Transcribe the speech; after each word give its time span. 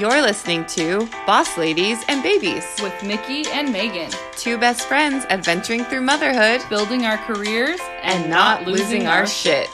You're 0.00 0.22
listening 0.22 0.64
to 0.68 1.06
Boss 1.26 1.58
Ladies 1.58 2.02
and 2.08 2.22
Babies, 2.22 2.64
with 2.82 3.02
Mickey 3.02 3.44
and 3.50 3.70
Megan, 3.70 4.10
two 4.32 4.56
best 4.56 4.88
friends 4.88 5.26
adventuring 5.28 5.84
through 5.84 6.00
motherhood 6.00 6.62
building 6.70 7.04
our 7.04 7.18
careers 7.18 7.78
and, 8.00 8.30
not 8.30 8.66
losing 8.66 9.06
our 9.06 9.26
shit. 9.26 9.68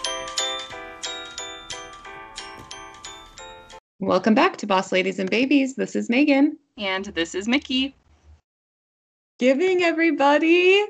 Welcome 4.01 4.35
back 4.35 4.57
to 4.57 4.67
Boss 4.67 4.91
Ladies 4.91 5.21
and 5.21 5.31
Babies. 5.31 5.77
This 5.77 5.95
is 5.95 6.11
Megan. 6.11 6.59
And 6.77 7.05
this 7.05 7.37
is 7.37 7.47
Mickey. 7.47 7.95
Giving 9.39 9.85
everybody. 9.85 10.87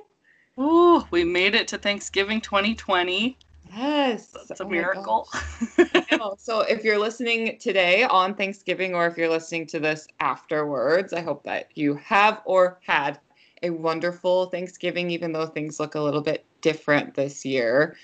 Ooh, 0.58 1.04
we 1.10 1.24
made 1.24 1.54
it 1.54 1.68
to 1.68 1.76
Thanksgiving 1.76 2.40
2020. 2.40 3.36
Yes. 3.76 4.34
That's 4.48 4.60
a 4.60 4.64
oh 4.64 4.68
miracle. 4.70 5.28
so 6.38 6.60
if 6.60 6.84
you're 6.84 6.98
listening 6.98 7.58
today 7.58 8.04
on 8.04 8.34
Thanksgiving 8.34 8.94
or 8.94 9.06
if 9.06 9.16
you're 9.16 9.28
listening 9.28 9.66
to 9.68 9.80
this 9.80 10.06
afterwards, 10.20 11.12
I 11.12 11.20
hope 11.20 11.42
that 11.44 11.70
you 11.74 11.94
have 11.96 12.42
or 12.44 12.80
had 12.86 13.18
a 13.62 13.70
wonderful 13.70 14.46
Thanksgiving, 14.46 15.10
even 15.10 15.32
though 15.32 15.46
things 15.46 15.80
look 15.80 15.94
a 15.94 16.00
little 16.00 16.20
bit 16.20 16.44
different 16.60 17.14
this 17.14 17.44
year. 17.44 17.96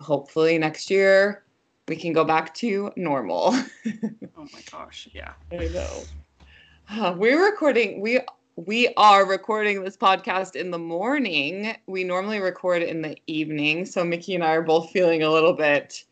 Hopefully 0.00 0.58
next 0.58 0.90
year 0.90 1.44
we 1.88 1.96
can 1.96 2.12
go 2.12 2.24
back 2.24 2.54
to 2.54 2.92
normal. 2.96 3.54
oh 3.86 4.46
my 4.52 4.60
gosh, 4.70 5.08
yeah. 5.12 5.32
I 5.52 5.68
know. 5.68 6.02
Uh, 6.88 7.14
we're 7.16 7.44
recording. 7.44 8.00
We 8.00 8.20
we 8.56 8.92
are 8.96 9.26
recording 9.26 9.84
this 9.84 9.96
podcast 9.96 10.56
in 10.56 10.70
the 10.70 10.78
morning. 10.78 11.76
We 11.86 12.04
normally 12.04 12.40
record 12.40 12.82
in 12.82 13.02
the 13.02 13.16
evening, 13.26 13.84
so 13.84 14.02
Mickey 14.02 14.34
and 14.34 14.42
I 14.42 14.52
are 14.52 14.62
both 14.62 14.90
feeling 14.90 15.22
a 15.22 15.30
little 15.30 15.52
bit 15.52 16.04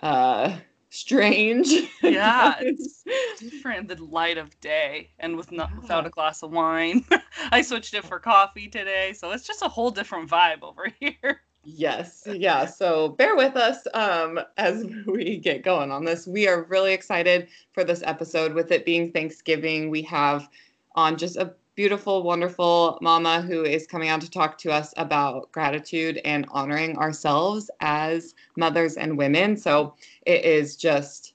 uh, 0.00 0.56
strange. 0.90 1.68
Yeah, 2.02 2.54
it's 2.60 3.04
different 3.38 3.90
in 3.90 3.96
the 3.96 4.04
light 4.04 4.38
of 4.38 4.58
day, 4.60 5.10
and 5.18 5.36
with 5.36 5.52
not 5.52 5.70
yeah. 5.70 5.80
without 5.80 6.06
a 6.06 6.10
glass 6.10 6.42
of 6.42 6.52
wine. 6.52 7.04
I 7.50 7.60
switched 7.60 7.92
it 7.94 8.04
for 8.04 8.18
coffee 8.18 8.68
today, 8.68 9.12
so 9.12 9.30
it's 9.32 9.46
just 9.46 9.62
a 9.62 9.68
whole 9.68 9.90
different 9.90 10.30
vibe 10.30 10.62
over 10.62 10.86
here. 10.98 11.42
Yes, 11.64 12.26
yeah. 12.26 12.64
So 12.64 13.10
bear 13.10 13.36
with 13.36 13.56
us 13.56 13.86
um, 13.92 14.40
as 14.56 14.86
we 15.06 15.36
get 15.36 15.62
going 15.62 15.90
on 15.90 16.04
this. 16.04 16.26
We 16.26 16.48
are 16.48 16.62
really 16.64 16.94
excited 16.94 17.48
for 17.72 17.84
this 17.84 18.02
episode. 18.06 18.54
With 18.54 18.72
it 18.72 18.86
being 18.86 19.12
Thanksgiving, 19.12 19.90
we 19.90 20.02
have 20.02 20.48
on 20.94 21.18
just 21.18 21.36
a 21.36 21.54
beautiful, 21.78 22.24
wonderful 22.24 22.98
mama 23.00 23.40
who 23.40 23.62
is 23.62 23.86
coming 23.86 24.10
on 24.10 24.18
to 24.18 24.28
talk 24.28 24.58
to 24.58 24.68
us 24.68 24.92
about 24.96 25.52
gratitude 25.52 26.20
and 26.24 26.44
honoring 26.50 26.98
ourselves 26.98 27.70
as 27.78 28.34
mothers 28.56 28.96
and 28.96 29.16
women. 29.16 29.56
So 29.56 29.94
it 30.26 30.44
is 30.44 30.74
just 30.74 31.34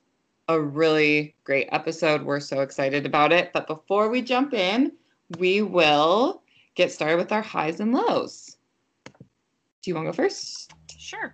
a 0.50 0.60
really 0.60 1.34
great 1.46 1.70
episode. 1.72 2.24
We're 2.24 2.42
so 2.42 2.60
excited 2.60 3.06
about 3.06 3.32
it. 3.32 3.54
But 3.54 3.68
before 3.68 4.10
we 4.10 4.22
jump 4.22 4.54
in, 4.54 4.92
we 5.38 5.62
will 5.62 6.44
get 6.76 6.92
started 6.92 7.16
with 7.16 7.32
our 7.32 7.42
highs 7.42 7.80
and 7.80 7.94
lows. 7.94 8.58
Do 9.82 9.92
you 9.92 9.96
want 9.96 10.08
to 10.08 10.12
go 10.12 10.24
first? 10.24 10.74
Sure. 10.98 11.34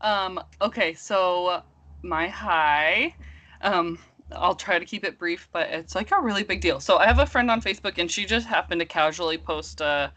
Um, 0.00 0.40
okay, 0.60 0.92
so 0.94 1.62
my 2.02 2.26
high. 2.26 3.14
Um, 3.60 3.96
I'll 4.32 4.54
try 4.54 4.78
to 4.78 4.84
keep 4.84 5.04
it 5.04 5.18
brief, 5.18 5.48
but 5.52 5.68
it's 5.70 5.94
like 5.94 6.10
a 6.10 6.20
really 6.20 6.42
big 6.42 6.60
deal. 6.60 6.80
So 6.80 6.98
I 6.98 7.06
have 7.06 7.18
a 7.18 7.26
friend 7.26 7.50
on 7.50 7.60
Facebook, 7.60 7.98
and 7.98 8.10
she 8.10 8.24
just 8.24 8.46
happened 8.46 8.80
to 8.80 8.86
casually 8.86 9.38
post 9.38 9.80
a, 9.80 10.12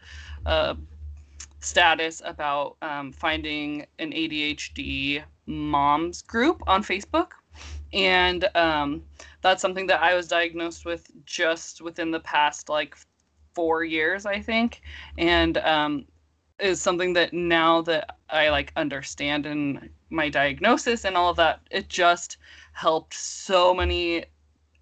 a 0.46 0.76
status 1.60 2.22
about 2.24 2.76
um, 2.82 3.12
finding 3.12 3.86
an 3.98 4.12
ADHD 4.12 5.22
moms 5.46 6.22
group 6.22 6.62
on 6.66 6.82
Facebook, 6.82 7.32
and 7.92 8.48
um, 8.54 9.02
that's 9.42 9.62
something 9.62 9.86
that 9.86 10.02
I 10.02 10.14
was 10.14 10.28
diagnosed 10.28 10.84
with 10.84 11.10
just 11.24 11.80
within 11.80 12.10
the 12.10 12.20
past 12.20 12.68
like 12.68 12.96
four 13.54 13.84
years, 13.84 14.26
I 14.26 14.40
think, 14.40 14.82
and 15.16 15.58
um, 15.58 16.06
is 16.58 16.80
something 16.80 17.12
that 17.14 17.32
now 17.32 17.82
that 17.82 18.16
I 18.30 18.50
like 18.50 18.72
understand 18.76 19.46
and 19.46 19.88
my 20.10 20.28
diagnosis 20.28 21.04
and 21.04 21.16
all 21.16 21.30
of 21.30 21.36
that, 21.36 21.60
it 21.70 21.88
just 21.88 22.38
helped 22.74 23.14
so 23.14 23.72
many 23.72 24.26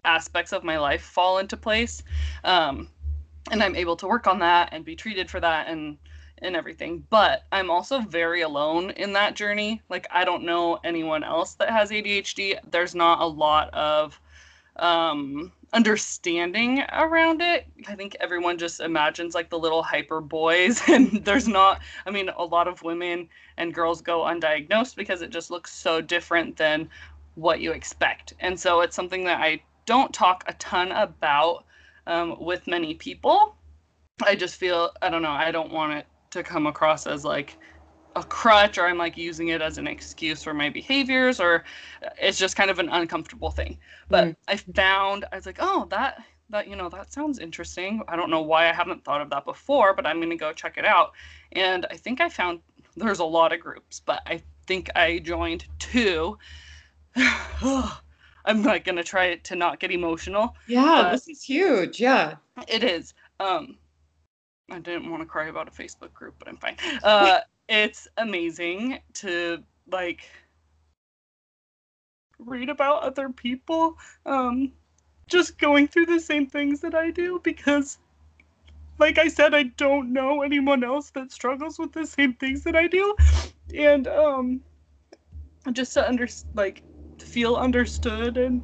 aspects 0.03 0.51
of 0.51 0.63
my 0.63 0.77
life 0.77 1.01
fall 1.01 1.37
into 1.37 1.55
place. 1.55 2.03
Um, 2.43 2.89
and 3.51 3.63
I'm 3.63 3.75
able 3.75 3.95
to 3.97 4.07
work 4.07 4.27
on 4.27 4.39
that 4.39 4.69
and 4.71 4.83
be 4.83 4.95
treated 4.95 5.29
for 5.29 5.39
that 5.39 5.67
and 5.67 5.97
and 6.39 6.55
everything. 6.55 7.05
But 7.09 7.43
I'm 7.51 7.69
also 7.69 8.01
very 8.01 8.41
alone 8.41 8.91
in 8.91 9.13
that 9.13 9.35
journey. 9.35 9.81
Like 9.89 10.07
I 10.11 10.25
don't 10.25 10.43
know 10.43 10.79
anyone 10.83 11.23
else 11.23 11.53
that 11.55 11.69
has 11.69 11.91
ADHD. 11.91 12.59
There's 12.69 12.95
not 12.95 13.21
a 13.21 13.25
lot 13.25 13.73
of 13.73 14.19
um 14.77 15.51
understanding 15.73 16.83
around 16.91 17.41
it. 17.41 17.65
I 17.87 17.95
think 17.95 18.15
everyone 18.19 18.57
just 18.57 18.79
imagines 18.79 19.33
like 19.33 19.49
the 19.49 19.59
little 19.59 19.83
hyper 19.83 20.21
boys 20.21 20.81
and 20.87 21.23
there's 21.25 21.47
not 21.47 21.81
I 22.05 22.11
mean 22.11 22.29
a 22.29 22.43
lot 22.43 22.67
of 22.67 22.83
women 22.83 23.29
and 23.57 23.73
girls 23.73 24.01
go 24.01 24.21
undiagnosed 24.21 24.95
because 24.95 25.21
it 25.21 25.29
just 25.29 25.51
looks 25.51 25.73
so 25.73 26.01
different 26.01 26.57
than 26.57 26.89
what 27.35 27.59
you 27.59 27.71
expect. 27.71 28.33
And 28.39 28.59
so 28.59 28.81
it's 28.81 28.95
something 28.95 29.23
that 29.25 29.39
I 29.39 29.61
don't 29.85 30.13
talk 30.13 30.43
a 30.47 30.53
ton 30.53 30.91
about 30.91 31.65
um, 32.07 32.37
with 32.39 32.67
many 32.67 32.93
people. 32.93 33.55
I 34.25 34.35
just 34.35 34.55
feel, 34.55 34.91
I 35.01 35.09
don't 35.09 35.21
know, 35.21 35.31
I 35.31 35.51
don't 35.51 35.71
want 35.71 35.93
it 35.93 36.07
to 36.31 36.43
come 36.43 36.67
across 36.67 37.07
as 37.07 37.25
like 37.25 37.57
a 38.15 38.23
crutch 38.23 38.77
or 38.77 38.85
I'm 38.85 38.97
like 38.97 39.17
using 39.17 39.49
it 39.49 39.61
as 39.61 39.77
an 39.77 39.87
excuse 39.87 40.43
for 40.43 40.53
my 40.53 40.69
behaviors 40.69 41.39
or 41.39 41.63
it's 42.21 42.37
just 42.37 42.55
kind 42.55 42.69
of 42.69 42.79
an 42.79 42.89
uncomfortable 42.89 43.49
thing. 43.49 43.77
But 44.09 44.27
mm. 44.27 44.35
I 44.47 44.57
found, 44.57 45.25
I 45.31 45.37
was 45.37 45.45
like, 45.45 45.57
oh, 45.59 45.87
that, 45.89 46.23
that, 46.49 46.67
you 46.67 46.75
know, 46.75 46.89
that 46.89 47.11
sounds 47.11 47.39
interesting. 47.39 48.03
I 48.07 48.15
don't 48.15 48.29
know 48.29 48.41
why 48.41 48.69
I 48.69 48.73
haven't 48.73 49.03
thought 49.03 49.21
of 49.21 49.29
that 49.31 49.45
before, 49.45 49.93
but 49.93 50.05
I'm 50.05 50.17
going 50.17 50.29
to 50.29 50.35
go 50.35 50.53
check 50.53 50.77
it 50.77 50.85
out. 50.85 51.13
And 51.53 51.87
I 51.89 51.97
think 51.97 52.21
I 52.21 52.29
found 52.29 52.59
there's 52.95 53.19
a 53.19 53.25
lot 53.25 53.51
of 53.51 53.59
groups, 53.59 53.99
but 53.99 54.21
I 54.27 54.41
think 54.67 54.89
I 54.95 55.19
joined 55.19 55.65
two 55.79 56.37
I'm 58.45 58.63
like 58.63 58.85
gonna 58.85 59.03
try 59.03 59.35
to 59.35 59.55
not 59.55 59.79
get 59.79 59.91
emotional. 59.91 60.55
Yeah, 60.67 61.09
this 61.11 61.27
is 61.27 61.43
huge. 61.43 61.99
Yeah, 61.99 62.35
it 62.67 62.83
is. 62.83 63.13
Um, 63.39 63.77
I 64.71 64.79
didn't 64.79 65.09
want 65.09 65.21
to 65.21 65.27
cry 65.27 65.47
about 65.47 65.67
a 65.67 65.71
Facebook 65.71 66.13
group, 66.13 66.35
but 66.39 66.47
I'm 66.47 66.57
fine. 66.57 66.77
Uh, 67.03 67.39
it's 67.69 68.07
amazing 68.17 68.99
to 69.13 69.63
like 69.91 70.29
read 72.39 72.69
about 72.69 73.03
other 73.03 73.29
people 73.29 73.97
um 74.25 74.71
just 75.27 75.57
going 75.57 75.87
through 75.87 76.05
the 76.05 76.19
same 76.19 76.45
things 76.45 76.81
that 76.81 76.93
I 76.93 77.09
do 77.09 77.39
because 77.43 77.99
like 78.99 79.17
I 79.17 79.27
said 79.27 79.53
I 79.53 79.63
don't 79.63 80.11
know 80.11 80.41
anyone 80.41 80.83
else 80.83 81.09
that 81.11 81.31
struggles 81.31 81.79
with 81.79 81.93
the 81.93 82.05
same 82.05 82.33
things 82.33 82.63
that 82.63 82.75
I 82.75 82.87
do 82.87 83.15
and 83.73 84.07
um 84.07 84.61
just 85.71 85.93
to 85.93 86.05
understand, 86.05 86.55
like 86.55 86.83
feel 87.23 87.55
understood 87.55 88.37
and 88.37 88.63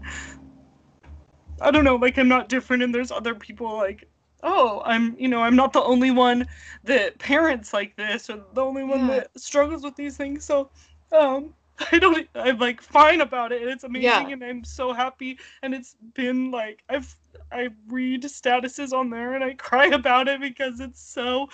I 1.62 1.72
don't 1.72 1.84
know, 1.84 1.96
like 1.96 2.18
I'm 2.18 2.28
not 2.28 2.50
different 2.50 2.84
and 2.84 2.94
there's 2.94 3.12
other 3.12 3.36
people 3.36 3.75
like 3.78 4.08
oh, 4.42 4.81
I'm 4.86 5.16
you 5.20 5.28
know, 5.28 5.42
I'm 5.42 5.56
not 5.56 5.74
the 5.74 5.84
only 5.84 6.12
one 6.12 6.47
that 6.84 7.18
parents 7.19 7.74
like 7.74 7.96
this 7.96 8.30
or 8.30 8.44
the 8.53 8.64
only 8.64 8.84
one 8.84 9.02
yeah. 9.02 9.08
that 9.08 9.40
struggles 9.40 9.84
with 9.84 9.96
these 9.96 10.18
things. 10.18 10.46
So 10.46 10.69
um 11.12 11.53
I 11.92 12.00
don't 12.00 12.28
I'm 12.36 12.58
like 12.58 12.81
fine 12.81 13.22
about 13.22 13.52
it 13.52 13.62
and 13.62 13.72
it's 13.72 13.84
amazing 13.84 14.03
yeah. 14.03 14.30
and 14.30 14.44
I'm 14.44 14.64
so 14.64 14.94
happy 14.94 15.40
and 15.64 15.74
it's 15.74 15.96
been 16.14 16.52
like 16.52 16.84
I've 16.90 17.16
I 17.52 17.69
read 17.88 18.24
statuses 18.24 18.94
on 18.94 19.09
there 19.09 19.34
and 19.34 19.44
I 19.44 19.53
cry 19.56 19.88
about 19.88 20.28
it 20.28 20.42
because 20.42 20.80
it's 20.80 21.02
so 21.02 21.50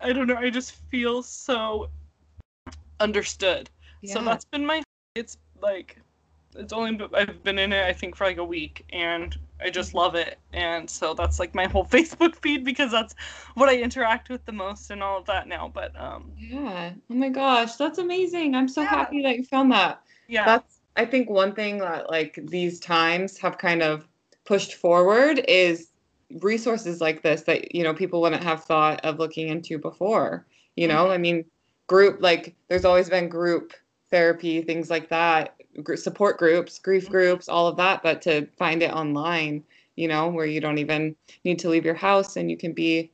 I 0.00 0.12
don't 0.12 0.26
know, 0.26 0.36
I 0.36 0.50
just 0.50 0.72
feel 0.90 1.22
so 1.22 1.88
understood. 2.98 3.70
Yeah. 4.00 4.14
So 4.14 4.24
that's 4.24 4.44
been 4.44 4.66
my 4.66 4.82
it's 5.14 5.36
like 5.60 5.98
it's 6.56 6.72
only 6.72 6.98
I've 7.14 7.42
been 7.42 7.58
in 7.58 7.72
it 7.72 7.84
I 7.84 7.92
think 7.92 8.16
for 8.16 8.24
like 8.24 8.38
a 8.38 8.44
week 8.44 8.84
and 8.90 9.36
I 9.60 9.70
just 9.70 9.90
mm-hmm. 9.90 9.98
love 9.98 10.14
it 10.14 10.38
and 10.52 10.88
so 10.88 11.14
that's 11.14 11.38
like 11.38 11.54
my 11.54 11.66
whole 11.72 11.84
Facebook 11.84 12.36
feed 12.36 12.64
because 12.64 12.90
that's 12.90 13.14
what 13.54 13.68
I 13.68 13.78
interact 13.78 14.28
with 14.28 14.44
the 14.44 14.52
most 14.52 14.90
and 14.90 15.02
all 15.02 15.18
of 15.18 15.26
that 15.26 15.48
now 15.48 15.70
but 15.72 15.98
um 16.00 16.32
yeah 16.36 16.92
oh 17.10 17.14
my 17.14 17.28
gosh 17.28 17.76
that's 17.76 17.98
amazing 17.98 18.54
I'm 18.54 18.68
so 18.68 18.82
yeah. 18.82 18.88
happy 18.88 19.22
that 19.22 19.36
you 19.36 19.44
found 19.44 19.72
that 19.72 20.02
yeah 20.28 20.44
that's 20.44 20.80
I 20.96 21.06
think 21.06 21.30
one 21.30 21.54
thing 21.54 21.78
that 21.78 22.10
like 22.10 22.38
these 22.42 22.78
times 22.78 23.38
have 23.38 23.58
kind 23.58 23.82
of 23.82 24.06
pushed 24.44 24.74
forward 24.74 25.44
is 25.48 25.88
resources 26.40 27.00
like 27.00 27.22
this 27.22 27.42
that 27.42 27.74
you 27.74 27.82
know 27.82 27.94
people 27.94 28.20
wouldn't 28.20 28.42
have 28.42 28.64
thought 28.64 29.04
of 29.04 29.18
looking 29.18 29.48
into 29.48 29.78
before 29.78 30.46
you 30.76 30.88
know 30.88 31.04
mm-hmm. 31.04 31.12
I 31.12 31.18
mean 31.18 31.44
group 31.86 32.20
like 32.20 32.54
there's 32.68 32.84
always 32.84 33.08
been 33.08 33.28
group 33.28 33.72
therapy 34.10 34.62
things 34.62 34.90
like 34.90 35.08
that 35.08 35.54
support 35.96 36.38
groups, 36.38 36.78
grief 36.78 37.04
mm-hmm. 37.04 37.12
groups, 37.12 37.48
all 37.48 37.66
of 37.66 37.76
that, 37.76 38.02
but 38.02 38.22
to 38.22 38.46
find 38.58 38.82
it 38.82 38.92
online, 38.92 39.64
you 39.96 40.08
know, 40.08 40.28
where 40.28 40.46
you 40.46 40.60
don't 40.60 40.78
even 40.78 41.16
need 41.44 41.58
to 41.60 41.68
leave 41.68 41.84
your 41.84 41.94
house 41.94 42.36
and 42.36 42.50
you 42.50 42.56
can 42.56 42.72
be, 42.72 43.10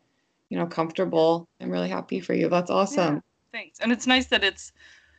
you 0.49 0.58
know, 0.58 0.66
comfortable. 0.66 1.49
I'm 1.60 1.70
really 1.70 1.88
happy 1.88 2.20
for 2.20 2.34
you. 2.34 2.49
That's 2.49 2.70
awesome. 2.70 3.16
Yeah, 3.16 3.20
thanks. 3.52 3.81
And 3.81 3.93
it's 3.93 4.06
nice 4.06 4.26
that 4.26 4.44
it's 4.44 4.72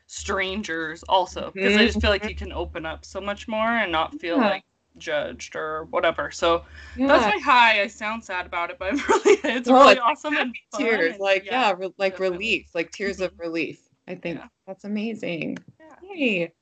strangers 0.07 1.03
also 1.03 1.51
because 1.53 1.73
mm-hmm. 1.73 1.81
I 1.81 1.85
just 1.85 2.01
feel 2.01 2.09
like 2.09 2.23
mm-hmm. 2.23 2.29
you 2.29 2.35
can 2.35 2.51
open 2.51 2.85
up 2.85 3.05
so 3.05 3.21
much 3.21 3.47
more 3.47 3.67
and 3.67 3.91
not 3.91 4.19
feel 4.19 4.37
yeah. 4.37 4.49
like 4.49 4.63
judged 4.97 5.55
or 5.55 5.85
whatever. 5.85 6.31
So 6.31 6.65
yeah. 6.95 7.07
that's 7.07 7.25
my 7.25 7.41
high. 7.41 7.81
I 7.81 7.87
sound 7.87 8.23
sad 8.23 8.45
about 8.45 8.69
it, 8.69 8.77
but 8.79 8.89
I'm 8.91 8.97
really 8.97 9.39
it's 9.43 9.69
well, 9.69 9.81
really 9.81 9.93
it's 9.93 10.01
awesome 10.01 10.37
and 10.37 10.55
tears. 10.75 11.13
And, 11.13 11.21
like 11.21 11.45
yeah, 11.45 11.69
yeah 11.69 11.75
re- 11.77 11.93
like 11.97 12.13
definitely. 12.13 12.37
relief, 12.37 12.69
like 12.73 12.91
tears 12.91 13.17
mm-hmm. 13.17 13.25
of 13.25 13.39
relief. 13.39 13.79
I 14.07 14.15
think 14.15 14.41
that's 14.65 14.85
amazing. 14.85 15.57
Yeah. 15.79 16.15
Yay. 16.15 16.53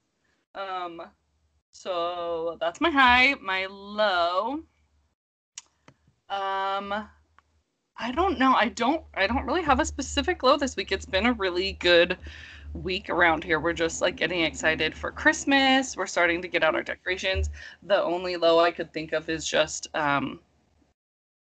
Um 0.57 1.01
so 1.71 2.57
that's 2.59 2.81
my 2.81 2.89
high. 2.89 3.35
My 3.35 3.67
low. 3.67 4.63
Um 6.29 7.07
I 7.99 8.11
don't 8.11 8.37
know. 8.39 8.53
I 8.53 8.69
don't 8.69 9.03
I 9.13 9.27
don't 9.27 9.45
really 9.45 9.63
have 9.63 9.79
a 9.79 9.85
specific 9.85 10.43
low 10.43 10.57
this 10.57 10.75
week. 10.75 10.91
It's 10.91 11.05
been 11.05 11.27
a 11.27 11.33
really 11.33 11.73
good 11.73 12.17
week 12.73 13.09
around 13.09 13.43
here. 13.43 13.59
We're 13.59 13.73
just 13.73 14.01
like 14.01 14.15
getting 14.15 14.41
excited 14.41 14.95
for 14.95 15.11
Christmas. 15.11 15.95
We're 15.95 16.05
starting 16.07 16.41
to 16.41 16.47
get 16.47 16.63
out 16.63 16.75
our 16.75 16.83
decorations. 16.83 17.49
The 17.83 18.01
only 18.01 18.37
low 18.37 18.59
I 18.59 18.71
could 18.71 18.91
think 18.93 19.13
of 19.13 19.29
is 19.29 19.47
just 19.47 19.87
um 19.95 20.39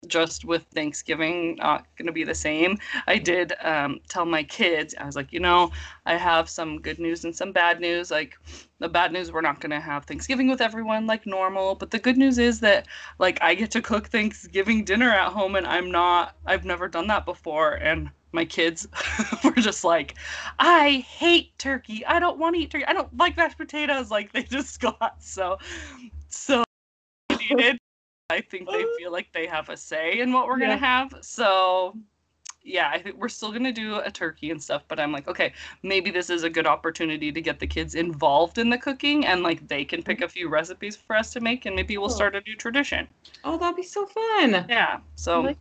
just 0.09 0.45
with 0.45 0.65
Thanksgiving 0.75 1.57
not 1.57 1.87
going 1.97 2.07
to 2.07 2.13
be 2.13 2.25
the 2.25 2.35
same. 2.35 2.79
I 3.07 3.19
did 3.19 3.53
um, 3.63 4.01
tell 4.09 4.25
my 4.25 4.43
kids, 4.43 4.95
I 4.99 5.05
was 5.05 5.17
like, 5.17 5.33
you 5.33 5.41
know, 5.41 5.73
I 6.05 6.17
have 6.17 6.49
some 6.49 6.81
good 6.81 6.99
news 6.99 7.25
and 7.25 7.35
some 7.35 7.53
bad 7.53 7.81
news. 7.81 8.11
Like, 8.11 8.39
the 8.79 8.89
bad 8.89 9.13
news, 9.13 9.33
we're 9.33 9.41
not 9.41 9.61
going 9.61 9.71
to 9.71 9.81
have 9.81 10.05
Thanksgiving 10.05 10.49
with 10.49 10.61
everyone 10.61 11.07
like 11.07 11.27
normal. 11.27 11.75
But 11.75 11.91
the 11.91 11.99
good 11.99 12.17
news 12.17 12.39
is 12.39 12.61
that, 12.61 12.87
like, 13.19 13.39
I 13.43 13.55
get 13.55 13.71
to 13.73 13.83
cook 13.83 14.09
Thanksgiving 14.09 14.85
dinner 14.85 15.11
at 15.11 15.33
home 15.33 15.57
and 15.57 15.67
I'm 15.67 15.91
not, 15.91 16.37
I've 16.47 16.65
never 16.65 16.89
done 16.89 17.07
that 17.09 17.25
before. 17.25 17.75
And 17.75 18.11
my 18.33 18.45
kids 18.45 18.87
were 19.45 19.53
just 19.53 19.83
like, 19.85 20.15
I 20.59 21.05
hate 21.09 21.59
turkey. 21.59 22.05
I 22.07 22.19
don't 22.19 22.39
want 22.39 22.55
to 22.55 22.63
eat 22.63 22.71
turkey. 22.71 22.85
I 22.87 22.93
don't 22.93 23.17
like 23.17 23.37
mashed 23.37 23.59
potatoes. 23.59 24.11
Like, 24.11 24.33
they 24.33 24.43
just 24.43 24.81
got 25.01 25.23
so, 25.23 25.59
so 26.29 26.65
needed 27.51 27.79
I 28.29 28.41
think 28.41 28.69
they 28.69 28.83
uh, 28.83 28.87
feel 28.99 29.13
like 29.13 29.33
they 29.33 29.47
have 29.47 29.69
a 29.69 29.77
say 29.77 30.21
in 30.21 30.33
what 30.33 30.47
we're 30.47 30.59
yeah. 30.59 30.67
gonna 30.67 30.79
have. 30.79 31.15
So 31.21 31.97
yeah, 32.65 32.91
I 32.93 33.01
think 33.01 33.17
we're 33.17 33.29
still 33.29 33.53
gonna 33.53 33.73
do 33.73 34.01
a 34.01 34.11
turkey 34.11 34.51
and 34.51 34.61
stuff, 34.61 34.83
but 34.89 34.99
I'm 34.99 35.13
like, 35.13 35.29
okay, 35.29 35.53
maybe 35.85 36.11
this 36.11 36.29
is 36.29 36.43
a 36.43 36.51
good 36.51 36.67
opportunity 36.67 37.31
to 37.31 37.41
get 37.41 37.61
the 37.61 37.67
kids 37.67 37.95
involved 37.95 38.59
in 38.59 38.69
the 38.69 38.79
cooking 38.79 39.27
and 39.27 39.43
like 39.43 39.67
they 39.69 39.85
can 39.85 40.03
pick 40.03 40.23
a 40.23 40.29
few 40.29 40.49
recipes 40.49 40.97
for 40.97 41.15
us 41.15 41.33
to 41.35 41.41
make 41.41 41.67
and 41.67 41.77
maybe 41.77 41.97
we'll 41.99 42.09
start 42.09 42.35
a 42.35 42.41
new 42.41 42.57
tradition. 42.57 43.07
Oh, 43.45 43.57
that'd 43.59 43.77
be 43.77 43.85
so 43.85 44.07
fun. 44.07 44.67
Yeah. 44.69 44.99
So 45.15 45.41
like 45.41 45.59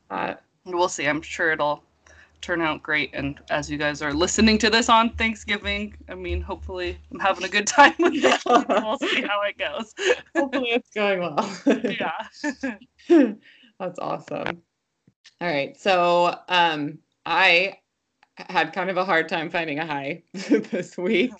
we'll 0.65 0.89
see. 0.89 1.06
I'm 1.06 1.21
sure 1.21 1.51
it'll 1.51 1.83
turn 2.45 2.62
out 2.62 2.83
great. 2.83 3.09
And 3.13 3.39
as 3.50 3.71
you 3.71 3.77
guys 3.77 4.03
are 4.03 4.13
listening 4.13 4.59
to 4.59 4.69
this 4.69 4.88
on 4.88 5.09
Thanksgiving, 5.12 5.95
I 6.07 6.13
mean, 6.13 6.42
hopefully 6.42 6.97
I'm 7.12 7.19
having 7.19 7.44
a 7.44 7.50
good 7.50 7.65
time 7.65 7.95
with 7.97 8.13
it. 8.13 8.42
we'll 8.45 9.00
see 9.00 9.21
how 9.24 9.42
it 9.42 9.57
goes. 9.57 9.94
hopefully 10.36 10.69
it's 10.69 10.92
going 10.92 11.21
well. 11.21 11.57
yeah. 11.83 13.33
That's 13.80 14.00
awesome. 14.00 14.62
All 15.42 15.47
right. 15.47 15.75
So 15.80 16.38
um, 16.47 17.00
I 17.25 17.80
had 18.38 18.74
kind 18.74 18.91
of 18.91 18.98
a 18.98 19.06
hard 19.06 19.27
time 19.27 19.50
finding 19.50 19.80
a 19.80 19.86
high 19.86 20.21
this 20.33 20.98
week. 20.98 21.31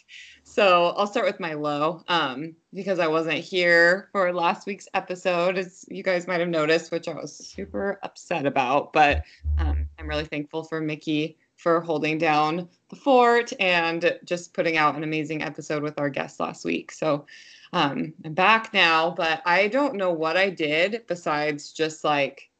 So 0.44 0.88
I'll 0.98 1.08
start 1.08 1.28
with 1.28 1.40
my 1.40 1.54
low 1.54 2.04
um, 2.08 2.56
because 2.74 2.98
I 2.98 3.08
wasn't 3.08 3.40
here 3.40 4.10
for 4.12 4.34
last 4.34 4.66
week's 4.66 4.88
episode, 4.96 5.58
as 5.58 5.86
you 5.88 6.01
guys 6.01 6.25
might 6.25 6.40
have 6.40 6.50
noticed, 6.50 6.92
which 6.92 7.08
I 7.08 7.13
was 7.13 7.36
super 7.36 8.00
upset 8.01 8.48
about. 8.48 8.92
But 8.92 9.24
um, 9.60 9.85
I'm 10.06 10.10
really 10.10 10.25
thankful 10.25 10.63
for 10.63 10.80
Mickey 10.81 11.36
for 11.57 11.81
holding 11.81 12.19
down 12.19 12.69
the 12.90 12.96
fort 12.96 13.52
and 13.60 14.16
just 14.24 14.54
putting 14.54 14.78
out 14.78 14.96
an 14.96 15.04
amazing 15.04 15.42
episode 15.42 15.81
with 15.81 15.98
our 15.98 16.12
guest 16.12 16.40
last 16.40 16.63
week. 16.63 16.92
So 16.92 17.25
um, 17.74 18.13
I'm 18.24 18.36
back 18.36 18.72
now, 18.72 19.10
but 19.10 19.42
I 19.48 19.68
don't 19.68 19.96
know 19.96 20.12
what 20.12 20.38
I 20.38 20.52
did 20.52 21.06
besides 21.07 21.72
just 21.72 22.04
like 22.04 22.52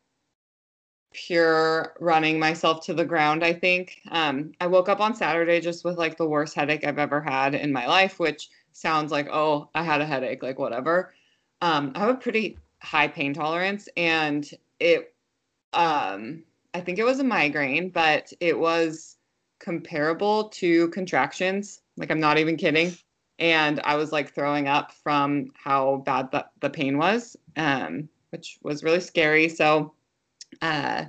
pure 1.14 1.94
running 2.00 2.40
myself 2.40 2.84
to 2.86 2.94
the 2.94 3.06
ground 3.06 3.42
i 3.42 3.54
think 3.54 4.02
um, 4.12 4.52
i 4.60 4.68
woke 4.68 4.90
up 4.90 5.00
on 5.00 5.16
saturday 5.16 5.62
just 5.62 5.86
with 5.86 5.98
like 5.98 6.18
the 6.18 6.28
worst 6.28 6.54
headache 6.54 6.86
i've 6.86 7.00
ever 7.00 7.22
had 7.22 7.56
in 7.56 7.72
my 7.72 7.88
life 7.88 8.20
which 8.20 8.50
sounds 8.74 9.14
like 9.14 9.30
oh 9.32 9.70
i 9.76 9.82
had 9.82 10.02
a 10.02 10.06
headache 10.06 10.44
like 10.44 10.60
whatever 10.60 11.14
um, 11.62 11.94
i 11.96 12.00
have 12.00 12.10
a 12.10 12.16
pretty 12.16 12.58
high 12.82 13.08
pain 13.08 13.34
tolerance 13.34 13.88
and 13.96 14.52
it 14.82 15.16
um, 15.72 16.44
i 16.76 16.82
think 16.82 17.00
it 17.00 17.04
was 17.04 17.20
a 17.20 17.24
migraine 17.24 17.90
but 17.90 18.32
it 18.40 18.58
was 18.58 19.18
comparable 19.60 20.50
to 20.50 20.90
contractions 20.90 21.82
like 21.98 22.12
i'm 22.12 22.20
not 22.20 22.38
even 22.38 22.58
kidding 22.58 22.96
and 23.40 23.80
i 23.84 23.96
was 23.96 24.12
like 24.12 24.34
throwing 24.34 24.68
up 24.68 24.92
from 24.92 25.48
how 25.56 25.98
bad 26.06 26.30
the, 26.32 26.46
the 26.60 26.70
pain 26.70 26.98
was 26.98 27.36
um, 27.58 28.08
which 28.30 28.60
was 28.62 28.84
really 28.84 29.00
scary 29.00 29.50
so 29.50 29.94
uh, 30.62 31.06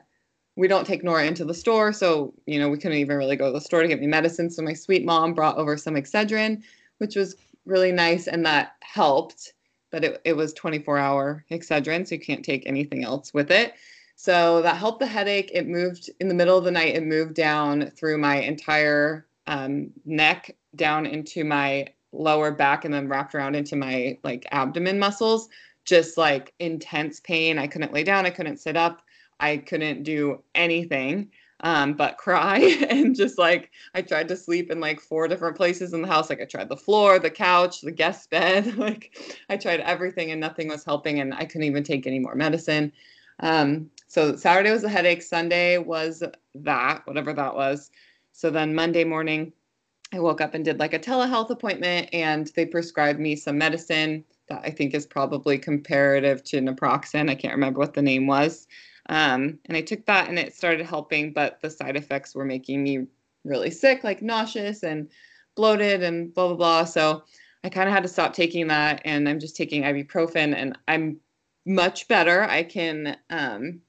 we 0.57 0.69
don't 0.69 0.87
take 0.87 1.05
Nora 1.05 1.27
into 1.27 1.45
the 1.45 1.55
store, 1.55 1.93
so 1.93 2.33
you 2.47 2.59
know 2.59 2.69
we 2.69 2.79
couldn't 2.79 2.99
even 2.99 3.17
really 3.17 3.37
go 3.37 3.47
to 3.47 3.53
the 3.53 3.61
store 3.61 3.83
to 3.83 3.89
get 3.89 4.01
me 4.01 4.07
medicine. 4.07 4.51
So 4.51 4.63
my 4.63 4.73
sweet 4.73 5.05
mom 5.05 5.35
brought 5.35 5.59
over 5.59 5.77
some 5.77 5.95
Excedrin, 5.95 6.63
which 6.99 7.15
was 7.15 7.37
really 7.67 7.93
nice, 7.93 8.27
and 8.27 8.45
that 8.47 8.73
helped. 8.83 9.53
But 9.93 10.05
it, 10.05 10.21
it 10.25 10.33
was 10.33 10.53
24 10.55 10.99
hour 10.99 11.45
Excedrin, 11.51 12.07
so 12.07 12.15
you 12.17 12.21
can't 12.21 12.45
take 12.45 12.67
anything 12.67 13.05
else 13.05 13.33
with 13.33 13.51
it. 13.51 13.75
So 14.17 14.63
that 14.63 14.77
helped 14.77 15.01
the 15.01 15.07
headache. 15.07 15.51
It 15.55 15.69
moved 15.69 16.11
in 16.21 16.29
the 16.29 16.35
middle 16.35 16.59
of 16.59 16.65
the 16.65 16.71
night. 16.71 16.95
It 16.95 17.05
moved 17.05 17.35
down 17.35 17.91
through 17.97 18.19
my 18.19 18.37
entire 18.37 19.27
um, 19.47 19.91
neck, 20.05 20.57
down 20.75 21.07
into 21.07 21.45
my 21.45 21.87
lower 22.13 22.51
back, 22.51 22.85
and 22.85 22.93
then 22.93 23.09
wrapped 23.09 23.35
around 23.35 23.55
into 23.55 23.77
my 23.77 24.19
like 24.25 24.47
abdomen 24.51 24.99
muscles. 24.99 25.49
Just 25.85 26.19
like 26.19 26.53
intense 26.59 27.21
pain. 27.21 27.59
I 27.59 27.69
couldn't 27.69 27.93
lay 27.93 28.03
down. 28.03 28.27
I 28.27 28.31
couldn't 28.31 28.57
sit 28.57 28.77
up 28.77 29.03
I 29.41 29.59
couldn't 29.59 30.03
do 30.03 30.43
anything 30.55 31.31
um, 31.61 31.95
but 31.95 32.19
cry 32.19 32.59
and 32.91 33.17
just 33.17 33.39
like 33.39 33.71
I 33.95 34.03
tried 34.03 34.29
to 34.29 34.37
sleep 34.37 34.71
in 34.71 34.81
like 34.81 35.01
four 35.01 35.27
different 35.27 35.57
places 35.57 35.95
in 35.95 36.03
the 36.03 36.09
house. 36.09 36.29
Like 36.29 36.41
I 36.41 36.45
tried 36.45 36.69
the 36.69 36.77
floor, 36.77 37.19
the 37.19 37.31
couch, 37.31 37.81
the 37.81 37.93
guest 37.93 38.31
bed. 38.31 38.77
like 38.77 39.17
I 39.49 39.57
tried 39.57 39.81
everything 39.81 40.31
and 40.31 40.41
nothing 40.41 40.69
was 40.69 40.85
helping, 40.85 41.21
and 41.21 41.33
I 41.35 41.45
couldn't 41.45 41.65
even 41.65 41.83
take 41.83 42.07
any 42.07 42.19
more 42.19 42.35
medicine. 42.35 42.93
Um, 43.41 43.91
so 44.07 44.37
Saturday 44.37 44.71
was 44.71 44.85
a 44.85 44.89
headache. 44.89 45.23
Sunday 45.23 45.79
was 45.79 46.23
that, 46.55 47.07
whatever 47.07 47.33
that 47.33 47.55
was. 47.55 47.91
So 48.33 48.51
then 48.51 48.75
Monday 48.75 49.05
morning, 49.05 49.53
I 50.13 50.21
woke 50.21 50.41
up 50.41 50.55
and 50.55 50.65
did 50.65 50.79
like 50.79 50.95
a 50.95 50.99
telehealth 50.99 51.51
appointment, 51.51 52.09
and 52.13 52.47
they 52.55 52.67
prescribed 52.67 53.19
me 53.19 53.35
some 53.35 53.59
medicine 53.59 54.25
that 54.49 54.63
I 54.65 54.71
think 54.71 54.95
is 54.95 55.07
probably 55.07 55.59
comparative 55.59 56.45
to 56.45 56.61
naproxen. 56.61 57.29
I 57.29 57.35
can't 57.35 57.55
remember 57.55 57.81
what 57.81 57.95
the 57.95 58.03
name 58.03 58.27
was. 58.27 58.69
Um, 59.09 59.59
and 59.67 59.77
I 59.77 59.81
took 59.81 60.05
that 60.07 60.29
and 60.29 60.39
it 60.39 60.55
started 60.55 60.87
helping, 60.87 61.33
but 61.33 61.61
the 61.61 61.71
side 61.71 61.97
effects 61.97 62.35
were 62.35 62.45
making 62.45 62.83
me 62.83 63.07
really 63.45 63.71
sick, 63.71 64.05
like 64.05 64.23
nauseous 64.23 64.83
and 64.83 65.09
bloated 65.55 66.03
and 66.03 66.33
blah, 66.35 66.49
blah, 66.49 66.57
blah. 66.57 66.85
So 66.85 67.25
I 67.65 67.69
kind 67.69 67.89
of 67.89 67.95
had 67.95 68.03
to 68.03 68.09
stop 68.09 68.35
taking 68.35 68.67
that 68.69 69.01
and 69.05 69.29
I'm 69.29 69.41
just 69.41 69.57
taking 69.57 69.83
ibuprofen 69.83 70.55
and 70.55 70.79
I'm 70.89 71.19
much 71.65 72.09
better. 72.09 72.45
I 72.45 72.63
can 72.63 73.17
um, 73.31 73.81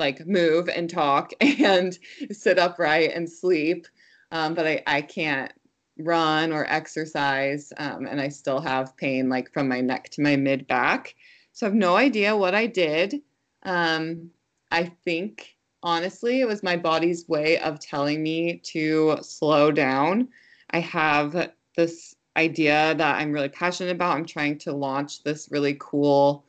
like 0.00 0.26
move 0.26 0.68
and 0.68 0.90
talk 0.90 1.30
and 1.40 1.96
sit 2.32 2.58
upright 2.58 3.12
and 3.14 3.30
sleep, 3.30 3.86
um, 4.32 4.54
but 4.54 4.66
I, 4.66 4.82
I 4.86 5.02
can't 5.02 5.52
run 5.98 6.52
or 6.52 6.66
exercise. 6.68 7.72
Um, 7.76 8.06
and 8.06 8.20
I 8.20 8.28
still 8.28 8.60
have 8.60 8.96
pain 8.96 9.28
like 9.28 9.52
from 9.52 9.68
my 9.68 9.80
neck 9.80 10.08
to 10.10 10.22
my 10.22 10.34
mid 10.34 10.66
back. 10.66 11.14
So 11.52 11.66
I 11.66 11.68
have 11.68 11.76
no 11.76 11.96
idea 11.96 12.36
what 12.36 12.54
I 12.54 12.66
did. 12.66 13.22
Um, 13.62 14.30
I 14.70 14.90
think 15.04 15.56
honestly 15.82 16.40
it 16.40 16.48
was 16.48 16.62
my 16.62 16.76
body's 16.76 17.28
way 17.28 17.58
of 17.58 17.80
telling 17.80 18.22
me 18.22 18.60
to 18.64 19.18
slow 19.22 19.70
down. 19.70 20.28
I 20.70 20.80
have 20.80 21.52
this 21.76 22.14
idea 22.36 22.94
that 22.96 23.16
I'm 23.16 23.32
really 23.32 23.48
passionate 23.48 23.90
about. 23.90 24.16
I'm 24.16 24.26
trying 24.26 24.58
to 24.58 24.72
launch 24.72 25.22
this 25.22 25.48
really 25.50 25.76
cool 25.78 26.44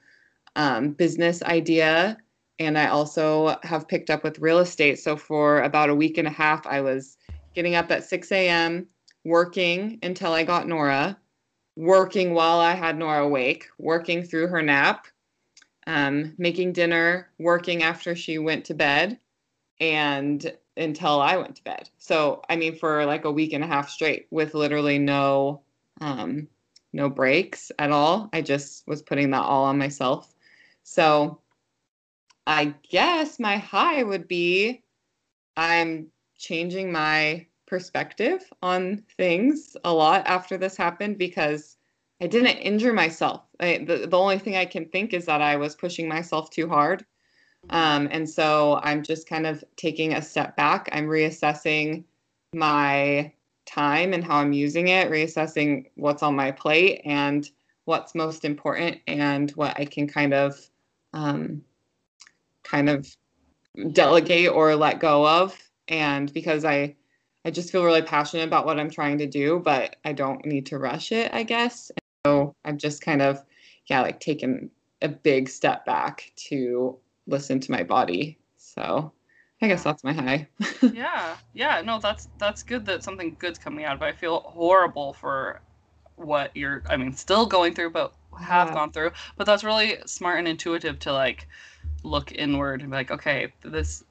um, 0.56 0.92
business 0.92 1.42
idea. 1.44 2.18
And 2.62 2.78
I 2.78 2.88
also 2.88 3.58
have 3.64 3.88
picked 3.88 4.10
up 4.10 4.24
with 4.24 4.40
real 4.40 4.60
estate. 4.60 5.00
So 5.00 5.18
for 5.18 5.62
about 5.64 5.90
a 5.90 5.96
week 5.96 6.18
and 6.18 6.28
a 6.28 6.32
half, 6.32 6.66
I 6.68 6.82
was 6.82 7.18
getting 7.56 7.76
up 7.76 7.92
at 7.92 8.04
6 8.04 8.32
a.m., 8.32 8.88
working 9.24 10.00
until 10.04 10.34
I 10.34 10.44
got 10.44 10.68
Nora, 10.68 11.18
working 11.76 12.34
while 12.34 12.60
I 12.60 12.74
had 12.74 12.98
Nora 12.98 13.26
awake, 13.26 13.68
working 13.78 14.24
through 14.24 14.48
her 14.48 14.62
nap, 14.62 15.08
um, 15.88 16.34
making 16.38 16.74
dinner, 16.74 17.30
working 17.40 17.84
after 17.84 18.16
she 18.16 18.38
went 18.38 18.66
to 18.66 18.74
bed, 18.74 19.20
and 19.80 20.54
until 20.78 21.20
I 21.20 21.38
went 21.38 21.56
to 21.56 21.64
bed. 21.64 21.90
So 21.98 22.42
I 22.50 22.56
mean, 22.56 22.76
for 22.76 23.06
like 23.06 23.26
a 23.26 23.32
week 23.32 23.54
and 23.54 23.64
a 23.64 23.68
half 23.68 23.90
straight, 23.90 24.28
with 24.32 24.54
literally 24.54 25.00
no 25.00 25.62
um, 26.00 26.48
no 26.94 27.10
breaks 27.10 27.72
at 27.80 27.92
all. 27.92 28.30
I 28.34 28.42
just 28.42 28.88
was 28.88 29.02
putting 29.02 29.32
that 29.32 29.44
all 29.44 29.66
on 29.66 29.78
myself. 29.78 30.34
So 30.84 31.41
I 32.48 32.74
guess 32.90 33.40
my 33.40 33.58
high 33.58 34.04
would 34.04 34.28
be 34.28 34.84
I'm 35.58 36.08
changing 36.38 36.92
my 36.92 37.46
perspective 37.68 38.52
on 38.62 39.04
things 39.18 39.78
a 39.84 39.94
lot 39.94 40.28
after 40.28 40.58
this 40.58 40.76
happened 40.76 41.18
because 41.18 41.78
I 42.22 42.28
didn't 42.28 42.58
injure 42.58 42.94
myself. 42.94 43.44
I, 43.60 43.84
the, 43.88 44.08
the 44.08 44.18
only 44.18 44.40
thing 44.40 44.56
I 44.56 44.66
can 44.66 44.86
think 44.86 45.14
is 45.14 45.26
that 45.26 45.42
I 45.42 45.56
was 45.56 45.76
pushing 45.76 46.08
myself 46.08 46.50
too 46.50 46.68
hard. 46.68 47.06
Um, 47.70 48.10
and 48.12 48.30
so 48.30 48.80
I'm 48.84 49.04
just 49.04 49.28
kind 49.28 49.46
of 49.46 49.64
taking 49.76 50.14
a 50.14 50.22
step 50.22 50.56
back. 50.56 50.90
I'm 50.92 51.08
reassessing 51.08 52.04
my 52.54 53.32
time 53.66 54.14
and 54.14 54.24
how 54.24 54.38
I'm 54.38 54.54
using 54.54 54.90
it, 54.90 55.10
reassessing 55.10 55.90
what's 55.96 56.24
on 56.24 56.36
my 56.36 56.52
plate 56.52 57.02
and 57.06 57.50
what's 57.86 58.16
most 58.16 58.46
important 58.46 59.00
and 59.08 59.52
what 59.52 59.80
I 59.80 59.86
can 59.86 60.08
kind 60.08 60.34
of 60.34 60.60
um, 61.14 61.64
kind 62.72 62.90
of 62.90 63.08
delegate 63.92 64.50
or 64.50 64.76
let 64.76 65.00
go 65.00 65.28
of. 65.28 65.58
And 65.88 66.34
because 66.34 66.66
I 66.66 66.96
I 67.44 67.52
just 67.52 67.72
feel 67.72 67.84
really 67.84 68.04
passionate 68.04 68.44
about 68.44 68.66
what 68.66 68.80
I'm 68.80 68.90
trying 68.90 69.18
to 69.18 69.28
do, 69.28 69.60
but 69.60 69.96
I 70.06 70.14
don't 70.14 70.46
need 70.46 70.68
to 70.68 70.78
rush 70.78 71.12
it, 71.12 71.34
I 71.34 71.44
guess. 71.44 71.90
And 71.90 72.02
so 72.26 72.56
i've 72.64 72.78
just 72.78 73.02
kind 73.02 73.22
of 73.22 73.44
yeah, 73.88 74.02
like 74.02 74.20
taken 74.20 74.70
a 75.02 75.10
big 75.10 75.50
step 75.50 75.86
back 75.86 76.32
to 76.36 76.98
listen 77.28 77.60
to 77.60 77.72
my 77.72 77.84
body. 77.84 78.38
So 78.58 79.12
I 79.62 79.68
guess 79.68 79.84
that's 79.84 80.04
my 80.04 80.14
high. 80.14 80.48
yeah, 80.94 81.36
yeah, 81.54 81.82
no, 81.82 82.00
that's 82.00 82.30
that's 82.38 82.64
good 82.64 82.86
that 82.86 83.04
something 83.04 83.36
good's 83.40 83.60
coming 83.60 83.86
out 83.86 83.96
of 83.96 84.02
it. 84.02 84.06
I 84.06 84.12
feel 84.14 84.42
horrible 84.42 85.14
for 85.14 85.62
what 86.16 86.56
you're, 86.56 86.84
I 86.90 86.98
mean, 86.98 87.14
still 87.14 87.46
going 87.46 87.74
through, 87.74 87.92
but 87.92 88.14
have 88.40 88.70
yeah. 88.70 88.74
gone 88.74 88.92
through. 88.92 89.12
But 89.36 89.46
that's 89.46 89.64
really 89.64 89.98
smart 90.06 90.40
and 90.40 90.48
intuitive 90.48 91.00
to 91.00 91.14
like 91.14 91.48
look 92.04 92.32
inward 92.32 92.82
and 92.82 92.90
be 92.90 92.98
like, 92.98 93.12
okay, 93.12 93.54
this, 93.64 94.04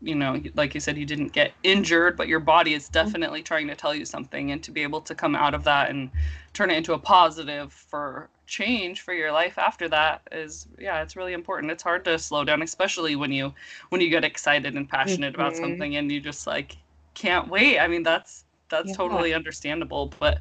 you 0.00 0.14
know, 0.14 0.40
like 0.54 0.74
you 0.74 0.80
said, 0.80 0.96
you 0.96 1.06
didn't 1.06 1.32
get 1.32 1.52
injured, 1.62 2.16
but 2.16 2.28
your 2.28 2.40
body 2.40 2.74
is 2.74 2.84
mm-hmm. 2.84 2.92
definitely 2.92 3.42
trying 3.42 3.66
to 3.68 3.74
tell 3.74 3.94
you 3.94 4.04
something, 4.04 4.52
and 4.52 4.62
to 4.62 4.70
be 4.70 4.82
able 4.82 5.00
to 5.02 5.14
come 5.14 5.34
out 5.34 5.54
of 5.54 5.64
that 5.64 5.90
and 5.90 6.10
turn 6.52 6.70
it 6.70 6.76
into 6.76 6.92
a 6.92 6.98
positive 6.98 7.72
for 7.72 8.28
change 8.48 9.02
for 9.02 9.12
your 9.12 9.30
life 9.30 9.58
after 9.58 9.88
that 9.88 10.22
is 10.32 10.66
yeah 10.78 11.02
it's 11.02 11.16
really 11.16 11.34
important 11.34 11.70
it's 11.70 11.82
hard 11.82 12.02
to 12.02 12.18
slow 12.18 12.44
down 12.44 12.62
especially 12.62 13.14
when 13.14 13.30
you 13.30 13.52
when 13.90 14.00
you 14.00 14.08
get 14.08 14.24
excited 14.24 14.74
and 14.74 14.88
passionate 14.88 15.34
mm-hmm. 15.34 15.42
about 15.42 15.54
something 15.54 15.96
and 15.96 16.10
you 16.10 16.18
just 16.18 16.46
like 16.46 16.76
can't 17.12 17.46
wait 17.48 17.78
i 17.78 17.86
mean 17.86 18.02
that's 18.02 18.46
that's 18.70 18.88
yeah. 18.88 18.94
totally 18.94 19.34
understandable 19.34 20.12
but 20.18 20.40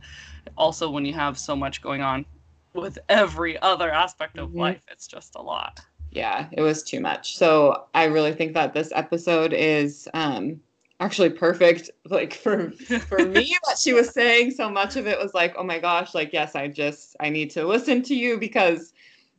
also 0.58 0.90
when 0.90 1.04
you 1.04 1.14
have 1.14 1.38
so 1.38 1.54
much 1.54 1.82
going 1.82 2.02
on 2.02 2.26
with 2.74 2.98
every 3.10 3.60
other 3.62 3.92
aspect 3.92 4.38
of 4.38 4.50
mm-hmm. 4.50 4.60
life 4.60 4.82
it's 4.90 5.06
just 5.06 5.36
a 5.36 5.42
lot 5.42 5.82
yeah 6.18 6.48
it 6.52 6.62
was 6.62 6.84
too 6.84 7.00
much. 7.00 7.38
So 7.38 7.86
i 7.94 8.06
really 8.06 8.34
think 8.34 8.54
that 8.54 8.74
this 8.74 8.92
episode 8.96 9.54
is 9.54 10.08
um 10.14 10.60
actually 11.00 11.30
perfect 11.30 11.92
like 12.06 12.34
for 12.34 12.72
for 13.08 13.26
me 13.26 13.56
what 13.64 13.78
she 13.78 13.94
was 13.94 14.10
saying 14.10 14.52
so 14.52 14.70
much 14.70 14.96
of 14.96 15.08
it 15.08 15.20
was 15.20 15.34
like 15.34 15.54
oh 15.58 15.64
my 15.64 15.80
gosh 15.80 16.16
like 16.16 16.34
yes 16.34 16.56
i 16.56 16.68
just 16.68 17.16
i 17.20 17.30
need 17.30 17.52
to 17.52 17.66
listen 17.66 18.02
to 18.02 18.16
you 18.16 18.38
because 18.38 18.94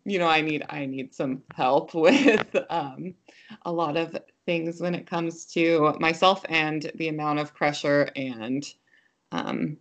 you 0.04 0.18
know 0.18 0.28
i 0.28 0.40
need 0.40 0.64
i 0.70 0.87
need 0.87 1.14
some 1.14 1.42
help 1.54 1.94
with 2.08 2.56
um, 2.70 3.14
a 3.62 3.73
lot 3.73 3.97
of 3.97 4.16
things 4.47 4.80
when 4.80 4.94
it 4.94 5.06
comes 5.06 5.44
to 5.44 5.94
myself 5.99 6.44
and 6.49 6.90
the 6.94 7.08
amount 7.08 7.38
of 7.38 7.54
pressure 7.54 8.08
and 8.16 8.75
um, 9.32 9.76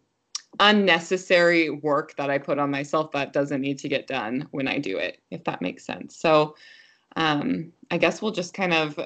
unnecessary 0.60 1.70
work 1.70 2.16
that 2.16 2.30
i 2.30 2.38
put 2.38 2.58
on 2.58 2.72
myself 2.72 3.12
that 3.12 3.34
doesn't 3.34 3.62
need 3.62 3.78
to 3.78 3.88
get 3.88 4.08
done 4.08 4.48
when 4.52 4.68
i 4.68 4.80
do 4.80 4.98
it 4.98 5.22
if 5.30 5.44
that 5.44 5.62
makes 5.62 5.86
sense. 5.86 6.16
So 6.16 6.56
um, 7.18 7.72
i 7.92 7.98
guess 7.98 8.22
we'll 8.22 8.32
just 8.32 8.54
kind 8.54 8.74
of 8.74 8.98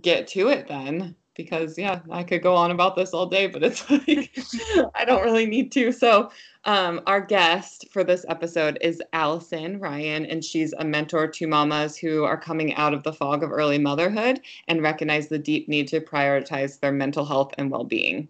get 0.00 0.26
to 0.26 0.48
it 0.48 0.66
then 0.66 1.14
because 1.34 1.78
yeah, 1.78 2.00
I 2.10 2.22
could 2.22 2.42
go 2.42 2.54
on 2.54 2.70
about 2.70 2.96
this 2.96 3.10
all 3.12 3.26
day, 3.26 3.46
but 3.46 3.62
it's 3.62 3.88
like 3.90 4.30
I 4.94 5.04
don't 5.04 5.24
really 5.24 5.46
need 5.46 5.72
to. 5.72 5.92
So, 5.92 6.30
um, 6.64 7.00
our 7.06 7.20
guest 7.20 7.86
for 7.90 8.04
this 8.04 8.24
episode 8.28 8.78
is 8.80 9.02
Allison 9.12 9.80
Ryan, 9.80 10.26
and 10.26 10.44
she's 10.44 10.72
a 10.74 10.84
mentor 10.84 11.26
to 11.28 11.46
mamas 11.46 11.96
who 11.96 12.24
are 12.24 12.38
coming 12.38 12.74
out 12.74 12.94
of 12.94 13.02
the 13.02 13.12
fog 13.12 13.42
of 13.42 13.50
early 13.50 13.78
motherhood 13.78 14.40
and 14.68 14.82
recognize 14.82 15.28
the 15.28 15.38
deep 15.38 15.68
need 15.68 15.88
to 15.88 16.00
prioritize 16.00 16.80
their 16.80 16.92
mental 16.92 17.24
health 17.24 17.54
and 17.58 17.70
well-being. 17.70 18.28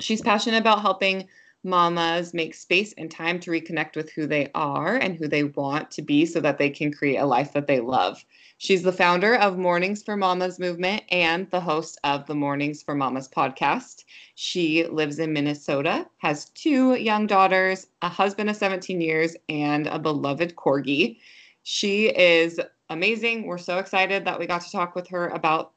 She's 0.00 0.20
passionate 0.20 0.58
about 0.58 0.82
helping 0.82 1.28
mamas 1.64 2.34
make 2.34 2.54
space 2.54 2.92
and 2.98 3.10
time 3.10 3.40
to 3.40 3.50
reconnect 3.50 3.96
with 3.96 4.10
who 4.12 4.26
they 4.26 4.50
are 4.54 4.96
and 4.96 5.16
who 5.16 5.26
they 5.26 5.44
want 5.44 5.90
to 5.92 6.02
be 6.02 6.26
so 6.26 6.40
that 6.40 6.58
they 6.58 6.70
can 6.70 6.92
create 6.92 7.16
a 7.16 7.26
life 7.26 7.52
that 7.54 7.66
they 7.66 7.80
love. 7.80 8.24
She's 8.58 8.82
the 8.82 8.92
founder 8.92 9.34
of 9.34 9.58
Mornings 9.58 10.02
for 10.02 10.16
Mamas 10.16 10.58
movement 10.58 11.02
and 11.10 11.50
the 11.50 11.60
host 11.60 11.98
of 12.04 12.26
the 12.26 12.34
Mornings 12.34 12.82
for 12.82 12.94
Mamas 12.94 13.28
podcast. 13.28 14.04
She 14.36 14.86
lives 14.86 15.18
in 15.18 15.32
Minnesota, 15.32 16.06
has 16.18 16.50
two 16.50 16.94
young 16.94 17.26
daughters, 17.26 17.88
a 18.02 18.08
husband 18.08 18.50
of 18.50 18.56
17 18.56 19.00
years, 19.00 19.34
and 19.48 19.86
a 19.86 19.98
beloved 19.98 20.56
corgi. 20.56 21.18
She 21.62 22.08
is 22.08 22.60
amazing. 22.90 23.46
We're 23.46 23.58
so 23.58 23.78
excited 23.78 24.24
that 24.24 24.38
we 24.38 24.46
got 24.46 24.62
to 24.62 24.70
talk 24.70 24.94
with 24.94 25.08
her 25.08 25.28
about 25.28 25.72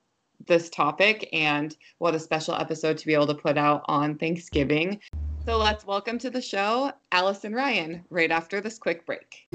this 0.45 0.69
topic 0.69 1.27
and 1.33 1.75
what 1.97 2.15
a 2.15 2.19
special 2.19 2.55
episode 2.55 2.97
to 2.97 3.05
be 3.05 3.13
able 3.13 3.27
to 3.27 3.33
put 3.33 3.57
out 3.57 3.83
on 3.85 4.17
Thanksgiving. 4.17 4.99
So 5.47 5.55
let's 5.55 5.87
welcome 5.87 6.19
to 6.19 6.29
the 6.29 6.41
show 6.41 6.91
Allison 7.13 7.55
Ryan 7.55 8.03
right 8.09 8.31
after 8.31 8.59
this 8.59 8.77
quick 8.77 9.05
break. 9.05 9.47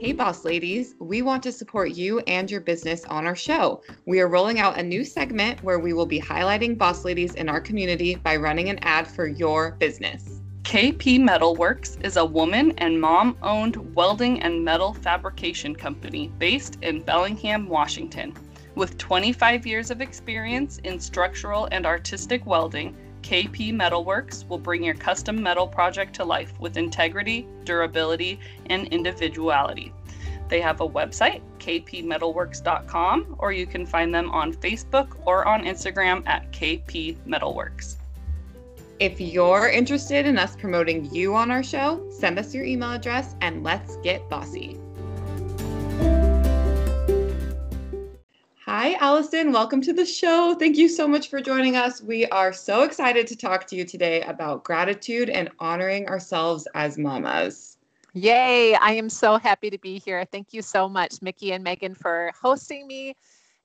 Hey, 0.00 0.12
boss 0.12 0.44
ladies, 0.44 0.96
we 0.98 1.22
want 1.22 1.44
to 1.44 1.52
support 1.52 1.92
you 1.92 2.18
and 2.26 2.50
your 2.50 2.60
business 2.60 3.04
on 3.04 3.24
our 3.24 3.36
show. 3.36 3.84
We 4.06 4.18
are 4.18 4.26
rolling 4.26 4.58
out 4.58 4.80
a 4.80 4.82
new 4.82 5.04
segment 5.04 5.62
where 5.62 5.78
we 5.78 5.92
will 5.92 6.06
be 6.06 6.20
highlighting 6.20 6.76
boss 6.76 7.04
ladies 7.04 7.36
in 7.36 7.48
our 7.48 7.60
community 7.60 8.16
by 8.16 8.34
running 8.34 8.68
an 8.68 8.80
ad 8.82 9.06
for 9.06 9.28
your 9.28 9.76
business. 9.78 10.40
KP 10.64 11.20
Metalworks 11.20 12.04
is 12.04 12.16
a 12.16 12.24
woman 12.24 12.72
and 12.78 13.00
mom 13.00 13.36
owned 13.42 13.76
welding 13.94 14.42
and 14.42 14.64
metal 14.64 14.92
fabrication 14.92 15.72
company 15.72 16.32
based 16.40 16.78
in 16.82 17.00
Bellingham, 17.00 17.68
Washington. 17.68 18.34
With 18.76 18.98
25 18.98 19.66
years 19.66 19.90
of 19.90 20.00
experience 20.00 20.78
in 20.84 21.00
structural 21.00 21.68
and 21.72 21.84
artistic 21.84 22.46
welding, 22.46 22.96
KP 23.22 23.74
Metalworks 23.74 24.48
will 24.48 24.58
bring 24.58 24.82
your 24.82 24.94
custom 24.94 25.42
metal 25.42 25.66
project 25.66 26.14
to 26.16 26.24
life 26.24 26.58
with 26.58 26.76
integrity, 26.76 27.46
durability, 27.64 28.40
and 28.66 28.88
individuality. 28.88 29.92
They 30.48 30.60
have 30.60 30.80
a 30.80 30.88
website, 30.88 31.42
kpmetalworks.com, 31.58 33.36
or 33.38 33.52
you 33.52 33.66
can 33.66 33.86
find 33.86 34.14
them 34.14 34.30
on 34.30 34.52
Facebook 34.52 35.16
or 35.24 35.46
on 35.46 35.64
Instagram 35.64 36.26
at 36.26 36.50
KP 36.52 37.16
Metalworks. 37.26 37.96
If 38.98 39.20
you're 39.20 39.68
interested 39.68 40.26
in 40.26 40.38
us 40.38 40.56
promoting 40.56 41.12
you 41.14 41.34
on 41.34 41.50
our 41.50 41.62
show, 41.62 42.04
send 42.10 42.38
us 42.38 42.54
your 42.54 42.64
email 42.64 42.92
address 42.92 43.34
and 43.40 43.62
let's 43.62 43.96
get 43.98 44.28
bossy. 44.28 44.79
Hi, 48.82 48.94
Allison. 48.94 49.52
Welcome 49.52 49.82
to 49.82 49.92
the 49.92 50.06
show. 50.06 50.54
Thank 50.54 50.78
you 50.78 50.88
so 50.88 51.06
much 51.06 51.28
for 51.28 51.42
joining 51.42 51.76
us. 51.76 52.00
We 52.00 52.24
are 52.28 52.50
so 52.50 52.82
excited 52.82 53.26
to 53.26 53.36
talk 53.36 53.66
to 53.66 53.76
you 53.76 53.84
today 53.84 54.22
about 54.22 54.64
gratitude 54.64 55.28
and 55.28 55.50
honoring 55.58 56.08
ourselves 56.08 56.66
as 56.74 56.96
mamas. 56.96 57.76
Yay. 58.14 58.74
I 58.76 58.92
am 58.92 59.10
so 59.10 59.36
happy 59.36 59.68
to 59.68 59.76
be 59.76 59.98
here. 59.98 60.24
Thank 60.24 60.54
you 60.54 60.62
so 60.62 60.88
much, 60.88 61.20
Mickey 61.20 61.52
and 61.52 61.62
Megan, 61.62 61.94
for 61.94 62.32
hosting 62.40 62.86
me. 62.86 63.16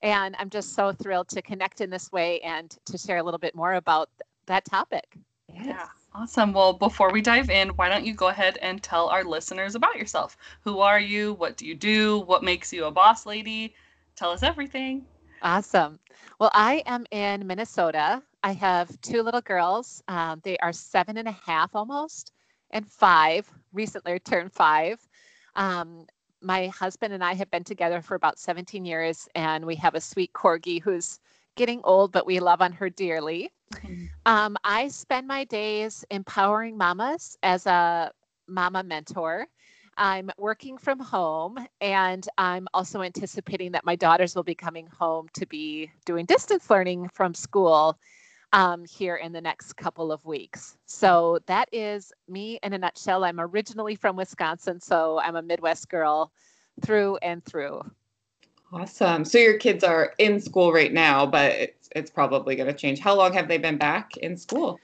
And 0.01 0.35
I'm 0.37 0.49
just 0.49 0.73
so 0.73 0.91
thrilled 0.91 1.29
to 1.29 1.41
connect 1.41 1.79
in 1.79 1.89
this 1.89 2.11
way 2.11 2.41
and 2.41 2.77
to 2.83 2.97
share 2.97 3.15
a 3.15 3.23
little 3.23 3.37
bit 3.37 3.55
more 3.55 3.75
about 3.75 4.09
that 4.47 4.65
topic. 4.65 5.15
Yes. 5.47 5.65
Yeah. 5.67 5.87
Awesome. 6.13 6.51
Well, 6.51 6.73
before 6.73 7.13
we 7.13 7.21
dive 7.21 7.49
in, 7.49 7.69
why 7.69 7.87
don't 7.87 8.05
you 8.05 8.13
go 8.13 8.27
ahead 8.27 8.57
and 8.61 8.83
tell 8.83 9.07
our 9.07 9.23
listeners 9.23 9.75
about 9.75 9.95
yourself? 9.95 10.35
Who 10.65 10.79
are 10.79 10.99
you? 10.99 11.35
What 11.35 11.55
do 11.55 11.65
you 11.65 11.73
do? 11.73 12.19
What 12.19 12.43
makes 12.43 12.73
you 12.73 12.83
a 12.83 12.91
boss 12.91 13.25
lady? 13.25 13.75
Tell 14.15 14.31
us 14.31 14.43
everything. 14.43 15.05
Awesome. 15.41 15.99
Well, 16.39 16.51
I 16.53 16.81
am 16.85 17.05
in 17.11 17.45
Minnesota. 17.45 18.21
I 18.43 18.53
have 18.53 18.99
two 19.01 19.21
little 19.21 19.41
girls. 19.41 20.01
Um, 20.07 20.41
they 20.43 20.57
are 20.57 20.71
seven 20.71 21.17
and 21.17 21.27
a 21.27 21.31
half 21.31 21.75
almost, 21.75 22.31
and 22.71 22.87
five, 22.87 23.49
recently 23.73 24.19
turned 24.19 24.53
five. 24.53 25.05
Um, 25.55 26.05
my 26.41 26.67
husband 26.67 27.13
and 27.13 27.23
I 27.23 27.33
have 27.33 27.49
been 27.51 27.63
together 27.63 28.01
for 28.01 28.15
about 28.15 28.39
17 28.39 28.85
years, 28.85 29.27
and 29.35 29.65
we 29.65 29.75
have 29.75 29.95
a 29.95 30.01
sweet 30.01 30.31
corgi 30.33 30.81
who's 30.81 31.19
getting 31.55 31.81
old, 31.83 32.11
but 32.11 32.25
we 32.25 32.39
love 32.39 32.61
on 32.61 32.71
her 32.71 32.89
dearly. 32.89 33.49
Mm-hmm. 33.73 34.05
Um, 34.25 34.57
I 34.63 34.87
spend 34.87 35.27
my 35.27 35.43
days 35.45 36.05
empowering 36.11 36.77
mamas 36.77 37.37
as 37.43 37.65
a 37.65 38.11
mama 38.47 38.83
mentor. 38.83 39.47
I'm 39.97 40.29
working 40.37 40.77
from 40.77 40.99
home 40.99 41.57
and 41.81 42.27
I'm 42.37 42.67
also 42.73 43.01
anticipating 43.01 43.71
that 43.73 43.85
my 43.85 43.95
daughters 43.95 44.35
will 44.35 44.43
be 44.43 44.55
coming 44.55 44.87
home 44.87 45.27
to 45.33 45.45
be 45.45 45.91
doing 46.05 46.25
distance 46.25 46.69
learning 46.69 47.09
from 47.13 47.33
school 47.33 47.97
um, 48.53 48.85
here 48.85 49.15
in 49.15 49.31
the 49.31 49.41
next 49.41 49.73
couple 49.73 50.11
of 50.11 50.23
weeks. 50.25 50.77
So 50.85 51.39
that 51.45 51.69
is 51.71 52.11
me 52.27 52.59
in 52.63 52.73
a 52.73 52.77
nutshell. 52.77 53.23
I'm 53.23 53.39
originally 53.39 53.95
from 53.95 54.15
Wisconsin, 54.15 54.79
so 54.79 55.19
I'm 55.19 55.35
a 55.35 55.41
Midwest 55.41 55.89
girl 55.89 56.31
through 56.81 57.17
and 57.17 57.43
through. 57.45 57.81
Awesome. 58.71 59.23
So 59.23 59.37
your 59.37 59.57
kids 59.57 59.83
are 59.83 60.13
in 60.17 60.39
school 60.39 60.73
right 60.73 60.91
now, 60.91 61.25
but 61.25 61.51
it's 61.53 61.89
it's 61.95 62.11
probably 62.11 62.55
going 62.55 62.67
to 62.67 62.73
change. 62.73 62.99
How 62.99 63.15
long 63.15 63.31
have 63.33 63.47
they 63.47 63.57
been 63.57 63.77
back 63.77 64.17
in 64.17 64.35
school? 64.35 64.79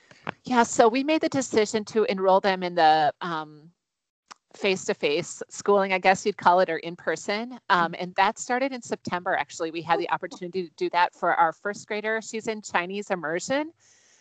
Yeah, 0.46 0.64
so 0.64 0.88
we 0.88 1.04
made 1.04 1.22
the 1.22 1.30
decision 1.30 1.84
to 1.86 2.04
enroll 2.06 2.40
them 2.40 2.64
in 2.64 2.76
the 2.76 3.14
um, 3.22 3.72
face-to-face 4.56 5.44
schooling, 5.50 5.94
I 5.94 6.00
guess 6.00 6.26
you'd 6.26 6.38
call 6.38 6.60
it, 6.60 6.70
or 6.70 6.78
in 6.78 6.96
person. 6.96 7.60
Um, 7.70 7.96
and 7.98 8.14
that 8.16 8.38
started 8.38 8.72
in 8.72 8.82
September. 8.82 9.36
Actually, 9.36 9.72
we 9.72 9.82
had 9.82 10.00
the 10.00 10.10
opportunity 10.10 10.64
to 10.64 10.72
do 10.76 10.90
that 10.92 11.14
for 11.14 11.34
our 11.34 11.54
first 11.54 11.88
grader. 11.88 12.22
She's 12.22 12.48
in 12.48 12.62
Chinese 12.62 13.10
immersion, 13.12 13.72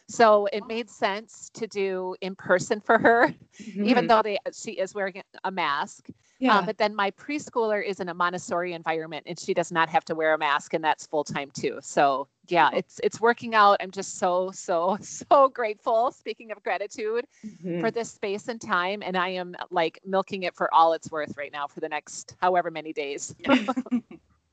so 0.08 0.46
it 0.52 0.66
made 0.66 0.88
sense 0.90 1.50
to 1.54 1.66
do 1.66 2.14
in 2.20 2.34
person 2.34 2.80
for 2.80 2.98
her, 2.98 3.34
mm-hmm. 3.62 3.84
even 3.84 4.06
though 4.06 4.22
they 4.22 4.38
she 4.52 4.72
is 4.72 4.94
wearing 4.94 5.22
a 5.44 5.50
mask. 5.50 6.08
Yeah. 6.40 6.58
Um, 6.58 6.66
but 6.66 6.78
then 6.78 6.96
my 6.96 7.10
preschooler 7.12 7.84
is 7.86 8.00
in 8.00 8.08
a 8.08 8.14
Montessori 8.14 8.72
environment 8.72 9.24
and 9.26 9.38
she 9.38 9.52
does 9.52 9.70
not 9.70 9.90
have 9.90 10.06
to 10.06 10.14
wear 10.14 10.32
a 10.32 10.38
mask 10.38 10.72
and 10.72 10.82
that's 10.82 11.06
full 11.06 11.22
time 11.22 11.50
too. 11.52 11.78
So 11.82 12.28
yeah, 12.48 12.70
it's 12.72 12.98
it's 13.04 13.20
working 13.20 13.54
out. 13.54 13.76
I'm 13.80 13.90
just 13.90 14.18
so 14.18 14.50
so 14.50 14.96
so 15.02 15.48
grateful. 15.50 16.10
Speaking 16.12 16.50
of 16.50 16.62
gratitude 16.62 17.26
mm-hmm. 17.46 17.80
for 17.80 17.90
this 17.90 18.10
space 18.10 18.48
and 18.48 18.60
time, 18.60 19.02
and 19.04 19.16
I 19.16 19.28
am 19.28 19.54
like 19.70 20.00
milking 20.04 20.44
it 20.44 20.54
for 20.56 20.72
all 20.74 20.94
it's 20.94 21.10
worth 21.10 21.36
right 21.36 21.52
now 21.52 21.66
for 21.66 21.80
the 21.80 21.88
next 21.88 22.34
however 22.40 22.70
many 22.70 22.92
days. 22.92 23.34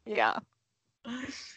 yeah. 0.06 0.40
Oh, 1.10 1.24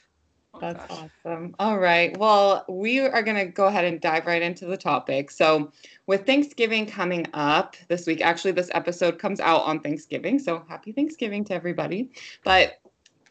Oh, 0.53 0.59
That's 0.61 0.87
gosh. 0.89 1.11
awesome. 1.25 1.55
All 1.61 1.79
right. 1.79 2.17
Well, 2.19 2.65
we 2.69 2.99
are 3.01 3.23
going 3.23 3.37
to 3.37 3.47
go 3.47 3.67
ahead 3.67 3.85
and 3.85 4.01
dive 4.01 4.27
right 4.27 4.43
into 4.43 4.67
the 4.67 4.77
topic. 4.77 5.31
So, 5.31 5.71
with 6.07 6.27
Thanksgiving 6.27 6.87
coming 6.87 7.27
up 7.35 7.77
this 7.89 8.07
week, 8.07 8.21
actually, 8.21 8.53
this 8.53 8.71
episode 8.75 9.19
comes 9.19 9.39
out 9.39 9.63
on 9.63 9.81
Thanksgiving. 9.81 10.39
So, 10.41 10.65
happy 10.69 10.91
Thanksgiving 10.91 11.45
to 11.47 11.55
everybody. 11.55 12.11
But, 12.43 12.81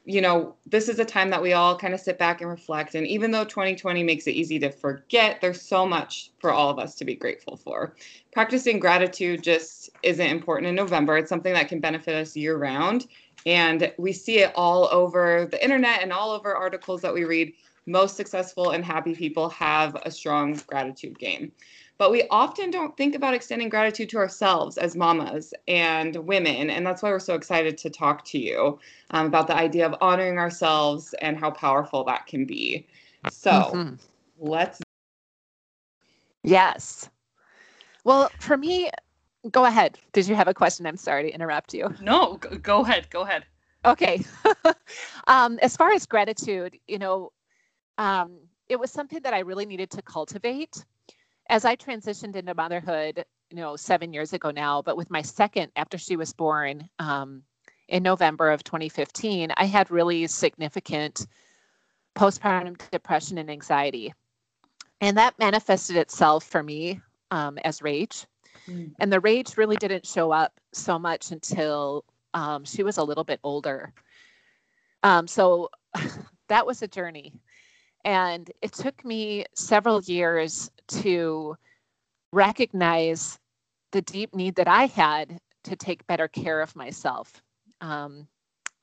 you 0.06 0.22
know, 0.22 0.56
this 0.66 0.88
is 0.88 1.00
a 1.00 1.06
time 1.06 1.30
that 1.32 1.42
we 1.42 1.52
all 1.52 1.78
kind 1.78 1.94
of 1.94 2.00
sit 2.00 2.18
back 2.18 2.40
and 2.40 2.50
reflect. 2.50 2.96
And 2.96 3.06
even 3.06 3.32
though 3.32 3.44
2020 3.44 4.02
makes 4.02 4.26
it 4.26 4.32
easy 4.32 4.58
to 4.60 4.72
forget, 4.72 5.42
there's 5.42 5.62
so 5.62 5.86
much 5.86 6.32
for 6.40 6.54
all 6.54 6.70
of 6.70 6.80
us 6.80 6.96
to 6.96 7.06
be 7.06 7.16
grateful 7.16 7.58
for. 7.58 7.96
Practicing 8.32 8.80
gratitude 8.80 9.44
just 9.44 9.90
isn't 10.04 10.26
important 10.26 10.70
in 10.70 10.76
November, 10.76 11.18
it's 11.18 11.30
something 11.30 11.54
that 11.54 11.68
can 11.68 11.82
benefit 11.82 12.16
us 12.16 12.38
year 12.38 12.58
round 12.58 13.08
and 13.46 13.92
we 13.98 14.12
see 14.12 14.40
it 14.40 14.52
all 14.56 14.90
over 14.92 15.48
the 15.50 15.62
internet 15.64 16.02
and 16.02 16.12
all 16.12 16.32
over 16.32 16.56
articles 16.56 17.02
that 17.02 17.14
we 17.14 17.24
read. 17.24 17.54
Most 17.86 18.16
successful 18.16 18.72
and 18.72 18.86
happy 18.86 19.16
people 19.16 19.50
have 19.50 19.96
a 20.04 20.12
strong 20.12 20.60
gratitude 20.68 21.18
game. 21.18 21.52
But 21.98 22.12
we 22.12 22.24
often 22.30 22.72
don't 22.72 22.96
think 22.96 23.14
about 23.14 23.34
extending 23.34 23.68
gratitude 23.68 24.10
to 24.10 24.18
ourselves 24.18 24.78
as 24.78 24.96
mamas 24.96 25.54
and 25.68 26.16
women. 26.16 26.70
And 26.70 26.86
that's 26.86 27.04
why 27.04 27.10
we're 27.10 27.20
so 27.20 27.36
excited 27.36 27.78
to 27.80 27.90
talk 27.90 28.24
to 28.26 28.40
you 28.40 28.80
um, 29.12 29.26
about 29.26 29.48
the 29.48 29.56
idea 29.56 29.86
of 29.86 29.96
honoring 30.00 30.38
ourselves 30.38 31.14
and 31.22 31.38
how 31.38 31.52
powerful 31.52 32.06
that 32.06 32.26
can 32.26 32.46
be. 32.46 32.88
So 33.30 33.52
mm-hmm. 33.52 33.96
let's. 34.40 34.80
Yes. 36.44 37.10
Well, 38.06 38.32
for 38.40 38.56
me, 38.56 38.90
go 39.52 39.66
ahead. 39.66 39.98
Did 40.14 40.28
you 40.28 40.36
have 40.36 40.48
a 40.48 40.54
question? 40.54 40.86
I'm 40.86 40.98
sorry 40.98 41.24
to 41.24 41.34
interrupt 41.34 41.74
you. 41.74 41.94
No, 42.02 42.38
go 42.38 42.82
ahead. 42.82 43.10
Go 43.10 43.22
ahead. 43.22 43.46
Okay. 43.86 44.24
um, 45.28 45.60
as 45.62 45.78
far 45.78 45.92
as 45.92 46.06
gratitude, 46.06 46.78
you 46.88 47.00
know, 47.00 47.32
um, 47.98 48.40
it 48.68 48.80
was 48.80 48.92
something 48.92 49.22
that 49.24 49.34
I 49.34 49.40
really 49.40 49.66
needed 49.66 49.90
to 49.92 50.02
cultivate 50.02 50.84
as 51.50 51.66
I 51.66 51.76
transitioned 51.76 52.36
into 52.36 52.54
motherhood, 52.54 53.26
you 53.50 53.58
know, 53.58 53.76
seven 53.76 54.14
years 54.14 54.34
ago 54.34 54.52
now. 54.52 54.82
But 54.82 54.98
with 54.98 55.10
my 55.10 55.22
second, 55.22 55.72
after 55.76 55.98
she 55.98 56.16
was 56.16 56.34
born 56.34 56.90
um, 57.00 57.44
in 57.88 58.04
November 58.04 58.52
of 58.52 58.64
2015, 58.64 59.52
I 59.56 59.66
had 59.66 59.90
really 59.90 60.28
significant 60.28 61.26
postpartum 62.16 62.78
depression 62.92 63.38
and 63.38 63.50
anxiety. 63.50 64.14
And 65.02 65.18
that 65.18 65.40
manifested 65.40 65.96
itself 65.96 66.44
for 66.44 66.62
me 66.62 67.00
um, 67.32 67.58
as 67.60 67.82
rage 67.82 68.26
Mm. 68.70 68.94
And 69.00 69.12
the 69.12 69.20
rage 69.20 69.58
really 69.58 69.76
didn't 69.78 70.06
show 70.06 70.32
up 70.32 70.60
so 70.72 71.00
much 71.00 71.32
until 71.32 72.06
um, 72.34 72.64
she 72.64 72.84
was 72.84 72.98
a 72.98 73.04
little 73.04 73.24
bit 73.24 73.40
older. 73.44 73.94
Um, 75.04 75.28
so 75.28 75.70
that 76.48 76.66
was 76.66 76.82
a 76.82 76.88
journey. 76.88 77.34
And 78.06 78.50
it 78.62 78.72
took 78.74 79.04
me 79.04 79.46
several 79.56 80.02
years 80.02 80.72
to 80.88 81.58
recognize 82.32 83.40
the 83.92 84.02
deep 84.02 84.34
need 84.36 84.56
that 84.56 84.68
I 84.68 84.86
had 84.86 85.40
to 85.64 85.76
take 85.76 86.08
better 86.08 86.28
care 86.28 86.62
of 86.62 86.76
myself. 86.76 87.42
Um, 87.82 88.28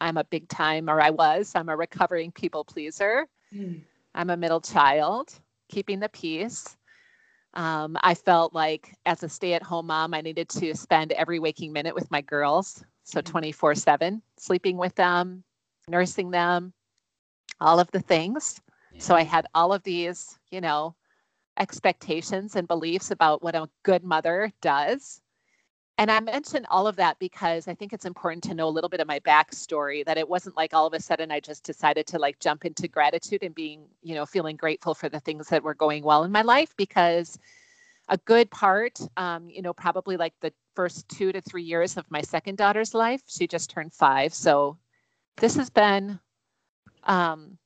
I'm 0.01 0.17
a 0.19 0.25
big 0.25 0.49
time, 0.49 0.91
or 0.91 1.01
I 1.01 1.11
was, 1.11 1.53
I'm 1.55 1.69
a 1.69 1.77
recovering 1.77 2.33
people 2.33 2.65
pleaser. 2.65 3.27
Mm. 3.55 3.81
I'm 4.15 4.31
a 4.31 4.37
middle 4.37 4.61
child, 4.61 5.33
keeping 5.71 6.01
the 6.01 6.09
peace. 6.09 6.76
Um, 7.57 7.97
I 8.03 8.15
felt 8.15 8.55
like 8.55 8.95
as 9.07 9.23
a 9.23 9.29
stay 9.29 9.55
at 9.55 9.63
home 9.63 9.87
mom, 9.87 10.13
I 10.13 10.21
needed 10.21 10.49
to 10.51 10.75
spend 10.75 11.13
every 11.13 11.39
waking 11.39 11.73
minute 11.73 11.95
with 11.95 12.11
my 12.11 12.21
girls. 12.21 12.85
So 13.05 13.21
mm-hmm. 13.21 13.33
24 13.33 13.75
7, 13.75 14.23
sleeping 14.37 14.77
with 14.77 14.95
them, 14.95 15.43
nursing 15.89 16.31
them, 16.31 16.75
all 17.61 17.81
of 17.81 17.91
the 17.91 18.01
things. 18.01 18.61
So 18.99 19.15
I 19.15 19.25
had 19.25 19.47
all 19.55 19.73
of 19.73 19.83
these, 19.83 20.39
you 20.51 20.61
know, 20.61 20.95
expectations 21.59 22.57
and 22.57 22.69
beliefs 22.69 23.11
about 23.11 23.43
what 23.43 23.55
a 23.55 23.69
good 23.83 24.05
mother 24.05 24.53
does. 24.61 25.21
And 25.99 26.11
I 26.11 26.21
mention 26.21 26.67
all 26.69 26.87
of 26.87 26.97
that 26.97 27.19
because 27.19 27.69
I 27.69 27.75
think 27.75 27.95
it's 27.95 28.05
important 28.05 28.45
to 28.45 28.55
know 28.55 28.69
a 28.69 28.71
little 28.71 28.91
bit 28.91 29.01
of 29.01 29.09
my 29.09 29.19
backstory 29.21 30.05
that 30.05 30.19
it 30.19 30.29
wasn't 30.29 30.57
like 30.57 30.75
all 30.75 30.87
of 30.87 30.93
a 30.93 31.01
sudden 31.01 31.31
I 31.31 31.41
just 31.41 31.65
decided 31.65 32.07
to 32.09 32.19
like 32.19 32.39
jump 32.39 32.67
into 32.67 32.87
gratitude 32.87 33.43
and 33.43 33.55
being, 33.55 33.87
you 34.03 34.15
know, 34.15 34.27
feeling 34.27 34.57
grateful 34.57 34.95
for 34.95 35.09
the 35.09 35.21
things 35.21 35.49
that 35.49 35.63
were 35.63 35.75
going 35.75 36.05
well 36.05 36.25
in 36.25 36.33
my 36.33 36.43
life 36.43 36.77
because 36.77 37.39
a 38.09 38.19
good 38.19 38.51
part, 38.51 39.01
um, 39.17 39.49
you 39.49 39.63
know, 39.63 39.73
probably 39.73 40.19
like 40.19 40.35
the 40.41 40.53
first 40.75 41.09
two 41.09 41.33
to 41.33 41.41
three 41.41 41.63
years 41.63 41.97
of 41.97 42.05
my 42.11 42.21
second 42.21 42.59
daughter's 42.59 42.93
life, 42.93 43.23
she 43.27 43.47
just 43.47 43.71
turned 43.71 43.93
five. 43.93 44.35
So 44.35 44.77
this 45.39 45.57
has 45.57 45.71
been 45.71 46.21
um, 47.05 47.57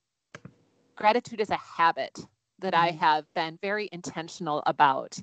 gratitude 0.94 1.40
is 1.40 1.50
a 1.50 1.56
habit 1.56 2.18
that 2.60 2.74
I 2.74 2.90
mm-hmm. 2.90 2.98
have 2.98 3.24
been 3.34 3.58
very 3.60 3.88
intentional 3.90 4.62
about 4.66 5.18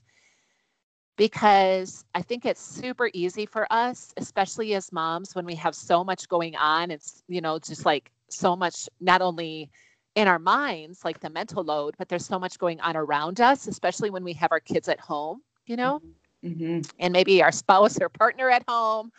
because 1.18 2.06
I 2.16 2.22
think 2.22 2.46
it's 2.46 2.62
super 2.62 3.10
easy 3.14 3.46
for 3.46 3.72
us, 3.74 4.14
especially 4.18 4.76
as 4.76 4.92
moms, 4.92 5.36
when 5.36 5.46
we 5.46 5.56
have 5.56 5.76
so 5.76 6.04
much 6.04 6.30
going 6.30 6.56
on. 6.56 6.92
It's, 6.92 7.24
you 7.28 7.42
know, 7.42 7.60
just 7.60 7.86
like 7.86 8.12
so 8.30 8.56
much, 8.56 8.88
not 9.02 9.22
only 9.22 9.70
in 10.16 10.28
our 10.28 10.40
minds, 10.40 11.04
like 11.04 11.20
the 11.20 11.30
mental 11.30 11.64
load, 11.64 11.96
but 11.98 12.08
there's 12.08 12.26
so 12.26 12.40
much 12.40 12.58
going 12.60 12.80
on 12.82 12.96
around 12.96 13.42
us, 13.42 13.68
especially 13.68 14.10
when 14.10 14.24
we 14.24 14.34
have 14.34 14.52
our 14.52 14.60
kids 14.60 14.88
at 14.88 15.00
home, 15.00 15.42
you 15.66 15.76
know, 15.76 16.02
mm-hmm. 16.46 16.82
and 17.00 17.14
maybe 17.14 17.42
our 17.44 17.52
spouse 17.52 18.00
or 18.00 18.10
partner 18.10 18.50
at 18.50 18.64
home. 18.68 19.12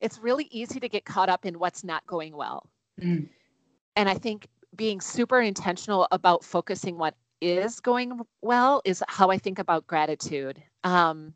It's 0.00 0.18
really 0.18 0.48
easy 0.50 0.78
to 0.80 0.88
get 0.88 1.04
caught 1.04 1.28
up 1.28 1.46
in 1.46 1.58
what's 1.58 1.84
not 1.84 2.06
going 2.06 2.36
well. 2.36 2.68
Mm. 3.00 3.28
And 3.96 4.08
I 4.08 4.14
think 4.14 4.48
being 4.76 5.00
super 5.00 5.40
intentional 5.40 6.06
about 6.10 6.44
focusing 6.44 6.98
what 6.98 7.14
is 7.40 7.80
going 7.80 8.20
well 8.40 8.82
is 8.84 9.02
how 9.08 9.30
I 9.30 9.38
think 9.38 9.58
about 9.58 9.86
gratitude. 9.86 10.62
Um, 10.84 11.34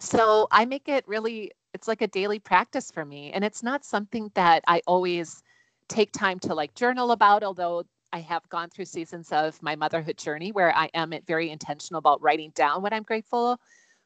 so 0.00 0.48
I 0.50 0.64
make 0.64 0.88
it 0.88 1.06
really, 1.06 1.52
it's 1.74 1.88
like 1.88 2.02
a 2.02 2.08
daily 2.08 2.38
practice 2.38 2.90
for 2.90 3.04
me. 3.04 3.32
And 3.32 3.44
it's 3.44 3.62
not 3.62 3.84
something 3.84 4.30
that 4.34 4.64
I 4.66 4.82
always 4.86 5.42
take 5.88 6.12
time 6.12 6.38
to 6.40 6.54
like 6.54 6.74
journal 6.74 7.12
about, 7.12 7.42
although 7.42 7.84
I 8.12 8.20
have 8.20 8.48
gone 8.48 8.68
through 8.68 8.84
seasons 8.86 9.32
of 9.32 9.62
my 9.62 9.76
motherhood 9.76 10.18
journey 10.18 10.52
where 10.52 10.76
I 10.76 10.90
am 10.94 11.14
very 11.26 11.50
intentional 11.50 11.98
about 11.98 12.20
writing 12.22 12.50
down 12.54 12.82
what 12.82 12.92
I'm 12.92 13.02
grateful 13.02 13.58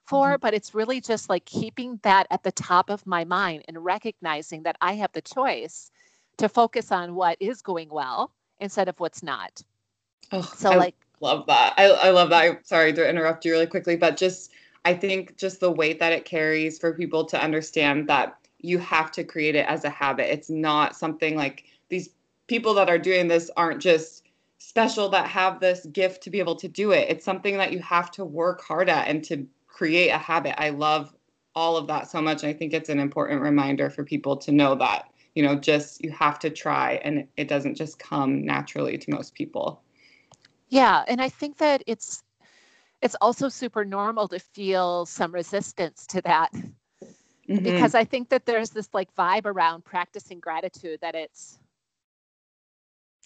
for. 0.04 0.32
Mm-hmm. 0.32 0.40
But 0.40 0.54
it's 0.54 0.74
really 0.74 1.00
just 1.00 1.28
like 1.28 1.44
keeping 1.44 1.98
that 2.02 2.26
at 2.30 2.42
the 2.42 2.52
top 2.52 2.90
of 2.90 3.06
my 3.06 3.24
mind 3.24 3.64
and 3.68 3.84
recognizing 3.84 4.62
that 4.64 4.76
I 4.80 4.94
have 4.94 5.12
the 5.12 5.22
choice 5.22 5.90
to 6.38 6.48
focus 6.48 6.92
on 6.92 7.14
what 7.14 7.36
is 7.40 7.62
going 7.62 7.88
well 7.88 8.32
instead 8.60 8.88
of 8.88 9.00
what's 9.00 9.22
not. 9.22 9.62
Oh, 10.32 10.42
so 10.42 10.72
I 10.72 10.76
like 10.76 10.94
love 11.20 11.46
that. 11.46 11.74
I, 11.76 11.84
I 11.86 12.10
love 12.10 12.30
that. 12.30 12.42
I'm 12.42 12.58
sorry 12.62 12.92
to 12.92 13.08
interrupt 13.08 13.44
you 13.44 13.52
really 13.52 13.66
quickly, 13.66 13.96
but 13.96 14.16
just 14.16 14.52
I 14.84 14.94
think 14.94 15.36
just 15.36 15.60
the 15.60 15.70
weight 15.70 15.98
that 15.98 16.12
it 16.12 16.24
carries 16.24 16.78
for 16.78 16.92
people 16.92 17.24
to 17.26 17.42
understand 17.42 18.08
that 18.08 18.38
you 18.60 18.78
have 18.78 19.10
to 19.12 19.24
create 19.24 19.54
it 19.54 19.66
as 19.66 19.84
a 19.84 19.90
habit. 19.90 20.32
It's 20.32 20.50
not 20.50 20.96
something 20.96 21.36
like 21.36 21.64
these 21.88 22.10
people 22.46 22.74
that 22.74 22.88
are 22.88 22.98
doing 22.98 23.28
this 23.28 23.50
aren't 23.56 23.80
just 23.80 24.24
special 24.58 25.08
that 25.10 25.26
have 25.28 25.60
this 25.60 25.86
gift 25.86 26.22
to 26.22 26.30
be 26.30 26.38
able 26.38 26.56
to 26.56 26.68
do 26.68 26.92
it. 26.92 27.08
It's 27.08 27.24
something 27.24 27.56
that 27.56 27.72
you 27.72 27.78
have 27.80 28.10
to 28.12 28.24
work 28.24 28.62
hard 28.62 28.88
at 28.88 29.08
and 29.08 29.22
to 29.24 29.46
create 29.66 30.10
a 30.10 30.18
habit. 30.18 30.60
I 30.60 30.70
love 30.70 31.14
all 31.54 31.76
of 31.76 31.86
that 31.88 32.10
so 32.10 32.20
much. 32.20 32.44
I 32.44 32.52
think 32.52 32.72
it's 32.72 32.88
an 32.88 33.00
important 33.00 33.40
reminder 33.40 33.90
for 33.90 34.04
people 34.04 34.36
to 34.36 34.52
know 34.52 34.74
that, 34.76 35.10
you 35.34 35.42
know, 35.42 35.56
just 35.56 36.02
you 36.04 36.10
have 36.10 36.38
to 36.40 36.50
try 36.50 37.00
and 37.02 37.26
it 37.36 37.48
doesn't 37.48 37.74
just 37.74 37.98
come 37.98 38.44
naturally 38.44 38.98
to 38.98 39.10
most 39.10 39.34
people. 39.34 39.82
Yeah, 40.68 41.04
and 41.06 41.20
I 41.20 41.28
think 41.28 41.58
that 41.58 41.82
it's 41.86 42.22
it's 43.02 43.16
also 43.20 43.48
super 43.48 43.84
normal 43.84 44.26
to 44.28 44.38
feel 44.38 45.06
some 45.06 45.32
resistance 45.32 46.06
to 46.08 46.20
that. 46.22 46.52
Mm-hmm. 47.48 47.62
Because 47.62 47.94
I 47.94 48.04
think 48.04 48.30
that 48.30 48.46
there's 48.46 48.70
this 48.70 48.88
like 48.92 49.14
vibe 49.14 49.46
around 49.46 49.84
practicing 49.84 50.40
gratitude 50.40 51.00
that 51.02 51.14
it's 51.14 51.58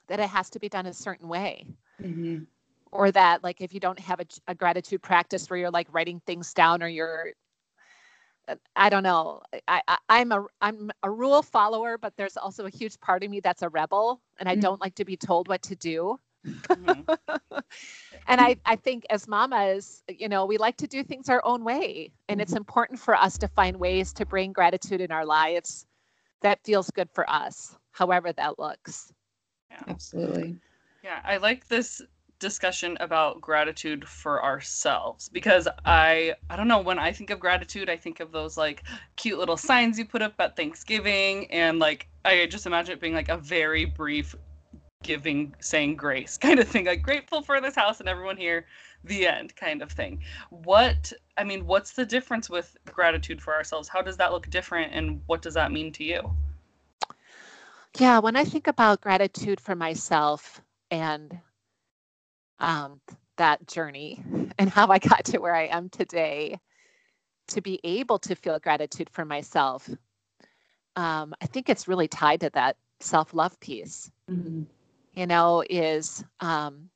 that 0.08 0.20
it 0.20 0.28
has 0.28 0.50
to 0.50 0.58
be 0.58 0.68
done 0.68 0.86
a 0.86 0.92
certain 0.92 1.28
way. 1.28 1.66
Mm-hmm. 2.02 2.44
or 2.92 3.12
that 3.12 3.44
like 3.44 3.60
if 3.60 3.74
you 3.74 3.80
don't 3.80 3.98
have 3.98 4.20
a, 4.20 4.26
a 4.48 4.54
gratitude 4.54 5.02
practice 5.02 5.50
where 5.50 5.58
you're 5.58 5.70
like 5.70 5.86
writing 5.92 6.18
things 6.24 6.54
down 6.54 6.82
or 6.82 6.88
you're 6.88 7.34
I 8.74 8.88
don't 8.88 9.02
know. 9.02 9.42
I, 9.68 9.82
I 10.08 10.20
am 10.20 10.32
a 10.32 10.44
I'm 10.60 10.90
a 11.02 11.10
rule 11.10 11.42
follower, 11.42 11.98
but 11.98 12.14
there's 12.16 12.36
also 12.36 12.66
a 12.66 12.70
huge 12.70 12.98
part 13.00 13.22
of 13.22 13.30
me 13.30 13.40
that's 13.40 13.62
a 13.62 13.68
rebel, 13.68 14.20
and 14.38 14.48
I 14.48 14.52
mm-hmm. 14.52 14.60
don't 14.60 14.80
like 14.80 14.94
to 14.96 15.04
be 15.04 15.16
told 15.16 15.48
what 15.48 15.62
to 15.62 15.76
do. 15.76 16.18
Mm-hmm. 16.46 17.12
and 18.28 18.40
I 18.40 18.56
I 18.64 18.76
think 18.76 19.06
as 19.10 19.28
mamas, 19.28 20.02
you 20.08 20.28
know, 20.28 20.46
we 20.46 20.58
like 20.58 20.76
to 20.78 20.86
do 20.86 21.02
things 21.02 21.28
our 21.28 21.44
own 21.44 21.64
way, 21.64 22.12
and 22.28 22.36
mm-hmm. 22.36 22.42
it's 22.42 22.52
important 22.54 22.98
for 22.98 23.14
us 23.14 23.38
to 23.38 23.48
find 23.48 23.78
ways 23.78 24.12
to 24.14 24.26
bring 24.26 24.52
gratitude 24.52 25.00
in 25.00 25.10
our 25.10 25.24
lives 25.24 25.86
that 26.42 26.64
feels 26.64 26.90
good 26.90 27.10
for 27.12 27.28
us, 27.28 27.76
however 27.92 28.32
that 28.32 28.58
looks. 28.58 29.12
Yeah. 29.70 29.82
Absolutely. 29.88 30.56
Yeah, 31.02 31.20
I 31.24 31.36
like 31.38 31.68
this 31.68 32.02
discussion 32.40 32.96
about 33.00 33.40
gratitude 33.40 34.08
for 34.08 34.42
ourselves 34.42 35.28
because 35.28 35.68
I 35.84 36.34
I 36.48 36.56
don't 36.56 36.68
know 36.68 36.80
when 36.80 36.98
I 36.98 37.12
think 37.12 37.28
of 37.28 37.38
gratitude 37.38 37.90
I 37.90 37.96
think 37.96 38.18
of 38.18 38.32
those 38.32 38.56
like 38.56 38.82
cute 39.16 39.38
little 39.38 39.58
signs 39.58 39.98
you 39.98 40.06
put 40.06 40.22
up 40.22 40.32
at 40.38 40.56
Thanksgiving 40.56 41.50
and 41.50 41.78
like 41.78 42.08
I 42.24 42.46
just 42.46 42.64
imagine 42.64 42.94
it 42.94 43.00
being 43.00 43.14
like 43.14 43.28
a 43.28 43.36
very 43.36 43.84
brief 43.84 44.34
giving 45.02 45.54
saying 45.60 45.96
grace 45.96 46.36
kind 46.40 46.58
of 46.58 46.68
thing 46.68 46.86
like 46.86 47.02
grateful 47.02 47.42
for 47.42 47.60
this 47.60 47.74
house 47.74 48.00
and 48.00 48.08
everyone 48.08 48.36
here 48.36 48.66
the 49.04 49.26
end 49.26 49.54
kind 49.56 49.80
of 49.82 49.90
thing 49.90 50.20
what 50.50 51.12
i 51.38 51.44
mean 51.44 51.66
what's 51.66 51.92
the 51.92 52.04
difference 52.04 52.50
with 52.50 52.76
gratitude 52.86 53.40
for 53.40 53.54
ourselves 53.54 53.88
how 53.88 54.02
does 54.02 54.16
that 54.16 54.30
look 54.32 54.48
different 54.50 54.92
and 54.92 55.20
what 55.26 55.40
does 55.40 55.54
that 55.54 55.72
mean 55.72 55.90
to 55.90 56.04
you 56.04 56.34
yeah 57.98 58.18
when 58.18 58.36
i 58.36 58.44
think 58.44 58.66
about 58.66 59.00
gratitude 59.00 59.58
for 59.58 59.74
myself 59.74 60.60
and 60.90 61.40
um, 62.60 63.00
that 63.36 63.66
journey 63.66 64.22
and 64.58 64.70
how 64.70 64.88
I 64.88 64.98
got 64.98 65.24
to 65.26 65.38
where 65.38 65.54
I 65.54 65.64
am 65.66 65.88
today 65.88 66.58
to 67.48 67.60
be 67.60 67.80
able 67.82 68.18
to 68.20 68.34
feel 68.36 68.58
gratitude 68.58 69.10
for 69.10 69.24
myself. 69.24 69.88
Um, 70.96 71.34
I 71.40 71.46
think 71.46 71.68
it's 71.68 71.88
really 71.88 72.06
tied 72.06 72.40
to 72.40 72.50
that 72.50 72.76
self 73.00 73.34
love 73.34 73.58
piece, 73.60 74.10
mm-hmm. 74.30 74.62
You 75.14 75.26
know, 75.26 75.64
is 75.68 76.24
um, 76.40 76.90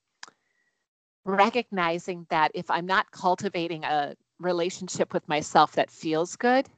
recognizing 1.24 2.26
that 2.30 2.50
if 2.54 2.70
I'm 2.70 2.86
not 2.86 3.10
cultivating 3.10 3.84
a 3.84 4.14
relationship 4.38 5.12
with 5.12 5.28
myself 5.28 5.72
that 5.72 5.90
feels 5.90 6.36
good, 6.36 6.68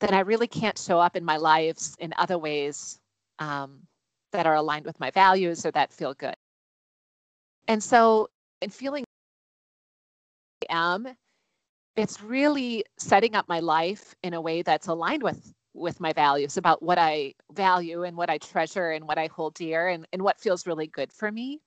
then 0.00 0.14
I 0.14 0.20
really 0.20 0.46
can't 0.46 0.78
show 0.78 0.98
up 0.98 1.16
in 1.16 1.24
my 1.24 1.36
lives 1.36 1.94
in 1.98 2.12
other 2.16 2.38
ways 2.38 2.98
um, 3.38 3.80
that 4.32 4.46
are 4.46 4.54
aligned 4.54 4.86
with 4.86 4.98
my 5.00 5.10
values 5.10 5.64
or 5.66 5.70
that 5.72 5.92
feel 5.92 6.14
good. 6.14 6.34
And 7.68 7.82
so, 7.82 8.28
in 8.62 8.70
feeling 8.70 9.04
I 10.62 10.74
am, 10.74 11.08
it's 11.96 12.22
really 12.22 12.84
setting 12.98 13.34
up 13.34 13.48
my 13.48 13.60
life 13.60 14.14
in 14.22 14.34
a 14.34 14.40
way 14.40 14.62
that's 14.62 14.88
aligned 14.88 15.22
with 15.22 15.54
with 15.74 16.00
my 16.00 16.12
values 16.12 16.56
about 16.56 16.82
what 16.82 16.98
I 16.98 17.34
value 17.52 18.02
and 18.04 18.16
what 18.16 18.30
I 18.30 18.38
treasure 18.38 18.90
and 18.90 19.06
what 19.06 19.18
I 19.18 19.28
hold 19.28 19.54
dear 19.54 19.88
and, 19.88 20.06
and 20.12 20.22
what 20.22 20.40
feels 20.40 20.66
really 20.66 20.86
good 20.86 21.12
for 21.12 21.30
me. 21.30 21.60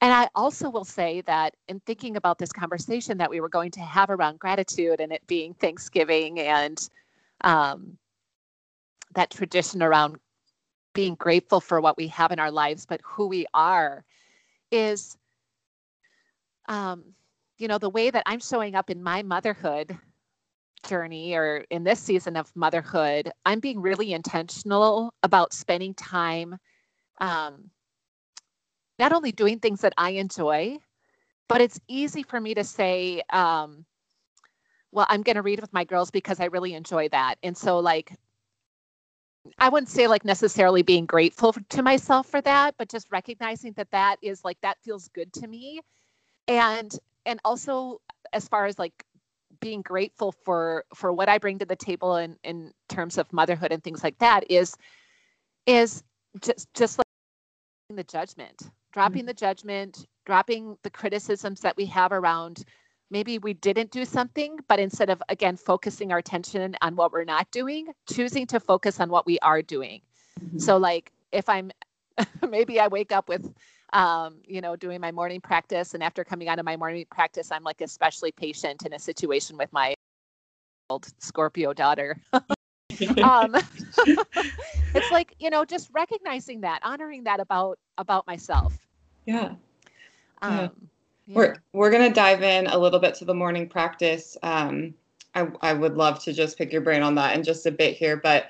And 0.00 0.12
I 0.12 0.28
also 0.34 0.70
will 0.70 0.84
say 0.84 1.22
that 1.22 1.54
in 1.68 1.80
thinking 1.80 2.16
about 2.16 2.38
this 2.38 2.52
conversation 2.52 3.18
that 3.18 3.30
we 3.30 3.40
were 3.40 3.48
going 3.48 3.72
to 3.72 3.80
have 3.80 4.10
around 4.10 4.38
gratitude 4.38 5.00
and 5.00 5.12
it 5.12 5.26
being 5.26 5.54
Thanksgiving 5.54 6.38
and 6.38 6.88
um, 7.42 7.98
that 9.14 9.30
tradition 9.30 9.82
around 9.82 10.18
being 10.94 11.14
grateful 11.16 11.60
for 11.60 11.80
what 11.80 11.96
we 11.96 12.08
have 12.08 12.30
in 12.32 12.38
our 12.38 12.50
lives, 12.50 12.86
but 12.86 13.00
who 13.04 13.26
we 13.26 13.46
are 13.54 14.04
is 14.70 15.16
um, 16.68 17.02
you 17.58 17.66
know 17.66 17.78
the 17.78 17.90
way 17.90 18.10
that 18.10 18.22
i'm 18.26 18.40
showing 18.40 18.74
up 18.74 18.90
in 18.90 19.02
my 19.02 19.22
motherhood 19.22 19.96
journey 20.80 21.34
or 21.34 21.64
in 21.70 21.84
this 21.84 22.00
season 22.00 22.36
of 22.36 22.50
motherhood 22.54 23.30
i'm 23.44 23.60
being 23.60 23.80
really 23.80 24.12
intentional 24.12 25.12
about 25.22 25.52
spending 25.52 25.94
time 25.94 26.56
um, 27.20 27.70
not 28.98 29.12
only 29.12 29.32
doing 29.32 29.58
things 29.58 29.80
that 29.80 29.94
i 29.96 30.10
enjoy 30.10 30.76
but 31.48 31.60
it's 31.60 31.80
easy 31.88 32.22
for 32.22 32.40
me 32.40 32.54
to 32.54 32.64
say 32.64 33.22
um, 33.32 33.84
well 34.92 35.06
i'm 35.08 35.22
going 35.22 35.36
to 35.36 35.42
read 35.42 35.60
with 35.60 35.72
my 35.72 35.84
girls 35.84 36.10
because 36.10 36.40
i 36.40 36.46
really 36.46 36.74
enjoy 36.74 37.08
that 37.08 37.36
and 37.42 37.56
so 37.56 37.78
like 37.78 38.12
I 39.58 39.68
wouldn't 39.68 39.88
say 39.88 40.06
like 40.08 40.24
necessarily 40.24 40.82
being 40.82 41.06
grateful 41.06 41.52
to 41.52 41.82
myself 41.82 42.26
for 42.26 42.40
that, 42.42 42.74
but 42.78 42.88
just 42.88 43.10
recognizing 43.10 43.72
that 43.74 43.90
that 43.92 44.16
is 44.22 44.44
like 44.44 44.60
that 44.62 44.78
feels 44.82 45.08
good 45.08 45.32
to 45.34 45.46
me. 45.46 45.80
And 46.46 46.92
and 47.26 47.40
also 47.44 48.00
as 48.32 48.48
far 48.48 48.66
as 48.66 48.78
like 48.78 49.04
being 49.60 49.82
grateful 49.82 50.32
for 50.44 50.84
for 50.94 51.12
what 51.12 51.28
I 51.28 51.38
bring 51.38 51.58
to 51.58 51.66
the 51.66 51.76
table 51.76 52.16
in 52.16 52.36
in 52.44 52.72
terms 52.88 53.18
of 53.18 53.32
motherhood 53.32 53.72
and 53.72 53.82
things 53.82 54.02
like 54.02 54.18
that 54.18 54.50
is 54.50 54.76
is 55.66 56.02
just 56.40 56.72
just 56.74 56.98
like 56.98 57.06
the 57.90 58.04
judgment, 58.04 58.70
dropping 58.92 59.20
mm-hmm. 59.20 59.26
the 59.26 59.34
judgment, 59.34 60.06
dropping 60.26 60.76
the 60.82 60.90
criticisms 60.90 61.60
that 61.60 61.76
we 61.76 61.86
have 61.86 62.12
around 62.12 62.64
maybe 63.10 63.38
we 63.38 63.54
didn't 63.54 63.90
do 63.90 64.04
something, 64.04 64.58
but 64.68 64.78
instead 64.78 65.10
of 65.10 65.22
again 65.28 65.56
focusing 65.56 66.12
our 66.12 66.18
attention 66.18 66.76
on 66.82 66.96
what 66.96 67.12
we're 67.12 67.24
not 67.24 67.50
doing, 67.50 67.88
choosing 68.10 68.46
to 68.46 68.60
focus 68.60 69.00
on 69.00 69.10
what 69.10 69.26
we 69.26 69.38
are 69.40 69.62
doing. 69.62 70.00
Mm-hmm. 70.40 70.58
So, 70.58 70.76
like 70.76 71.12
if 71.32 71.48
I'm 71.48 71.70
maybe 72.48 72.80
I 72.80 72.88
wake 72.88 73.12
up 73.12 73.28
with 73.28 73.52
um, 73.92 74.36
you 74.46 74.60
know, 74.60 74.76
doing 74.76 75.00
my 75.00 75.12
morning 75.12 75.40
practice, 75.40 75.94
and 75.94 76.02
after 76.02 76.24
coming 76.24 76.48
out 76.48 76.58
of 76.58 76.64
my 76.64 76.76
morning 76.76 77.06
practice, 77.10 77.50
I'm 77.50 77.62
like 77.62 77.80
especially 77.80 78.32
patient 78.32 78.84
in 78.84 78.92
a 78.92 78.98
situation 78.98 79.56
with 79.56 79.72
my 79.72 79.94
old 80.90 81.06
Scorpio 81.18 81.72
daughter. 81.72 82.16
um, 83.22 83.54
it's 84.94 85.10
like 85.10 85.34
you 85.38 85.50
know, 85.50 85.64
just 85.64 85.88
recognizing 85.92 86.60
that, 86.62 86.80
honoring 86.82 87.24
that 87.24 87.40
about 87.40 87.78
about 87.98 88.26
myself. 88.26 88.74
Yeah. 89.26 89.54
Um, 90.42 90.52
yeah 90.52 90.68
we're 91.28 91.56
we're 91.72 91.90
gonna 91.90 92.12
dive 92.12 92.42
in 92.42 92.66
a 92.66 92.78
little 92.78 92.98
bit 92.98 93.14
to 93.16 93.24
the 93.24 93.34
morning 93.34 93.68
practice. 93.68 94.36
Um, 94.42 94.94
I 95.34 95.48
I 95.60 95.72
would 95.72 95.96
love 95.96 96.22
to 96.24 96.32
just 96.32 96.58
pick 96.58 96.72
your 96.72 96.80
brain 96.80 97.02
on 97.02 97.14
that 97.16 97.36
in 97.36 97.42
just 97.42 97.66
a 97.66 97.70
bit 97.70 97.96
here, 97.96 98.16
but 98.16 98.48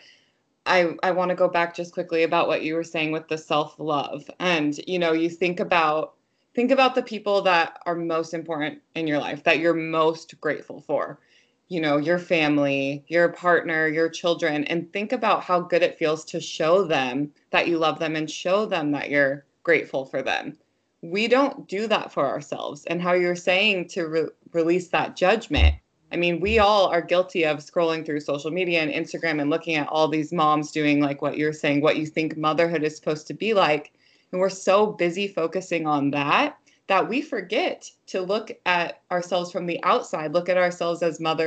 I 0.69 0.95
I 1.03 1.11
want 1.13 1.31
to 1.31 1.35
go 1.35 1.49
back 1.49 1.75
just 1.75 1.93
quickly 1.93 2.23
about 2.23 2.49
what 2.49 2.63
you 2.63 2.75
were 2.75 2.85
saying 2.85 3.13
with 3.13 3.29
the 3.29 3.39
self 3.39 3.75
love, 3.79 4.31
and 4.39 4.79
you 4.87 4.99
know, 4.99 5.13
you 5.13 5.31
think 5.31 5.61
about 5.61 6.15
think 6.55 6.71
about 6.71 6.95
the 6.95 7.03
people 7.03 7.43
that 7.43 7.81
are 7.87 7.95
most 7.95 8.35
important 8.35 8.81
in 8.95 9.07
your 9.07 9.19
life 9.19 9.45
that 9.45 9.59
you're 9.59 9.75
most 9.75 10.41
grateful 10.41 10.81
for 10.81 11.21
you 11.69 11.81
know 11.81 11.99
your 11.99 12.19
family 12.19 13.05
your 13.07 13.29
partner 13.29 13.87
your 13.87 14.09
children 14.09 14.65
and 14.65 14.93
think 14.93 15.13
about 15.13 15.45
how 15.45 15.61
good 15.61 15.83
it 15.83 15.99
feels 15.99 16.25
to 16.25 16.41
show 16.41 16.83
them 16.83 17.31
that 17.51 17.69
you 17.69 17.79
love 17.79 17.99
them 17.99 18.17
and 18.17 18.31
show 18.31 18.65
them 18.67 18.91
that 18.91 19.11
you're 19.11 19.45
grateful 19.63 20.05
for 20.05 20.23
them 20.23 20.57
we 21.03 21.29
don't 21.29 21.69
do 21.69 21.87
that 21.87 22.13
for 22.13 22.27
ourselves. 22.27 22.85
And 22.87 23.01
how 23.01 23.13
you're 23.13 23.37
saying 23.37 23.89
to 23.89 24.07
re- 24.07 24.29
release 24.53 24.89
that 24.89 25.17
judgment. 25.17 25.77
I 26.11 26.17
mean, 26.17 26.41
we 26.41 26.59
all 26.59 26.87
are 26.87 27.03
guilty 27.03 27.45
of 27.45 27.59
scrolling 27.59 28.05
through 28.05 28.21
social 28.21 28.51
media 28.51 28.81
and 28.81 28.91
Instagram 28.91 29.41
and 29.41 29.51
looking 29.51 29.75
at 29.75 29.89
all 29.89 30.09
these 30.09 30.33
moms 30.33 30.73
doing 30.73 31.01
like 31.01 31.21
what 31.21 31.37
you're 31.37 31.53
saying, 31.53 31.81
what 31.83 31.97
you 31.97 32.07
think 32.07 32.37
motherhood 32.37 32.83
is 32.83 32.97
supposed 32.97 33.27
to 33.27 33.35
be 33.35 33.53
like. 33.55 33.93
And 34.33 34.41
we're 34.41 34.49
so 34.49 34.87
busy 34.87 35.29
focusing 35.29 35.87
on 35.87 36.11
that 36.13 36.59
that 36.87 37.07
we 37.07 37.21
forget 37.21 37.91
to 38.07 38.23
look 38.23 38.51
at 38.65 39.03
ourselves 39.11 39.53
from 39.53 39.67
the 39.67 39.83
outside, 39.85 40.33
look 40.33 40.49
at 40.49 40.57
ourselves 40.57 41.03
as 41.03 41.21
mother 41.21 41.47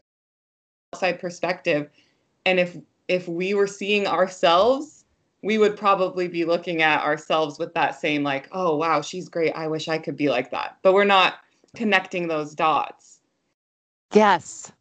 outside 0.93 1.19
perspective. 1.19 1.89
And 2.45 2.59
if 2.59 2.77
if 3.07 3.27
we 3.27 3.53
were 3.53 3.67
seeing 3.67 4.07
ourselves 4.07 5.01
we 5.43 5.57
would 5.57 5.75
probably 5.75 6.27
be 6.27 6.45
looking 6.45 6.81
at 6.81 7.01
ourselves 7.01 7.57
with 7.57 7.73
that 7.73 7.99
same 7.99 8.23
like 8.23 8.47
oh 8.51 8.75
wow 8.75 9.01
she's 9.01 9.27
great 9.27 9.51
i 9.53 9.67
wish 9.67 9.87
i 9.87 9.97
could 9.97 10.15
be 10.15 10.29
like 10.29 10.51
that 10.51 10.77
but 10.81 10.93
we're 10.93 11.03
not 11.03 11.39
connecting 11.75 12.27
those 12.27 12.53
dots 12.53 13.20
yes 14.13 14.71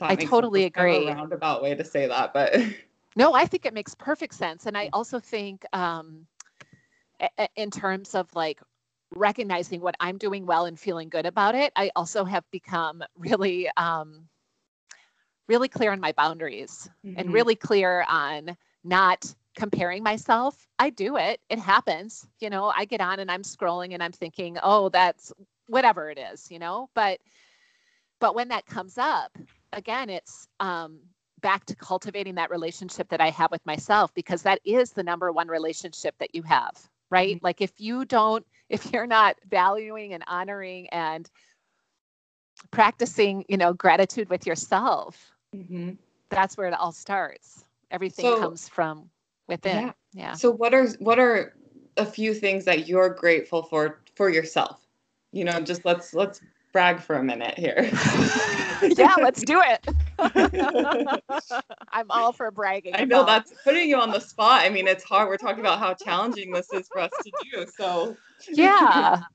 i 0.00 0.14
totally 0.14 0.64
agree 0.64 0.92
kind 0.92 1.08
of 1.08 1.16
roundabout 1.16 1.62
way 1.62 1.74
to 1.74 1.84
say 1.84 2.06
that 2.06 2.32
but 2.32 2.54
no 3.16 3.34
i 3.34 3.44
think 3.44 3.66
it 3.66 3.74
makes 3.74 3.94
perfect 3.94 4.34
sense 4.34 4.66
and 4.66 4.76
i 4.76 4.88
also 4.92 5.18
think 5.18 5.64
um 5.72 6.26
in 7.56 7.70
terms 7.70 8.14
of 8.14 8.28
like 8.34 8.60
recognizing 9.14 9.80
what 9.80 9.94
i'm 10.00 10.18
doing 10.18 10.44
well 10.44 10.66
and 10.66 10.78
feeling 10.78 11.08
good 11.08 11.26
about 11.26 11.54
it 11.54 11.72
i 11.76 11.90
also 11.96 12.24
have 12.24 12.44
become 12.50 13.02
really 13.16 13.68
um 13.76 14.28
really 15.48 15.68
clear 15.68 15.90
on 15.92 16.00
my 16.00 16.12
boundaries 16.12 16.88
mm-hmm. 17.04 17.18
and 17.18 17.32
really 17.32 17.56
clear 17.56 18.04
on 18.08 18.56
not 18.84 19.34
comparing 19.56 20.02
myself. 20.02 20.66
I 20.78 20.90
do 20.90 21.16
it. 21.16 21.40
It 21.50 21.58
happens. 21.58 22.26
You 22.40 22.50
know, 22.50 22.72
I 22.74 22.84
get 22.84 23.00
on 23.00 23.18
and 23.18 23.30
I'm 23.30 23.42
scrolling 23.42 23.94
and 23.94 24.02
I'm 24.02 24.12
thinking, 24.12 24.58
"Oh, 24.62 24.88
that's 24.90 25.32
whatever 25.66 26.10
it 26.10 26.18
is," 26.18 26.50
you 26.50 26.58
know? 26.58 26.88
But 26.94 27.18
but 28.20 28.34
when 28.34 28.48
that 28.48 28.66
comes 28.66 28.98
up, 28.98 29.36
again, 29.72 30.10
it's 30.10 30.48
um 30.60 31.00
back 31.40 31.64
to 31.66 31.76
cultivating 31.76 32.34
that 32.34 32.50
relationship 32.50 33.08
that 33.10 33.20
I 33.20 33.30
have 33.30 33.50
with 33.50 33.64
myself 33.64 34.12
because 34.14 34.42
that 34.42 34.60
is 34.64 34.92
the 34.92 35.04
number 35.04 35.30
one 35.32 35.48
relationship 35.48 36.14
that 36.18 36.34
you 36.34 36.42
have 36.42 36.88
right? 37.10 37.36
Mhm. 37.36 37.42
Like 37.42 37.60
if 37.62 37.72
you 37.80 38.04
don't, 38.04 38.46
if 38.68 38.92
you're 38.92 39.06
not 39.06 39.36
valuing 39.48 40.12
and 40.12 40.22
honoring 40.26 40.88
and 40.90 41.28
practicing, 42.70 43.44
you 43.48 43.56
know, 43.56 43.72
gratitude 43.72 44.28
with 44.28 44.46
yourself, 44.46 45.32
Mhm. 45.54 45.96
that's 46.28 46.56
where 46.56 46.68
it 46.68 46.74
all 46.74 46.92
starts. 46.92 47.64
Everything 47.90 48.24
So- 48.26 48.40
comes 48.40 48.68
from 48.68 49.10
within. 49.46 49.86
Yeah. 49.86 49.92
Yeah. 50.12 50.32
So 50.34 50.50
what 50.50 50.74
are 50.74 50.86
what 50.98 51.18
are 51.18 51.54
a 51.96 52.04
few 52.04 52.34
things 52.34 52.64
that 52.66 52.88
you're 52.88 53.10
grateful 53.10 53.62
for 53.62 54.00
for 54.14 54.28
yourself? 54.28 54.86
You 55.32 55.44
know, 55.44 55.60
just 55.60 55.84
let's 55.84 56.14
let's 56.14 56.40
brag 56.72 57.00
for 57.00 57.16
a 57.16 57.24
minute 57.24 57.58
here. 57.58 57.90
yeah, 58.96 59.14
let's 59.18 59.42
do 59.42 59.60
it. 59.64 59.86
I'm 61.92 62.06
all 62.10 62.32
for 62.32 62.50
bragging. 62.50 62.94
I 62.94 63.04
know 63.04 63.22
about- 63.22 63.46
that's 63.46 63.62
putting 63.64 63.88
you 63.88 63.96
on 63.96 64.10
the 64.10 64.20
spot. 64.20 64.62
I 64.62 64.68
mean, 64.68 64.86
it's 64.86 65.04
hard. 65.04 65.28
We're 65.28 65.36
talking 65.36 65.60
about 65.60 65.78
how 65.78 65.94
challenging 65.94 66.52
this 66.52 66.72
is 66.72 66.88
for 66.92 67.00
us 67.00 67.10
to 67.22 67.32
do. 67.52 67.66
So 67.76 68.16
yeah. 68.48 69.22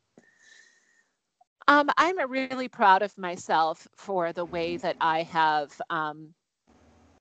Um, 1.67 1.89
I'm 1.97 2.29
really 2.29 2.67
proud 2.67 3.03
of 3.03 3.17
myself 3.17 3.87
for 3.95 4.33
the 4.33 4.43
way 4.43 4.75
that 4.75 4.97
I 4.99 5.23
have 5.23 5.71
um, 5.89 6.33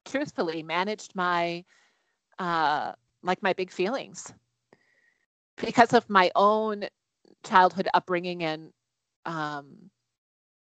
truthfully 0.04 0.64
managed 0.64 1.14
my 1.14 1.64
uh, 2.40 2.92
like 3.22 3.40
my 3.40 3.52
big 3.52 3.70
feelings 3.70 4.32
because 5.58 5.92
of 5.92 6.10
my 6.10 6.30
own 6.34 6.86
childhood 7.44 7.88
upbringing 7.94 8.42
and 8.42 8.72
um, 9.26 9.90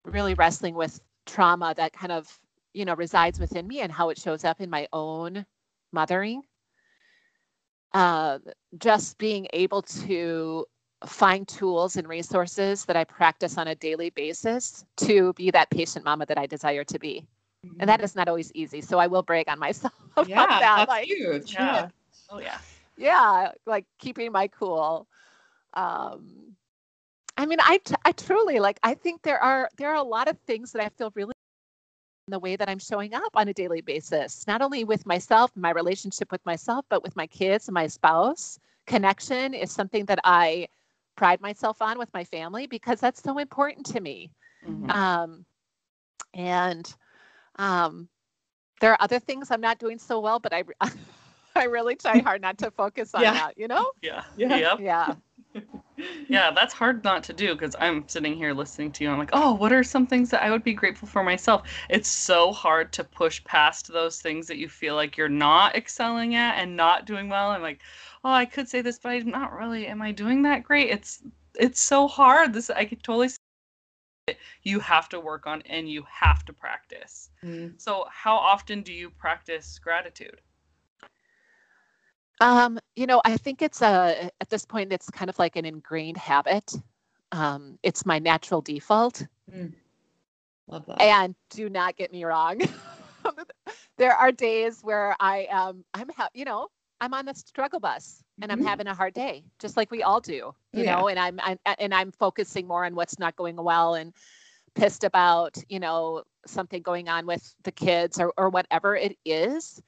really 0.06 0.34
wrestling 0.34 0.74
with 0.74 1.00
trauma 1.26 1.74
that 1.76 1.92
kind 1.92 2.12
of 2.12 2.38
you 2.72 2.84
know 2.84 2.94
resides 2.94 3.40
within 3.40 3.66
me 3.66 3.80
and 3.80 3.92
how 3.92 4.10
it 4.10 4.18
shows 4.18 4.44
up 4.44 4.60
in 4.60 4.70
my 4.70 4.86
own 4.92 5.44
mothering 5.92 6.42
uh, 7.92 8.38
just 8.78 9.18
being 9.18 9.46
able 9.52 9.82
to 9.82 10.64
find 11.06 11.46
tools 11.48 11.96
and 11.96 12.08
resources 12.08 12.84
that 12.84 12.96
I 12.96 13.04
practice 13.04 13.58
on 13.58 13.68
a 13.68 13.74
daily 13.74 14.10
basis 14.10 14.84
to 14.98 15.32
be 15.34 15.50
that 15.50 15.70
patient 15.70 16.04
mama 16.04 16.26
that 16.26 16.38
I 16.38 16.46
desire 16.46 16.84
to 16.84 16.98
be. 16.98 17.26
And 17.80 17.88
that 17.88 18.00
is 18.00 18.14
not 18.14 18.28
always 18.28 18.52
easy. 18.52 18.80
So 18.80 18.98
I 18.98 19.06
will 19.06 19.22
brag 19.22 19.48
on 19.48 19.58
myself 19.58 19.92
about 20.16 20.28
yeah, 20.28 20.46
that. 20.60 20.60
that's 20.60 20.88
like, 20.88 21.06
huge. 21.06 21.54
Yeah. 21.54 21.64
Yeah. 21.74 21.88
Oh 22.30 22.38
yeah. 22.38 22.58
yeah, 22.96 23.52
like 23.66 23.86
keeping 23.98 24.32
my 24.32 24.48
cool. 24.48 25.06
Um, 25.74 26.54
I 27.36 27.46
mean, 27.46 27.58
I, 27.62 27.78
t- 27.78 27.94
I 28.04 28.12
truly 28.12 28.58
like, 28.58 28.78
I 28.82 28.94
think 28.94 29.22
there 29.22 29.42
are, 29.42 29.68
there 29.76 29.90
are 29.90 29.96
a 29.96 30.02
lot 30.02 30.28
of 30.28 30.38
things 30.40 30.72
that 30.72 30.82
I 30.82 30.88
feel 30.88 31.10
really 31.14 31.32
in 32.28 32.32
the 32.32 32.38
way 32.38 32.56
that 32.56 32.68
I'm 32.68 32.78
showing 32.78 33.14
up 33.14 33.32
on 33.34 33.48
a 33.48 33.52
daily 33.54 33.80
basis, 33.80 34.46
not 34.46 34.62
only 34.62 34.84
with 34.84 35.06
myself, 35.06 35.50
my 35.56 35.70
relationship 35.70 36.30
with 36.32 36.44
myself, 36.46 36.84
but 36.88 37.02
with 37.02 37.16
my 37.16 37.26
kids 37.26 37.68
and 37.68 37.74
my 37.74 37.86
spouse. 37.86 38.58
Connection 38.86 39.54
is 39.54 39.70
something 39.70 40.04
that 40.06 40.18
I 40.24 40.68
pride 41.16 41.40
myself 41.40 41.80
on 41.82 41.98
with 41.98 42.12
my 42.14 42.24
family 42.24 42.66
because 42.66 43.00
that's 43.00 43.22
so 43.22 43.38
important 43.38 43.86
to 43.86 44.00
me. 44.00 44.30
Mhm. 44.66 44.90
Um, 44.90 45.44
and 46.34 46.94
um, 47.56 48.08
there 48.80 48.92
are 48.92 48.98
other 49.00 49.18
things 49.18 49.50
I'm 49.50 49.60
not 49.60 49.78
doing 49.78 49.98
so 49.98 50.20
well, 50.20 50.38
but 50.38 50.52
I, 50.52 50.64
I 51.56 51.64
really 51.64 51.96
try 51.96 52.18
hard 52.22 52.42
not 52.42 52.58
to 52.58 52.70
focus 52.70 53.14
on 53.14 53.22
Yeah. 53.22 53.32
that, 53.32 53.58
you 53.58 53.68
know? 53.68 53.90
Yeah. 54.02 54.22
Yeah. 54.36 54.56
Yep. 54.56 54.80
Yeah. 54.80 55.14
Yeah, 56.28 56.50
that's 56.50 56.74
hard 56.74 57.04
not 57.04 57.22
to 57.24 57.32
do 57.32 57.54
because 57.54 57.74
I'm 57.80 58.06
sitting 58.08 58.34
here 58.34 58.52
listening 58.52 58.92
to 58.92 59.04
you. 59.04 59.10
I'm 59.10 59.18
like, 59.18 59.30
oh, 59.32 59.54
what 59.54 59.72
are 59.72 59.82
some 59.82 60.06
things 60.06 60.30
that 60.30 60.42
I 60.42 60.50
would 60.50 60.64
be 60.64 60.74
grateful 60.74 61.08
for 61.08 61.22
myself? 61.22 61.68
It's 61.88 62.08
so 62.08 62.52
hard 62.52 62.92
to 62.94 63.04
push 63.04 63.42
past 63.44 63.88
those 63.88 64.20
things 64.20 64.46
that 64.48 64.58
you 64.58 64.68
feel 64.68 64.94
like 64.94 65.16
you're 65.16 65.28
not 65.28 65.74
excelling 65.74 66.34
at 66.34 66.58
and 66.58 66.76
not 66.76 67.06
doing 67.06 67.28
well. 67.28 67.50
I'm 67.50 67.62
like, 67.62 67.80
oh, 68.24 68.30
I 68.30 68.44
could 68.44 68.68
say 68.68 68.82
this, 68.82 68.98
but 68.98 69.12
I'm 69.12 69.30
not 69.30 69.52
really. 69.52 69.86
Am 69.86 70.02
I 70.02 70.12
doing 70.12 70.42
that 70.42 70.64
great? 70.64 70.90
It's 70.90 71.22
it's 71.58 71.80
so 71.80 72.06
hard. 72.06 72.52
This 72.52 72.68
I 72.68 72.84
could 72.84 73.02
totally 73.02 73.30
you 74.62 74.80
have 74.80 75.08
to 75.08 75.20
work 75.20 75.46
on 75.46 75.62
and 75.62 75.88
you 75.88 76.04
have 76.10 76.44
to 76.44 76.52
practice. 76.52 77.30
Mm. 77.44 77.80
So 77.80 78.06
how 78.10 78.34
often 78.36 78.82
do 78.82 78.92
you 78.92 79.10
practice 79.10 79.78
gratitude? 79.78 80.40
Um, 82.40 82.78
you 82.96 83.06
know, 83.06 83.20
I 83.24 83.36
think 83.36 83.62
it's 83.62 83.82
a 83.82 84.30
at 84.40 84.48
this 84.48 84.64
point 84.64 84.92
it's 84.92 85.10
kind 85.10 85.28
of 85.30 85.38
like 85.38 85.56
an 85.56 85.64
ingrained 85.64 86.16
habit. 86.16 86.72
Um, 87.32 87.78
it's 87.82 88.04
my 88.06 88.18
natural 88.18 88.60
default. 88.60 89.26
Love 90.68 90.86
that. 90.86 91.00
And 91.00 91.34
do 91.50 91.68
not 91.68 91.96
get 91.96 92.12
me 92.12 92.24
wrong. 92.24 92.60
there 93.98 94.14
are 94.14 94.32
days 94.32 94.82
where 94.82 95.14
I 95.20 95.46
am 95.50 95.84
I'm 95.94 96.08
ha- 96.10 96.28
you 96.34 96.44
know, 96.44 96.68
I'm 97.00 97.14
on 97.14 97.26
the 97.26 97.34
struggle 97.34 97.80
bus 97.80 98.22
and 98.40 98.52
I'm 98.52 98.60
Mhm. 98.60 98.64
having 98.64 98.86
a 98.86 98.94
hard 98.94 99.14
day, 99.14 99.44
just 99.58 99.76
like 99.76 99.90
we 99.90 100.02
all 100.02 100.20
do, 100.20 100.54
you 100.72 100.84
Yeah. 100.84 100.84
know, 100.84 101.08
and 101.08 101.18
I'm, 101.18 101.38
I'm 101.42 101.58
and 101.78 101.94
I'm 101.94 102.12
focusing 102.12 102.66
more 102.66 102.84
on 102.84 102.94
what's 102.94 103.18
not 103.18 103.36
going 103.36 103.56
well 103.56 103.94
and 103.94 104.12
pissed 104.74 105.04
about, 105.04 105.56
you 105.68 105.80
know, 105.80 106.22
something 106.46 106.82
going 106.82 107.08
on 107.08 107.26
with 107.26 107.54
the 107.64 107.72
kids 107.72 108.18
or 108.20 108.32
or 108.36 108.48
whatever 108.50 108.96
it 108.96 109.16
is. 109.24 109.82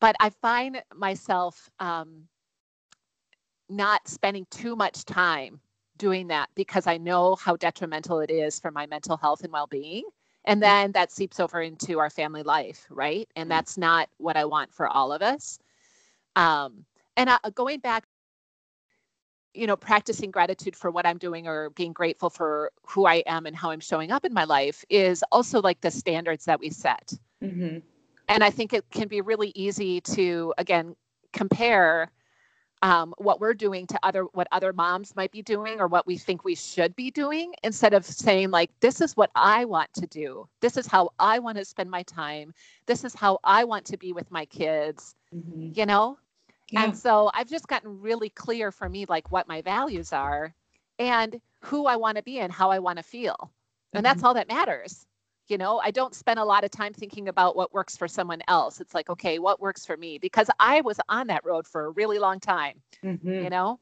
But 0.00 0.16
I 0.20 0.30
find 0.30 0.82
myself 0.94 1.70
um, 1.80 2.28
not 3.68 4.06
spending 4.08 4.46
too 4.50 4.76
much 4.76 5.04
time 5.04 5.60
doing 5.96 6.28
that 6.28 6.48
because 6.54 6.86
I 6.86 6.96
know 6.98 7.34
how 7.36 7.56
detrimental 7.56 8.20
it 8.20 8.30
is 8.30 8.58
for 8.60 8.70
my 8.70 8.86
mental 8.86 9.16
health 9.16 9.42
and 9.44 9.52
well-being. 9.52 10.04
And 10.44 10.62
then 10.62 10.92
that 10.92 11.10
seeps 11.10 11.40
over 11.40 11.60
into 11.62 11.98
our 11.98 12.10
family 12.10 12.42
life, 12.42 12.86
right? 12.90 13.28
And 13.36 13.48
Mhm. 13.48 13.50
that's 13.50 13.76
not 13.76 14.08
what 14.18 14.36
I 14.36 14.44
want 14.44 14.72
for 14.72 14.88
all 14.88 15.12
of 15.12 15.22
us. 15.22 15.58
Um, 16.36 16.84
and 17.16 17.30
uh, 17.30 17.38
going 17.54 17.80
back, 17.80 18.06
you 19.54 19.66
know, 19.66 19.76
practicing 19.76 20.30
gratitude 20.30 20.76
for 20.76 20.90
what 20.90 21.06
I'm 21.06 21.18
doing 21.18 21.46
or 21.48 21.70
being 21.70 21.92
grateful 21.92 22.30
for 22.30 22.72
who 22.86 23.06
I 23.06 23.16
am 23.26 23.46
and 23.46 23.56
how 23.56 23.70
I'm 23.70 23.80
showing 23.80 24.10
up 24.12 24.24
in 24.24 24.32
my 24.32 24.44
life 24.44 24.84
is 24.88 25.24
also 25.32 25.60
like 25.60 25.80
the 25.80 25.90
standards 25.90 26.44
that 26.44 26.60
we 26.60 26.70
set 26.70 27.12
Mhm. 27.42 27.82
And 28.28 28.44
I 28.44 28.50
think 28.50 28.72
it 28.72 28.84
can 28.90 29.08
be 29.08 29.20
really 29.20 29.52
easy 29.54 30.00
to 30.02 30.54
again 30.58 30.94
compare 31.32 32.10
um, 32.82 33.12
what 33.18 33.40
we're 33.40 33.54
doing 33.54 33.86
to 33.88 33.98
other 34.04 34.24
what 34.34 34.46
other 34.52 34.72
moms 34.72 35.16
might 35.16 35.32
be 35.32 35.42
doing 35.42 35.80
or 35.80 35.88
what 35.88 36.06
we 36.06 36.16
think 36.16 36.44
we 36.44 36.54
should 36.54 36.94
be 36.94 37.10
doing 37.10 37.52
instead 37.64 37.92
of 37.92 38.04
saying 38.04 38.50
like 38.50 38.70
this 38.80 39.00
is 39.00 39.16
what 39.16 39.30
I 39.34 39.64
want 39.64 39.92
to 39.94 40.06
do. 40.06 40.48
This 40.60 40.76
is 40.76 40.86
how 40.86 41.10
I 41.18 41.40
want 41.40 41.58
to 41.58 41.64
spend 41.64 41.90
my 41.90 42.04
time. 42.04 42.54
This 42.86 43.02
is 43.04 43.14
how 43.14 43.40
I 43.42 43.64
want 43.64 43.84
to 43.86 43.96
be 43.96 44.12
with 44.12 44.30
my 44.30 44.44
kids. 44.46 45.16
Mhm. 45.34 45.76
You 45.76 45.86
know, 45.86 46.18
Yeah. 46.70 46.84
and 46.84 46.96
so 46.96 47.30
I've 47.34 47.48
just 47.48 47.66
gotten 47.66 48.00
really 48.00 48.30
clear 48.30 48.70
for 48.70 48.88
me, 48.88 49.06
like 49.06 49.32
what 49.32 49.48
my 49.48 49.60
values 49.60 50.12
are 50.12 50.54
and 51.00 51.40
who 51.62 51.86
I 51.86 51.96
want 51.96 52.16
to 52.16 52.22
be 52.22 52.38
and 52.38 52.52
how 52.52 52.70
I 52.70 52.78
want 52.78 52.98
to 52.98 53.02
feel. 53.02 53.50
And 53.92 54.06
that's 54.06 54.22
all 54.22 54.34
that 54.34 54.46
matters. 54.48 55.07
You 55.48 55.56
know, 55.56 55.78
I 55.82 55.90
don't 55.90 56.14
spend 56.14 56.38
a 56.38 56.44
lot 56.44 56.64
of 56.64 56.70
time 56.70 56.92
thinking 56.92 57.28
about 57.28 57.56
what 57.56 57.72
works 57.72 57.96
for 57.96 58.06
someone 58.06 58.42
else. 58.48 58.80
It's 58.80 58.94
like, 58.94 59.08
okay, 59.08 59.38
what 59.38 59.60
works 59.60 59.86
for 59.86 59.96
me? 59.96 60.18
Because 60.18 60.50
I 60.60 60.82
was 60.82 61.00
on 61.08 61.26
that 61.28 61.44
road 61.44 61.66
for 61.66 61.86
a 61.86 61.90
really 61.90 62.18
long 62.18 62.38
time, 62.38 62.82
Mhm. 63.02 63.44
you 63.44 63.48
know, 63.50 63.80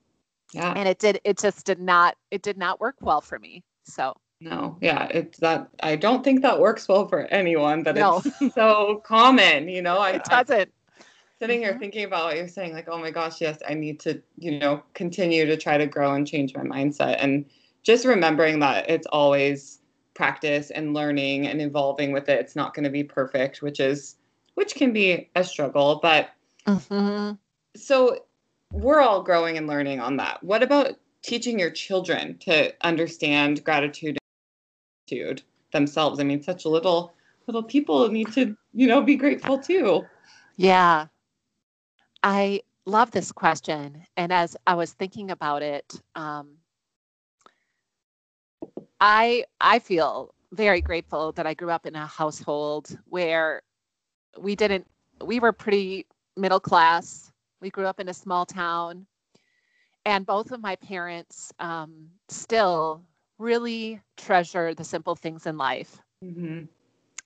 Yeah. 0.53 0.73
and 0.77 0.89
it 0.89 0.99
did, 1.01 1.21
it 1.25 1.39
just 1.39 1.67
did 1.67 1.81
not, 1.81 2.17
it 2.31 2.43
did 2.43 2.57
not 2.57 2.81
work 2.81 2.95
well 3.01 3.21
for 3.21 3.39
me. 3.39 3.65
So, 3.83 4.15
No, 4.41 4.77
yeah, 4.81 5.07
it's 5.11 5.39
that. 5.39 5.69
I 5.83 5.97
don't 5.97 6.23
think 6.23 6.43
that 6.43 6.61
works 6.61 6.87
well 6.89 7.09
for 7.09 7.23
anyone, 7.23 7.83
but 7.83 7.97
No. 7.97 8.19
it's 8.19 8.55
so 8.55 9.03
common, 9.05 9.69
you 9.69 9.83
know. 9.83 9.99
I, 9.99 10.11
it 10.11 10.25
doesn't. 10.25 10.73
sitting 11.39 11.59
here 11.61 11.75
Mhm. 11.75 11.81
thinking 11.81 12.05
about 12.05 12.27
what 12.27 12.37
you're 12.37 12.49
saying, 12.49 12.75
like, 12.75 12.89
oh 12.89 12.99
my 12.99 13.11
gosh, 13.11 13.41
yes, 13.41 13.59
I 13.69 13.75
need 13.75 13.99
to, 14.01 14.23
you 14.39 14.59
know, 14.59 14.83
continue 14.95 15.47
to 15.47 15.57
try 15.57 15.77
to 15.79 15.87
grow 15.87 16.15
and 16.15 16.27
change 16.27 16.55
my 16.55 16.63
mindset, 16.63 17.17
and 17.19 17.45
just 17.83 18.05
remembering 18.07 18.61
that 18.61 18.89
it's 18.89 19.07
always 19.09 19.81
practice 20.17 20.71
and 20.71 20.95
learning 20.95 21.47
and 21.47 21.61
evolving 21.61 22.11
with 22.11 22.29
it. 22.29 22.41
It's 22.41 22.57
not 22.57 22.75
going 22.75 22.85
to 22.85 22.91
be 22.91 23.05
perfect, 23.05 23.63
which 23.63 23.79
is, 23.79 24.17
which 24.55 24.75
can 24.75 24.93
be 24.93 25.31
a 25.37 25.45
struggle, 25.45 26.01
but 26.03 26.31
Mhm. 26.67 27.39
so 27.77 28.25
we're 28.73 29.01
all 29.01 29.23
growing 29.23 29.57
and 29.59 29.67
learning 29.67 30.01
on 30.01 30.17
that. 30.17 30.43
What 30.43 30.63
about 30.63 30.99
teaching 31.23 31.59
your 31.59 31.71
children 31.71 32.39
to 32.39 32.75
understand 32.85 33.63
gratitude 33.63 34.17
and 34.17 35.09
gratitude 35.09 35.43
themselves? 35.73 36.19
I 36.19 36.25
mean, 36.25 36.43
such 36.43 36.65
little 36.65 37.13
little 37.47 37.63
people 37.63 38.09
need 38.09 38.33
to, 38.33 38.57
you 38.73 38.89
know, 38.89 39.03
be 39.03 39.15
grateful 39.15 39.59
too. 39.59 40.05
Yeah. 40.57 41.07
I 42.25 42.63
love 42.87 43.13
this 43.13 43.31
question. 43.31 44.05
And 44.17 44.33
as 44.33 44.57
I 44.67 44.75
was 44.75 44.93
thinking 44.95 45.31
about 45.31 45.63
it, 45.63 46.01
um, 46.17 46.57
I 49.01 49.45
I 49.61 49.79
feel 49.79 50.35
very 50.53 50.81
grateful 50.81 51.33
that 51.33 51.47
I 51.47 51.55
grew 51.55 51.71
up 51.71 51.87
in 51.87 51.95
a 51.97 52.07
household 52.07 52.97
where 53.09 53.63
we 54.39 54.55
didn't 54.55 54.87
we 55.25 55.41
were 55.41 55.53
pretty 55.53 56.07
middle 56.37 56.61
class. 56.61 57.33
We 57.61 57.71
grew 57.71 57.87
up 57.87 58.01
in 58.01 58.09
a 58.09 58.15
small 58.15 58.45
town, 58.47 59.07
and 60.05 60.27
both 60.27 60.53
of 60.53 60.61
my 60.61 60.77
parents 60.77 61.53
um, 61.59 62.09
still 62.29 63.03
really 63.39 64.01
treasure 64.17 64.75
the 64.75 64.85
simple 64.85 65.15
things 65.15 65.47
in 65.47 65.57
life. 65.57 65.99
Mm-hmm. 66.25 66.65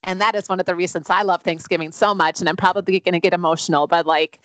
And 0.03 0.21
that 0.21 0.35
is 0.35 0.49
one 0.49 0.61
of 0.61 0.67
the 0.67 0.75
reasons 0.75 1.11
I 1.11 1.23
love 1.23 1.43
Thanksgiving 1.43 1.93
so 1.93 2.15
much. 2.15 2.41
And 2.41 2.49
I'm 2.49 2.57
probably 2.57 2.99
going 3.01 3.13
to 3.13 3.21
get 3.21 3.35
emotional, 3.35 3.87
but 3.87 4.07
like 4.07 4.41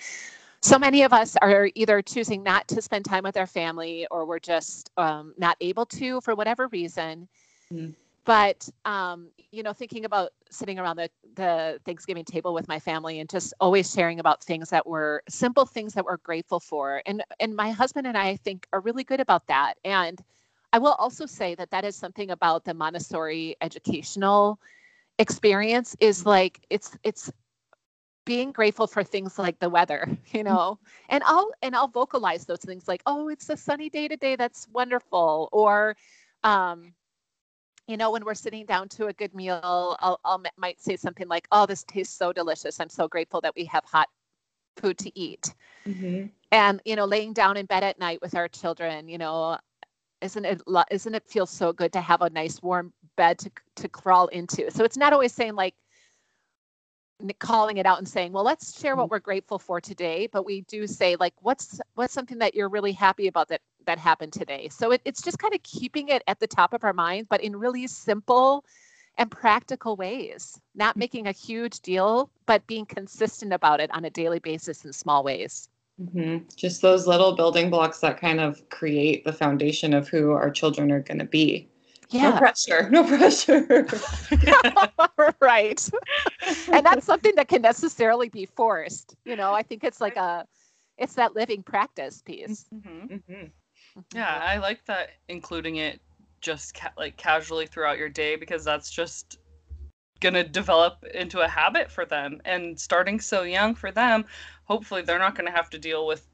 so 0.65 0.79
many 0.79 1.03
of 1.03 1.13
us 1.13 1.35
are 1.43 1.69
either 1.75 2.01
choosing 2.01 2.41
not 2.41 2.67
to 2.69 2.81
spend 2.81 3.05
time 3.05 3.23
with 3.23 3.37
our 3.37 3.45
family 3.45 4.07
or 4.09 4.25
we're 4.25 4.39
just 4.39 4.89
um, 4.97 5.33
not 5.37 5.55
able 5.61 5.85
to 5.85 6.19
for 6.21 6.33
whatever 6.33 6.67
reason. 6.69 7.27
Mm. 7.71 7.93
But 8.25 8.67
um, 8.83 9.29
you 9.51 9.61
know, 9.61 9.73
thinking 9.73 10.05
about 10.05 10.31
sitting 10.49 10.79
around 10.79 10.95
the, 10.95 11.09
the 11.35 11.79
Thanksgiving 11.85 12.25
table 12.25 12.55
with 12.55 12.67
my 12.67 12.79
family 12.79 13.19
and 13.19 13.29
just 13.29 13.53
always 13.59 13.93
sharing 13.93 14.19
about 14.19 14.43
things 14.43 14.71
that 14.71 14.87
were 14.87 15.21
simple 15.29 15.67
things 15.67 15.93
that 15.93 16.03
we're 16.03 16.17
grateful 16.17 16.59
for. 16.59 17.03
And 17.05 17.23
and 17.39 17.55
my 17.55 17.69
husband 17.69 18.07
and 18.07 18.17
I, 18.17 18.29
I 18.29 18.35
think 18.37 18.67
are 18.73 18.79
really 18.79 19.03
good 19.03 19.19
about 19.19 19.45
that. 19.45 19.75
And 19.85 20.19
I 20.73 20.79
will 20.79 20.93
also 20.93 21.27
say 21.27 21.53
that 21.55 21.69
that 21.69 21.85
is 21.85 21.95
something 21.95 22.31
about 22.31 22.65
the 22.65 22.73
Montessori 22.73 23.55
educational 23.61 24.59
experience 25.19 25.95
is 25.99 26.25
like 26.25 26.65
it's 26.71 26.97
it's 27.03 27.31
being 28.25 28.51
grateful 28.51 28.87
for 28.87 29.03
things 29.03 29.37
like 29.37 29.59
the 29.59 29.69
weather 29.69 30.07
you 30.31 30.41
mm. 30.41 30.45
know 30.45 30.79
and 31.09 31.23
i'll 31.25 31.51
and 31.61 31.75
i'll 31.75 31.87
vocalize 31.87 32.45
those 32.45 32.59
things 32.59 32.87
like 32.87 33.01
oh 33.05 33.29
it's 33.29 33.49
a 33.49 33.57
sunny 33.57 33.89
day 33.89 34.07
today 34.07 34.35
that's 34.35 34.67
wonderful 34.73 35.49
or 35.51 35.95
um 36.43 36.93
you 37.87 37.97
know 37.97 38.11
when 38.11 38.25
we're 38.25 38.33
sitting 38.33 38.65
down 38.65 38.89
to 38.89 39.07
a 39.07 39.13
good 39.13 39.33
meal 39.33 39.59
i'll, 39.63 40.19
I'll 40.25 40.41
might 40.57 40.81
say 40.81 40.95
something 40.95 41.27
like 41.27 41.47
oh 41.51 41.65
this 41.65 41.83
tastes 41.83 42.17
so 42.17 42.33
delicious 42.33 42.79
i'm 42.79 42.89
so 42.89 43.07
grateful 43.07 43.41
that 43.41 43.55
we 43.55 43.65
have 43.65 43.83
hot 43.85 44.09
food 44.77 44.97
to 44.97 45.17
eat 45.17 45.53
mm-hmm. 45.87 46.25
and 46.51 46.81
you 46.83 46.95
know 46.95 47.05
laying 47.05 47.31
down 47.31 47.57
in 47.57 47.65
bed 47.65 47.83
at 47.83 47.99
night 47.99 48.19
with 48.21 48.35
our 48.35 48.47
children 48.47 49.07
you 49.07 49.17
know 49.17 49.57
isn't 50.21 50.45
it 50.45 50.61
isn't 50.91 51.15
it 51.15 51.23
feel 51.27 51.45
so 51.45 51.71
good 51.71 51.93
to 51.93 52.01
have 52.01 52.21
a 52.21 52.29
nice 52.29 52.61
warm 52.61 52.91
bed 53.15 53.37
to 53.37 53.51
to 53.75 53.87
crawl 53.87 54.27
into 54.27 54.69
so 54.71 54.83
it's 54.83 54.97
not 54.97 55.13
always 55.13 55.31
saying 55.31 55.55
like 55.55 55.75
calling 57.33 57.77
it 57.77 57.85
out 57.85 57.97
and 57.97 58.07
saying 58.07 58.31
well 58.31 58.43
let's 58.43 58.79
share 58.79 58.95
what 58.95 59.03
mm-hmm. 59.03 59.11
we're 59.11 59.19
grateful 59.19 59.59
for 59.59 59.79
today 59.79 60.27
but 60.31 60.45
we 60.45 60.61
do 60.61 60.87
say 60.87 61.15
like 61.19 61.33
what's 61.41 61.79
what's 61.95 62.13
something 62.13 62.37
that 62.37 62.55
you're 62.55 62.69
really 62.69 62.91
happy 62.91 63.27
about 63.27 63.47
that 63.47 63.61
that 63.85 63.99
happened 63.99 64.33
today 64.33 64.67
so 64.69 64.91
it, 64.91 65.01
it's 65.05 65.21
just 65.21 65.39
kind 65.39 65.53
of 65.53 65.61
keeping 65.63 66.09
it 66.09 66.23
at 66.27 66.39
the 66.39 66.47
top 66.47 66.73
of 66.73 66.83
our 66.83 66.93
mind 66.93 67.27
but 67.29 67.41
in 67.41 67.55
really 67.55 67.87
simple 67.87 68.65
and 69.17 69.31
practical 69.31 69.95
ways 69.95 70.59
not 70.73 70.91
mm-hmm. 70.91 70.99
making 70.99 71.27
a 71.27 71.31
huge 71.31 71.79
deal 71.81 72.29
but 72.45 72.65
being 72.67 72.85
consistent 72.85 73.53
about 73.53 73.79
it 73.79 73.93
on 73.93 74.05
a 74.05 74.09
daily 74.09 74.39
basis 74.39 74.85
in 74.85 74.91
small 74.91 75.23
ways 75.23 75.69
mm-hmm. 76.01 76.39
just 76.55 76.81
those 76.81 77.07
little 77.07 77.35
building 77.35 77.69
blocks 77.69 77.99
that 77.99 78.19
kind 78.19 78.39
of 78.39 78.67
create 78.69 79.23
the 79.23 79.33
foundation 79.33 79.93
of 79.93 80.07
who 80.07 80.31
our 80.31 80.49
children 80.49 80.91
are 80.91 81.01
going 81.01 81.19
to 81.19 81.25
be 81.25 81.69
yeah. 82.09 82.29
No 82.29 82.37
pressure. 82.37 82.89
No 82.89 83.03
pressure. 83.03 83.87
right. 85.41 85.89
and 86.71 86.85
that's 86.85 87.05
something 87.05 87.33
that 87.35 87.47
can 87.47 87.61
necessarily 87.61 88.29
be 88.29 88.45
forced. 88.45 89.15
You 89.25 89.35
know, 89.35 89.53
I 89.53 89.63
think 89.63 89.83
it's 89.83 90.01
like 90.01 90.15
a, 90.15 90.45
it's 90.97 91.15
that 91.15 91.35
living 91.35 91.63
practice 91.63 92.21
piece. 92.21 92.65
Mm-hmm. 92.73 92.89
Mm-hmm. 92.89 93.33
mm-hmm. 93.33 93.45
Yeah, 94.13 94.41
I 94.43 94.57
like 94.57 94.85
that 94.85 95.11
including 95.29 95.77
it 95.77 96.01
just 96.41 96.75
ca- 96.75 96.93
like 96.97 97.17
casually 97.17 97.65
throughout 97.65 97.97
your 97.97 98.09
day 98.09 98.35
because 98.35 98.63
that's 98.63 98.91
just 98.91 99.39
gonna 100.19 100.43
develop 100.43 101.03
into 101.13 101.41
a 101.41 101.47
habit 101.47 101.91
for 101.91 102.05
them 102.05 102.41
and 102.45 102.79
starting 102.79 103.19
so 103.19 103.43
young 103.43 103.75
for 103.75 103.91
them 103.91 104.25
hopefully 104.63 105.01
they're 105.01 105.19
not 105.19 105.35
gonna 105.35 105.51
have 105.51 105.69
to 105.69 105.77
deal 105.77 106.07
with 106.07 106.27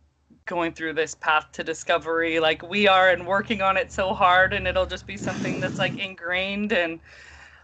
going 0.45 0.73
through 0.73 0.93
this 0.93 1.15
path 1.15 1.47
to 1.51 1.63
discovery 1.63 2.39
like 2.39 2.61
we 2.67 2.87
are 2.87 3.09
and 3.09 3.25
working 3.25 3.61
on 3.61 3.77
it 3.77 3.91
so 3.91 4.13
hard 4.13 4.53
and 4.53 4.67
it'll 4.67 4.85
just 4.85 5.07
be 5.07 5.17
something 5.17 5.59
that's 5.59 5.79
like 5.79 5.97
ingrained 5.97 6.73
and 6.73 6.99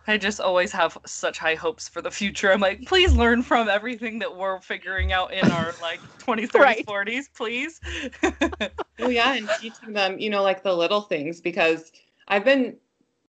I 0.10 0.18
just 0.18 0.40
always 0.40 0.72
have 0.72 0.98
such 1.06 1.38
high 1.38 1.56
hopes 1.56 1.90
for 1.90 2.02
the 2.02 2.10
future. 2.10 2.52
I'm 2.54 2.62
like, 2.62 2.86
please 2.86 3.12
learn 3.12 3.44
from 3.44 3.68
everything 3.68 4.20
that 4.20 4.38
we're 4.38 4.62
figuring 4.62 5.12
out 5.12 5.34
in 5.34 5.44
our 5.46 5.74
like 5.82 6.02
20s, 6.20 6.52
30s, 6.52 6.60
right. 6.60 6.86
40s, 6.86 7.26
please. 7.36 7.82
well, 9.00 9.12
yeah, 9.12 9.34
and 9.34 9.50
teaching 9.60 9.92
them, 9.92 10.18
you 10.18 10.30
know, 10.30 10.44
like 10.44 10.64
the 10.64 10.74
little 10.74 11.02
things 11.02 11.42
because 11.42 11.92
I've 12.30 12.46
been 12.46 12.78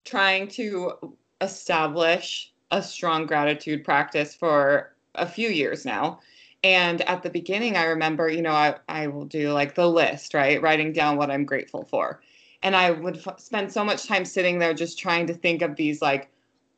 trying 0.03 0.49
to 0.49 1.15
establish 1.39 2.51
a 2.71 2.83
strong 2.83 3.25
gratitude 3.25 3.85
practice 3.85 4.35
for 4.35 4.95
a 5.15 5.25
few 5.25 5.49
years 5.49 5.85
now. 5.85 6.19
And 6.65 7.01
at 7.07 7.21
the 7.21 7.29
beginning, 7.29 7.77
I 7.77 7.83
remember, 7.83 8.27
you 8.27 8.41
know, 8.41 8.51
I, 8.51 8.73
I 8.89 9.05
will 9.05 9.25
do 9.25 9.53
like 9.53 9.75
the 9.75 9.87
list, 9.87 10.33
right? 10.33 10.59
Writing 10.59 10.93
down 10.93 11.15
what 11.15 11.29
I'm 11.29 11.45
grateful 11.45 11.85
for. 11.85 12.21
And 12.63 12.75
I 12.75 12.89
would 12.89 13.17
f- 13.17 13.39
spend 13.39 13.71
so 13.71 13.85
much 13.85 14.07
time 14.07 14.25
sitting 14.25 14.57
there 14.57 14.73
just 14.73 14.97
trying 14.97 15.27
to 15.27 15.35
think 15.35 15.61
of 15.61 15.75
these 15.75 16.01
like 16.01 16.31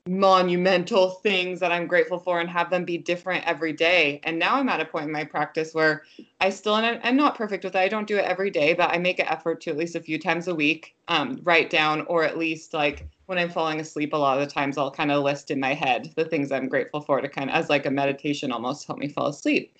monumental 0.05 1.11
things 1.11 1.61
that 1.61 1.71
I'm 1.71 1.87
grateful 1.87 2.19
for 2.19 2.41
and 2.41 2.49
have 2.49 2.69
them 2.69 2.83
be 2.83 2.97
different 2.97 3.47
every 3.47 3.71
day. 3.71 4.19
And 4.25 4.37
now 4.37 4.55
I'm 4.55 4.67
at 4.67 4.81
a 4.81 4.85
point 4.85 5.05
in 5.05 5.11
my 5.13 5.23
practice 5.23 5.73
where 5.73 6.03
I 6.41 6.49
still, 6.49 6.75
and 6.75 6.99
I'm 7.01 7.15
not 7.15 7.37
perfect 7.37 7.63
with 7.63 7.73
it, 7.73 7.79
I 7.79 7.87
don't 7.87 8.09
do 8.09 8.17
it 8.17 8.25
every 8.25 8.49
day, 8.49 8.73
but 8.73 8.93
I 8.93 8.97
make 8.97 9.19
an 9.19 9.27
effort 9.27 9.61
to 9.61 9.69
at 9.69 9.77
least 9.77 9.95
a 9.95 10.01
few 10.01 10.19
times 10.19 10.49
a 10.49 10.55
week 10.55 10.95
um, 11.07 11.39
write 11.43 11.69
down 11.69 12.01
or 12.07 12.25
at 12.25 12.37
least 12.37 12.73
like 12.73 13.07
when 13.27 13.37
I'm 13.37 13.49
falling 13.49 13.79
asleep, 13.79 14.13
a 14.13 14.17
lot 14.17 14.39
of 14.39 14.47
the 14.47 14.53
times 14.53 14.77
I'll 14.77 14.89
kind 14.89 15.11
of 15.11 15.23
list 15.23 15.51
in 15.51 15.59
my 15.59 15.73
head 15.73 16.11
the 16.15 16.25
things 16.25 16.51
I'm 16.51 16.67
grateful 16.67 17.01
for 17.01 17.21
to 17.21 17.29
kind 17.29 17.49
of 17.49 17.55
as 17.55 17.69
like 17.69 17.85
a 17.85 17.91
meditation 17.91 18.51
almost 18.51 18.87
help 18.87 18.99
me 18.99 19.09
fall 19.09 19.27
asleep. 19.27 19.75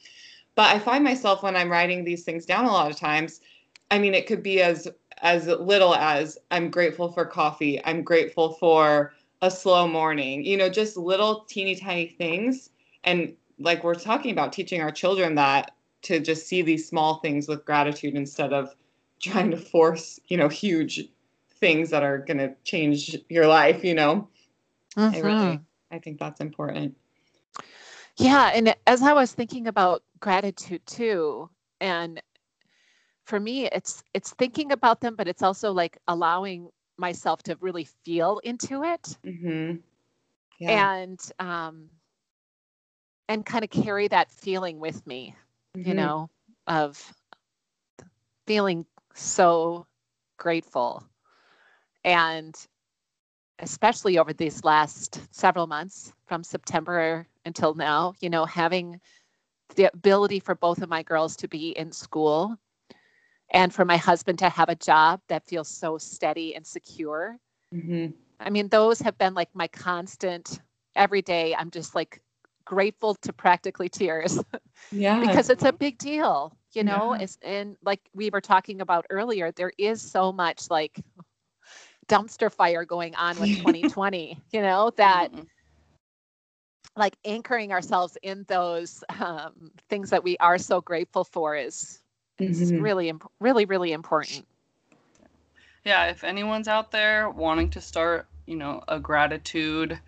But 0.56 0.76
I 0.76 0.80
find 0.80 1.04
myself 1.04 1.44
when 1.44 1.56
I'm 1.56 1.72
writing 1.72 2.04
these 2.04 2.24
things 2.24 2.46
down 2.46 2.66
a 2.66 2.72
lot 2.72 2.92
of 2.92 2.98
times, 2.98 3.42
I 3.90 4.00
mean, 4.00 4.14
it 4.14 4.28
could 4.28 4.44
be 4.44 4.62
as 4.62 4.88
as 5.22 5.48
little 5.48 5.96
as 5.96 6.38
I'm 6.52 6.70
grateful 6.70 7.12
for 7.12 7.26
coffee, 7.26 7.84
I'm 7.86 8.04
grateful 8.04 8.54
for 8.54 9.14
a 9.42 9.50
slow 9.50 9.88
morning, 9.88 10.44
you 10.44 10.58
know, 10.58 10.70
just 10.70 10.98
little 10.98 11.46
teeny 11.46 11.76
tiny 11.76 12.08
things. 12.08 12.70
And 13.04 13.34
like 13.60 13.84
we're 13.84 13.96
talking 13.96 14.32
about 14.32 14.54
teaching 14.54 14.82
our 14.82 14.92
children 14.92 15.36
that 15.36 15.72
to 16.04 16.20
just 16.20 16.48
see 16.48 16.62
these 16.62 16.88
small 16.88 17.20
things 17.20 17.48
with 17.48 17.66
gratitude 17.66 18.16
instead 18.16 18.54
of 18.54 18.76
trying 19.22 19.52
to 19.52 19.58
force, 19.58 20.20
you 20.28 20.38
know, 20.38 20.50
huge 20.50 21.08
things 21.60 21.90
that 21.90 22.04
are 22.04 22.20
going 22.20 22.38
to 22.38 22.54
change 22.64 23.16
your 23.30 23.48
life, 23.48 23.84
you 23.84 23.94
know. 23.94 24.30
Mm-hmm. 24.96 25.16
I 25.16 25.20
really 25.20 25.60
I 25.92 26.00
think 26.00 26.20
that's 26.20 26.42
important. 26.42 26.96
Yeah, 28.18 28.52
and 28.54 28.76
as 28.88 29.04
I 29.04 29.14
was 29.14 29.32
thinking 29.32 29.68
about 29.68 30.04
gratitude 30.20 30.86
too, 30.86 31.50
and 31.80 32.22
for 33.28 33.40
me 33.40 33.66
it's 33.66 34.04
it's 34.14 34.32
thinking 34.32 34.72
about 34.72 35.02
them 35.02 35.16
but 35.16 35.28
it's 35.28 35.44
also 35.44 35.72
like 35.72 35.98
allowing 36.08 36.70
myself 36.98 37.44
to 37.44 37.58
really 37.60 37.88
feel 38.06 38.40
into 38.44 38.84
it 38.84 39.18
mm-hmm. 39.26 39.76
yeah. 40.60 40.94
and 40.94 41.32
um 41.40 41.90
and 43.28 43.46
kind 43.46 43.64
of 43.66 43.70
carry 43.70 44.08
that 44.08 44.32
feeling 44.32 44.80
with 44.80 45.06
me 45.06 45.36
mm-hmm. 45.76 45.90
you 45.90 45.94
know 45.94 46.30
of 46.68 47.14
feeling 48.48 48.86
so 49.14 49.86
grateful 50.38 51.04
and 52.08 52.56
especially 53.60 54.18
over 54.18 54.32
these 54.32 54.64
last 54.64 55.20
several 55.36 55.68
months 55.68 56.14
from 56.26 56.42
September 56.42 57.28
until 57.46 57.74
now, 57.74 58.14
you 58.22 58.30
know, 58.30 58.46
having 58.46 59.00
the 59.76 59.92
ability 59.94 60.40
for 60.40 60.56
both 60.56 60.82
of 60.82 60.88
my 60.88 61.04
girls 61.04 61.36
to 61.36 61.50
be 61.50 61.72
in 61.72 61.92
school 61.92 62.58
and 63.52 63.74
for 63.74 63.84
my 63.84 63.98
husband 63.98 64.40
to 64.40 64.48
have 64.48 64.70
a 64.70 64.76
job 64.76 65.20
that 65.28 65.46
feels 65.46 65.68
so 65.68 65.98
steady 65.98 66.56
and 66.56 66.66
secure. 66.66 67.38
Mm-hmm. 67.76 68.12
I 68.40 68.50
mean, 68.52 68.70
those 68.70 69.02
have 69.02 69.18
been 69.18 69.34
like 69.34 69.50
my 69.54 69.68
constant 69.68 70.62
every 70.96 71.22
day. 71.22 71.54
I'm 71.56 71.72
just 71.72 71.94
like 71.94 72.22
grateful 72.64 73.16
to 73.16 73.34
practically 73.34 73.90
tears. 73.90 74.42
Yeah. 74.92 75.20
because 75.20 75.50
it's 75.50 75.64
a 75.64 75.74
big 75.74 75.98
deal, 75.98 76.56
you 76.74 76.84
know, 76.84 77.16
yeah. 77.16 77.26
and 77.42 77.76
like 77.84 78.00
we 78.14 78.30
were 78.30 78.40
talking 78.40 78.80
about 78.80 79.08
earlier, 79.10 79.52
there 79.52 79.72
is 79.80 80.00
so 80.00 80.32
much 80.32 80.70
like 80.70 81.02
dumpster 82.08 82.52
fire 82.52 82.86
going 82.86 83.16
on 83.16 83.40
with 83.40 83.50
2020 83.58 84.38
you 84.52 84.62
know 84.62 84.92
that 84.98 85.32
mm-hmm. 85.32 85.44
like 86.96 87.16
anchoring 87.26 87.72
ourselves 87.72 88.18
in 88.22 88.46
those 88.48 89.04
um, 89.20 89.72
things 89.90 90.10
that 90.10 90.24
we 90.24 90.38
are 90.38 90.58
so 90.58 90.82
grateful 90.82 91.24
for 91.24 91.56
is, 91.56 92.02
mm-hmm. 92.40 92.52
is 92.52 92.74
really 92.74 93.12
really 93.40 93.66
really 93.66 93.92
important 93.92 94.46
yeah 95.84 96.06
if 96.06 96.24
anyone's 96.24 96.68
out 96.68 96.92
there 96.92 97.30
wanting 97.30 97.70
to 97.70 97.82
start 97.82 98.28
you 98.46 98.56
know 98.56 98.84
a 98.88 99.00
gratitude 99.00 100.00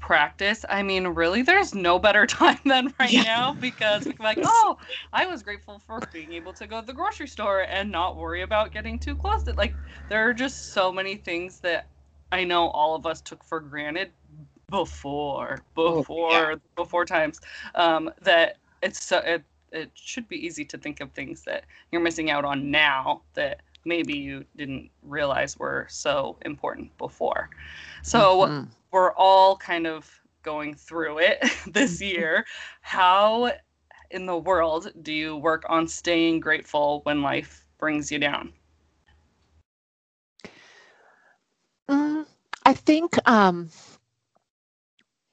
practice. 0.00 0.64
I 0.68 0.82
mean, 0.82 1.06
really, 1.08 1.42
there's 1.42 1.74
no 1.74 1.98
better 1.98 2.26
time 2.26 2.58
than 2.64 2.92
right 2.98 3.12
yeah. 3.12 3.22
now 3.22 3.54
because 3.54 4.04
we 4.04 4.12
can 4.12 4.24
like, 4.24 4.38
oh, 4.42 4.78
I 5.12 5.26
was 5.26 5.42
grateful 5.42 5.80
for 5.86 6.00
being 6.12 6.32
able 6.32 6.52
to 6.54 6.66
go 6.66 6.80
to 6.80 6.86
the 6.86 6.92
grocery 6.92 7.28
store 7.28 7.60
and 7.62 7.90
not 7.90 8.16
worry 8.16 8.42
about 8.42 8.72
getting 8.72 8.98
too 8.98 9.14
close. 9.14 9.42
To, 9.44 9.52
like, 9.54 9.74
there 10.08 10.28
are 10.28 10.34
just 10.34 10.72
so 10.72 10.92
many 10.92 11.16
things 11.16 11.60
that 11.60 11.86
I 12.32 12.44
know 12.44 12.68
all 12.68 12.94
of 12.94 13.06
us 13.06 13.20
took 13.20 13.44
for 13.44 13.60
granted 13.60 14.10
before, 14.70 15.58
before, 15.74 16.32
oh, 16.32 16.48
yeah. 16.50 16.54
before 16.76 17.04
times 17.04 17.40
um, 17.74 18.10
that 18.22 18.56
it's 18.82 19.04
so 19.04 19.18
it 19.18 19.42
it 19.72 19.90
should 19.94 20.26
be 20.28 20.36
easy 20.36 20.64
to 20.64 20.78
think 20.78 21.00
of 21.00 21.10
things 21.12 21.42
that 21.42 21.64
you're 21.90 22.00
missing 22.00 22.30
out 22.30 22.44
on 22.44 22.70
now 22.70 23.22
that 23.34 23.60
maybe 23.88 24.16
you 24.16 24.44
didn't 24.56 24.90
realize 25.02 25.58
were 25.58 25.86
so 25.88 26.36
important 26.44 26.96
before. 26.98 27.50
So 28.02 28.42
mm-hmm. 28.42 28.70
we're 28.92 29.12
all 29.14 29.56
kind 29.56 29.86
of 29.86 30.08
going 30.42 30.74
through 30.74 31.18
it 31.18 31.44
this 31.66 32.00
year. 32.12 32.46
How 32.80 33.52
in 34.10 34.26
the 34.26 34.36
world 34.36 34.92
do 35.02 35.12
you 35.12 35.36
work 35.36 35.64
on 35.68 35.86
staying 35.88 36.40
grateful 36.40 37.00
when 37.04 37.22
life 37.22 37.66
brings 37.78 38.10
you 38.10 38.18
down? 38.18 38.52
Mm, 41.90 42.26
I 42.64 42.74
think 42.74 43.16
um, 43.28 43.70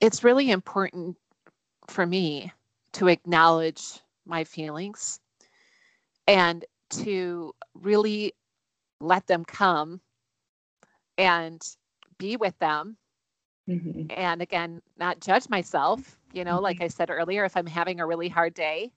it's 0.01 0.23
really 0.23 0.51
important 0.51 1.17
for 1.87 2.05
me 2.05 2.51
to 2.93 3.07
acknowledge 3.07 3.99
my 4.25 4.43
feelings 4.43 5.19
and 6.27 6.65
to 6.89 7.53
really 7.73 8.33
let 9.05 9.27
them 9.27 9.45
come 9.45 10.01
and 11.17 11.61
be 12.17 12.37
with 12.37 12.57
them 12.59 12.97
mm-hmm. 13.69 14.05
and 14.09 14.41
again 14.41 14.81
not 14.97 15.19
judge 15.19 15.49
myself 15.49 16.17
you 16.33 16.43
know 16.43 16.55
mm-hmm. 16.55 16.63
like 16.63 16.81
i 16.81 16.87
said 16.87 17.09
earlier 17.09 17.45
if 17.45 17.55
i'm 17.55 17.65
having 17.65 17.99
a 17.99 18.05
really 18.05 18.29
hard 18.29 18.53
day 18.53 18.91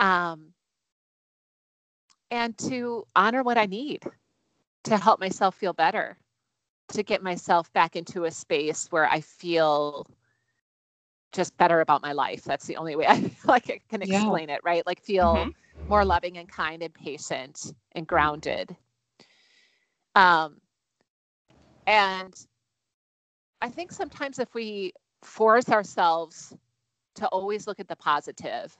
um 0.00 0.52
and 2.30 2.56
to 2.56 3.06
honor 3.14 3.42
what 3.42 3.58
i 3.58 3.66
need 3.66 4.02
to 4.84 4.96
help 4.96 5.20
myself 5.20 5.54
feel 5.54 5.72
better 5.72 6.16
to 6.88 7.02
get 7.02 7.22
myself 7.22 7.72
back 7.72 7.96
into 7.96 8.24
a 8.24 8.30
space 8.30 8.86
where 8.90 9.08
i 9.08 9.20
feel 9.20 10.06
just 11.32 11.56
better 11.56 11.80
about 11.80 12.02
my 12.02 12.12
life 12.12 12.44
that's 12.44 12.66
the 12.66 12.76
only 12.76 12.96
way 12.96 13.06
i 13.06 13.30
like 13.44 13.70
I 13.70 13.80
can 13.88 14.02
explain 14.02 14.48
yeah. 14.48 14.56
it 14.56 14.60
right 14.64 14.86
like 14.86 15.02
feel 15.02 15.34
mm-hmm. 15.34 15.88
more 15.88 16.04
loving 16.04 16.38
and 16.38 16.48
kind 16.48 16.82
and 16.82 16.92
patient 16.92 17.72
and 17.92 18.06
grounded 18.06 18.76
um 20.14 20.56
and 21.86 22.34
I 23.60 23.68
think 23.68 23.92
sometimes 23.92 24.38
if 24.38 24.54
we 24.54 24.92
force 25.22 25.68
ourselves 25.68 26.54
to 27.16 27.26
always 27.28 27.66
look 27.66 27.80
at 27.80 27.88
the 27.88 27.96
positive, 27.96 28.76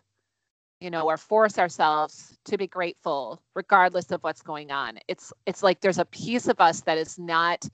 you 0.81 0.91
know, 0.91 1.09
or 1.09 1.17
force 1.17 1.59
ourselves 1.59 2.37
to 2.47 2.59
be 2.59 2.67
grateful 2.67 3.41
regardless 3.55 4.11
of 4.11 4.23
what's 4.23 4.43
going 4.43 4.73
on, 4.73 4.99
it's 5.09 5.33
it's 5.47 5.63
like 5.63 5.81
there's 5.81 5.99
a 5.99 6.05
piece 6.07 6.49
of 6.49 6.61
us 6.61 6.81
that 6.83 6.99
is 6.99 7.19
not 7.19 7.65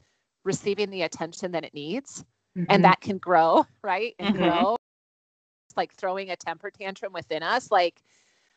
receiving 0.45 0.91
the 0.91 1.03
attention 1.03 1.53
that 1.53 1.64
it 1.64 1.74
needs. 1.74 2.24
Mm-hmm. 2.59 2.70
And 2.70 2.84
that 2.84 3.00
can 3.00 3.18
grow, 3.18 3.64
right? 3.82 4.14
And 4.18 4.34
mm-hmm. 4.34 4.44
grow. 4.44 4.76
It's 5.68 5.76
like 5.76 5.94
throwing 5.94 6.30
a 6.30 6.36
temper 6.36 6.70
tantrum 6.70 7.12
within 7.12 7.42
us. 7.42 7.70
Like, 7.70 8.02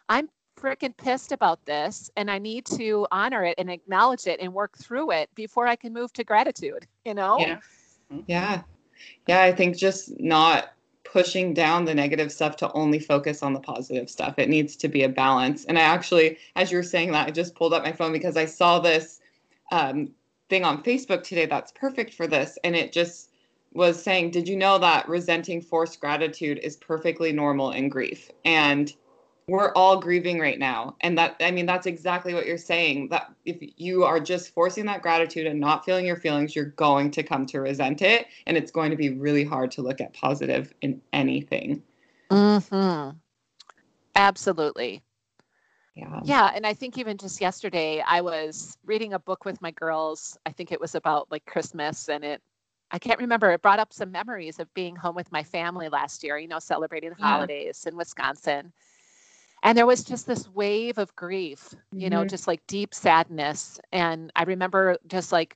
I'm 0.09 0.29
freaking 0.59 0.95
pissed 0.95 1.31
about 1.31 1.63
this 1.65 2.11
and 2.17 2.29
I 2.29 2.37
need 2.37 2.65
to 2.77 3.07
honor 3.11 3.43
it 3.43 3.55
and 3.57 3.69
acknowledge 3.69 4.27
it 4.27 4.39
and 4.39 4.53
work 4.53 4.77
through 4.77 5.11
it 5.11 5.29
before 5.35 5.67
I 5.67 5.75
can 5.75 5.93
move 5.93 6.13
to 6.13 6.23
gratitude, 6.23 6.87
you 7.05 7.13
know? 7.13 7.39
Yeah. 7.39 7.59
Yeah. 8.27 8.61
Yeah. 9.27 9.41
I 9.41 9.51
think 9.51 9.77
just 9.77 10.19
not 10.19 10.73
pushing 11.03 11.53
down 11.53 11.85
the 11.85 11.95
negative 11.95 12.31
stuff 12.31 12.55
to 12.57 12.71
only 12.73 12.99
focus 12.99 13.43
on 13.43 13.53
the 13.53 13.59
positive 13.59 14.09
stuff. 14.09 14.35
It 14.37 14.49
needs 14.49 14.75
to 14.77 14.87
be 14.87 15.03
a 15.03 15.09
balance. 15.09 15.65
And 15.65 15.77
I 15.77 15.81
actually, 15.81 16.37
as 16.55 16.71
you 16.71 16.77
were 16.77 16.83
saying 16.83 17.11
that, 17.11 17.27
I 17.27 17.31
just 17.31 17.55
pulled 17.55 17.73
up 17.73 17.83
my 17.83 17.91
phone 17.91 18.13
because 18.13 18.37
I 18.37 18.45
saw 18.45 18.79
this 18.79 19.19
um, 19.71 20.11
thing 20.49 20.63
on 20.63 20.83
Facebook 20.83 21.23
today 21.23 21.45
that's 21.45 21.71
perfect 21.71 22.13
for 22.13 22.27
this. 22.27 22.57
And 22.63 22.75
it 22.75 22.93
just 22.93 23.30
was 23.73 24.01
saying, 24.01 24.31
Did 24.31 24.47
you 24.47 24.55
know 24.55 24.77
that 24.79 25.07
resenting 25.07 25.61
forced 25.61 25.99
gratitude 25.99 26.59
is 26.59 26.77
perfectly 26.77 27.31
normal 27.31 27.71
in 27.71 27.89
grief? 27.89 28.29
And 28.45 28.93
we're 29.47 29.73
all 29.73 29.99
grieving 29.99 30.39
right 30.39 30.59
now. 30.59 30.95
And 31.01 31.17
that 31.17 31.35
i 31.41 31.51
mean 31.51 31.65
that's 31.65 31.85
exactly 31.85 32.33
what 32.33 32.45
you're 32.45 32.57
saying 32.57 33.09
that 33.09 33.33
if 33.45 33.57
you 33.77 34.03
are 34.03 34.19
just 34.19 34.53
forcing 34.53 34.85
that 34.85 35.01
gratitude 35.01 35.47
and 35.47 35.59
not 35.59 35.83
feeling 35.83 36.05
your 36.05 36.15
feelings 36.15 36.55
you're 36.55 36.65
going 36.65 37.11
to 37.11 37.23
come 37.23 37.45
to 37.47 37.59
resent 37.59 38.01
it. 38.01 38.27
And 38.47 38.55
it's 38.57 38.71
going 38.71 38.91
to 38.91 38.97
be 38.97 39.09
really 39.09 39.43
hard 39.43 39.71
to 39.71 39.81
look 39.81 39.99
at 40.01 40.13
positive 40.13 40.73
in 40.81 41.01
anything. 41.13 41.83
Mhm 42.29 43.15
absolutely. 44.15 45.01
Yeah. 45.95 46.19
Yeah 46.23 46.51
and 46.53 46.65
i 46.65 46.73
think 46.73 46.97
even 46.97 47.17
just 47.17 47.41
yesterday 47.41 48.03
i 48.07 48.21
was 48.21 48.77
reading 48.85 49.13
a 49.13 49.19
book 49.19 49.45
with 49.45 49.61
my 49.61 49.71
girls. 49.71 50.37
I 50.45 50.51
think 50.51 50.71
it 50.71 50.79
was 50.79 50.95
about 50.95 51.29
like 51.31 51.45
christmas 51.45 52.07
and 52.07 52.23
it 52.23 52.41
I 52.91 52.99
can't 52.99 53.19
remember. 53.19 53.51
It 53.51 53.61
brought 53.61 53.79
up 53.79 53.93
some 53.93 54.11
memories 54.11 54.59
of 54.59 54.73
being 54.73 54.95
home 54.95 55.15
with 55.15 55.31
my 55.31 55.43
family 55.43 55.89
last 55.89 56.23
year, 56.23 56.37
you 56.37 56.47
know, 56.47 56.59
celebrating 56.59 57.09
the 57.11 57.15
yeah. 57.19 57.25
holidays 57.25 57.85
in 57.87 57.95
Wisconsin 57.95 58.73
and 59.63 59.77
there 59.77 59.85
was 59.85 60.03
just 60.03 60.27
this 60.27 60.47
wave 60.49 60.97
of 60.97 61.15
grief 61.15 61.73
you 61.91 62.09
know 62.09 62.19
mm-hmm. 62.19 62.29
just 62.29 62.47
like 62.47 62.65
deep 62.67 62.93
sadness 62.93 63.79
and 63.91 64.31
i 64.35 64.43
remember 64.43 64.97
just 65.07 65.31
like 65.31 65.55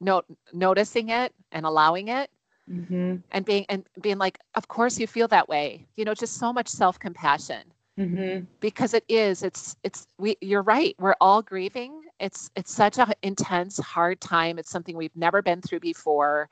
note 0.00 0.24
noticing 0.52 1.08
it 1.08 1.32
and 1.52 1.66
allowing 1.66 2.08
it 2.08 2.30
mm-hmm. 2.70 3.16
and 3.32 3.44
being 3.44 3.66
and 3.68 3.84
being 4.00 4.18
like 4.18 4.38
of 4.54 4.68
course 4.68 4.98
you 4.98 5.06
feel 5.06 5.28
that 5.28 5.48
way 5.48 5.86
you 5.96 6.04
know 6.04 6.14
just 6.14 6.34
so 6.34 6.52
much 6.52 6.68
self-compassion 6.68 7.62
mm-hmm. 7.98 8.44
because 8.60 8.94
it 8.94 9.04
is 9.08 9.42
it's 9.42 9.76
it's 9.82 10.06
we 10.18 10.36
you're 10.40 10.62
right 10.62 10.94
we're 10.98 11.16
all 11.20 11.42
grieving 11.42 12.02
it's 12.20 12.50
it's 12.56 12.72
such 12.72 12.98
an 12.98 13.12
intense 13.22 13.78
hard 13.78 14.20
time. 14.20 14.58
It's 14.58 14.70
something 14.70 14.96
we've 14.96 15.16
never 15.16 15.42
been 15.42 15.62
through 15.62 15.80
before. 15.80 16.48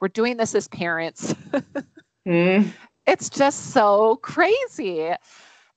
We're 0.00 0.08
doing 0.08 0.36
this 0.36 0.54
as 0.54 0.68
parents. 0.68 1.34
Mm. 2.26 2.70
it's 3.06 3.30
just 3.30 3.70
so 3.70 4.16
crazy. 4.16 5.12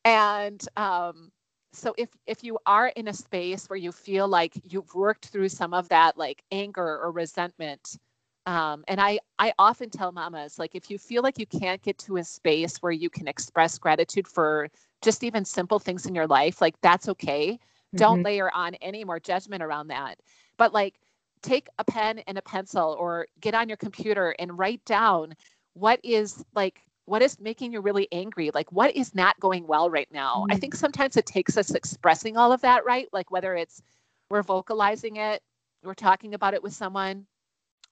And 0.03 0.61
um, 0.75 1.31
so 1.73 1.93
if 1.97 2.09
if 2.27 2.43
you 2.43 2.59
are 2.65 2.87
in 2.89 3.07
a 3.07 3.13
space 3.13 3.69
where 3.69 3.77
you 3.77 3.91
feel 3.91 4.27
like 4.27 4.53
you've 4.69 4.93
worked 4.93 5.27
through 5.27 5.49
some 5.49 5.73
of 5.73 5.87
that 5.89 6.17
like 6.17 6.43
anger 6.51 6.99
or 7.01 7.11
resentment 7.11 7.97
um, 8.45 8.83
and 8.87 8.99
i 8.99 9.19
i 9.39 9.53
often 9.57 9.89
tell 9.89 10.11
mamas 10.11 10.59
like 10.59 10.75
if 10.75 10.89
you 10.89 10.97
feel 10.97 11.23
like 11.23 11.39
you 11.39 11.45
can't 11.45 11.81
get 11.81 11.97
to 11.97 12.17
a 12.17 12.23
space 12.23 12.77
where 12.77 12.91
you 12.91 13.09
can 13.09 13.27
express 13.27 13.77
gratitude 13.77 14.27
for 14.27 14.67
just 15.01 15.23
even 15.23 15.45
simple 15.45 15.79
things 15.79 16.05
in 16.05 16.15
your 16.15 16.27
life 16.27 16.61
like 16.61 16.75
that's 16.81 17.07
okay 17.07 17.57
mm-hmm. 17.93 17.97
don't 17.97 18.23
layer 18.23 18.49
on 18.53 18.75
any 18.75 19.03
more 19.03 19.19
judgment 19.19 19.63
around 19.63 19.87
that. 19.87 20.19
But 20.57 20.73
like 20.73 20.95
take 21.41 21.67
a 21.79 21.83
pen 21.83 22.19
and 22.27 22.37
a 22.37 22.41
pencil 22.41 22.95
or 22.99 23.27
get 23.39 23.55
on 23.55 23.67
your 23.67 23.77
computer 23.77 24.35
and 24.39 24.57
write 24.57 24.83
down 24.85 25.33
what 25.73 25.99
is 26.03 26.43
like 26.53 26.81
what 27.05 27.21
is 27.21 27.39
making 27.39 27.73
you 27.73 27.81
really 27.81 28.07
angry? 28.11 28.51
Like 28.53 28.71
what 28.71 28.95
is 28.95 29.15
not 29.15 29.39
going 29.39 29.67
well 29.67 29.89
right 29.89 30.07
now? 30.11 30.35
Mm-hmm. 30.35 30.53
i 30.53 30.57
think 30.57 30.75
sometimes 30.75 31.17
it 31.17 31.25
takes 31.25 31.57
us 31.57 31.71
expressing 31.71 32.37
all 32.37 32.51
of 32.51 32.61
that 32.61 32.85
right? 32.85 33.07
Like 33.11 33.31
whether 33.31 33.55
it's 33.55 33.81
we're 34.29 34.43
vocalizing 34.43 35.17
it 35.17 35.41
we're 35.83 35.93
talking 35.93 36.33
about 36.33 36.53
it 36.53 36.63
with 36.63 36.73
someone 36.73 37.25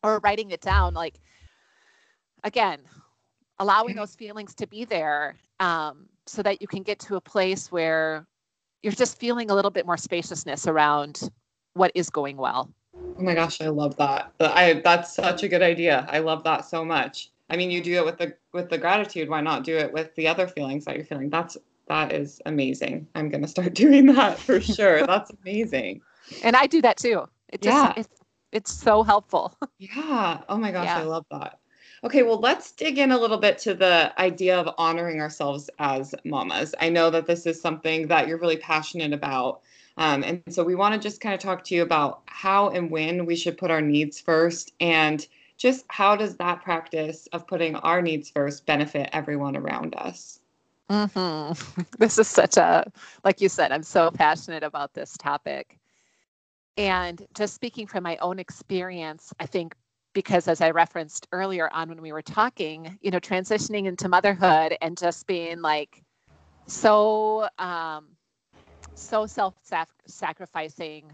or 0.04 0.20
writing 0.20 0.52
it 0.52 0.62
down 0.62 0.94
like 0.94 1.20
again 2.44 2.80
allowing 3.60 3.96
those 3.96 4.16
feelings 4.16 4.56
to 4.56 4.68
be 4.68 4.86
there 4.86 5.36
um, 5.60 6.08
so 6.26 6.42
that 6.42 6.62
you 6.62 6.68
can 6.68 6.84
get 6.84 7.00
to 7.00 7.18
a 7.18 7.22
place 7.22 7.72
where 7.72 8.26
you're 8.84 8.94
just 8.94 9.20
feeling 9.20 9.52
a 9.52 9.56
little 9.56 9.72
bit 9.72 9.86
more 9.86 9.98
spaciousness 9.98 10.68
around 10.68 11.30
what 11.74 11.92
is 11.96 12.10
going 12.10 12.38
well 12.38 12.70
oh 12.96 13.22
my 13.22 13.34
gosh 13.36 13.62
i 13.62 13.68
love 13.68 13.96
that 13.98 14.32
i 14.40 14.74
that's 14.84 15.14
such 15.14 15.44
a 15.44 15.48
good 15.48 15.62
idea 15.62 16.06
i 16.10 16.20
love 16.20 16.44
that 16.44 16.66
so 16.66 16.84
much 16.84 17.30
I 17.50 17.58
mean, 17.58 17.72
you 17.72 17.82
do 17.82 17.96
it 17.96 18.06
with 18.06 18.18
the 18.18 18.36
with 18.54 18.70
the 18.70 18.78
gratitude. 18.78 19.30
Why 19.30 19.42
not 19.42 19.64
do 19.64 19.76
it 19.78 19.92
with 19.92 20.14
the 20.16 20.28
other 20.28 20.48
feelings 20.48 20.86
that 20.86 20.96
you're 20.96 21.06
feeling? 21.06 21.30
That's 21.30 21.58
that 21.88 22.14
is 22.14 22.42
amazing. 22.46 23.08
I'm 23.16 23.30
gonna 23.30 23.48
start 23.48 23.74
doing 23.74 24.06
that 24.08 24.40
for 24.40 24.62
sure. 24.62 25.06
That's 25.08 25.32
amazing. 25.44 26.02
And 26.44 26.56
I 26.56 26.68
do 26.68 26.82
that 26.82 26.98
too. 26.98 27.28
It 27.50 27.62
just 27.62 27.76
yeah. 27.76 27.94
it's 27.98 28.22
it's 28.52 28.72
so 28.72 29.04
helpful. 29.04 29.58
Yeah. 29.82 30.42
Oh 30.50 30.58
my 30.58 30.72
gosh, 30.72 30.88
yeah. 30.88 31.00
I 31.00 31.04
love 31.04 31.26
that. 31.32 31.59
Okay, 32.04 32.24
well, 32.24 32.40
let's 32.40 32.72
dig 32.72 32.98
in 32.98 33.12
a 33.12 33.18
little 33.18 33.38
bit 33.38 33.58
to 33.60 33.74
the 33.74 34.14
idea 34.20 34.58
of 34.58 34.74
honoring 34.78 35.20
ourselves 35.20 35.70
as 35.80 36.16
mamas. 36.24 36.74
I 36.80 36.90
know 36.90 37.10
that 37.10 37.26
this 37.26 37.46
is 37.46 37.60
something 37.60 38.08
that 38.08 38.28
you're 38.28 38.38
really 38.38 38.58
passionate 38.58 39.12
about. 39.12 39.62
Um, 39.98 40.24
and 40.24 40.42
so 40.50 40.64
we 40.64 40.76
want 40.76 40.94
to 40.94 41.00
just 41.00 41.20
kind 41.20 41.36
of 41.36 41.42
talk 41.42 41.64
to 41.66 41.76
you 41.76 41.82
about 41.82 42.22
how 42.26 42.70
and 42.70 42.90
when 42.90 43.26
we 43.26 43.36
should 43.36 43.58
put 43.58 43.70
our 43.70 43.82
needs 43.82 44.20
first 44.20 44.72
and 44.80 45.28
just 45.58 45.84
how 45.90 46.16
does 46.16 46.38
that 46.38 46.64
practice 46.64 47.28
of 47.34 47.46
putting 47.46 47.76
our 47.76 48.02
needs 48.02 48.30
first 48.30 48.66
benefit 48.66 49.10
everyone 49.12 49.58
around 49.58 49.94
us? 49.96 50.40
Mm-hmm. 50.90 51.82
This 52.00 52.18
is 52.18 52.30
such 52.30 52.56
a, 52.56 52.90
like 53.26 53.42
you 53.42 53.50
said, 53.50 53.74
I'm 53.74 53.84
so 53.84 54.10
passionate 54.10 54.64
about 54.64 54.94
this 54.94 55.18
topic. 55.18 55.78
And 56.78 57.28
just 57.36 57.54
speaking 57.54 57.88
from 57.88 58.04
my 58.04 58.16
own 58.18 58.40
experience, 58.40 59.34
I 59.38 59.46
think 59.46 59.76
because 60.20 60.50
as 60.50 60.60
I 60.60 60.72
referenced 60.72 61.30
earlier 61.32 61.70
on 61.72 61.88
when 61.88 62.02
we 62.02 62.12
were 62.12 62.22
talking, 62.22 63.00
you 63.00 63.10
know, 63.10 63.22
transitioning 63.22 63.86
into 63.86 64.10
motherhood 64.10 64.76
and 64.82 64.98
just 64.98 65.26
being 65.28 65.62
like 65.62 66.04
so, 66.68 67.48
um, 67.58 68.08
so 68.96 69.26
self 69.26 69.56
sacrificing 70.06 71.10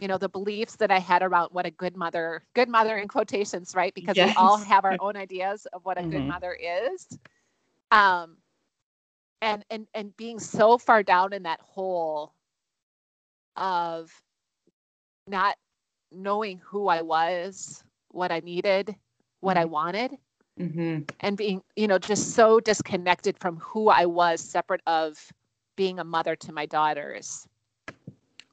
you 0.00 0.08
know 0.08 0.16
the 0.16 0.28
beliefs 0.30 0.76
that 0.76 0.90
i 0.90 0.98
had 0.98 1.22
around 1.22 1.50
what 1.52 1.66
a 1.66 1.70
good 1.70 1.94
mother 1.94 2.42
good 2.54 2.70
mother 2.70 2.96
in 2.96 3.06
quotations 3.08 3.74
right 3.74 3.92
because 3.92 4.16
yes. 4.16 4.28
we 4.28 4.34
all 4.36 4.56
have 4.56 4.86
our 4.86 4.96
own 5.00 5.14
ideas 5.16 5.66
of 5.74 5.84
what 5.84 5.98
a 5.98 6.00
mm-hmm. 6.00 6.12
good 6.12 6.22
mother 6.22 6.56
is 6.58 7.18
um 7.90 8.38
and 9.42 9.62
and 9.68 9.86
and 9.92 10.16
being 10.16 10.38
so 10.38 10.78
far 10.78 11.02
down 11.02 11.34
in 11.34 11.42
that 11.42 11.60
hole 11.60 12.32
of 13.56 14.10
not 15.26 15.56
knowing 16.10 16.56
who 16.64 16.88
i 16.88 17.02
was 17.02 17.84
what 18.10 18.30
i 18.32 18.40
needed 18.40 18.96
what 19.40 19.56
i 19.56 19.64
mm-hmm. 19.64 19.66
wanted 19.66 20.12
Mm-hmm. 20.60 21.02
and 21.20 21.36
being 21.36 21.62
you 21.76 21.86
know 21.86 21.98
just 21.98 22.32
so 22.34 22.60
disconnected 22.60 23.38
from 23.38 23.56
who 23.58 23.88
i 23.88 24.04
was 24.06 24.40
separate 24.40 24.82
of 24.86 25.32
being 25.76 25.98
a 25.98 26.04
mother 26.04 26.36
to 26.36 26.52
my 26.52 26.66
daughters 26.66 27.48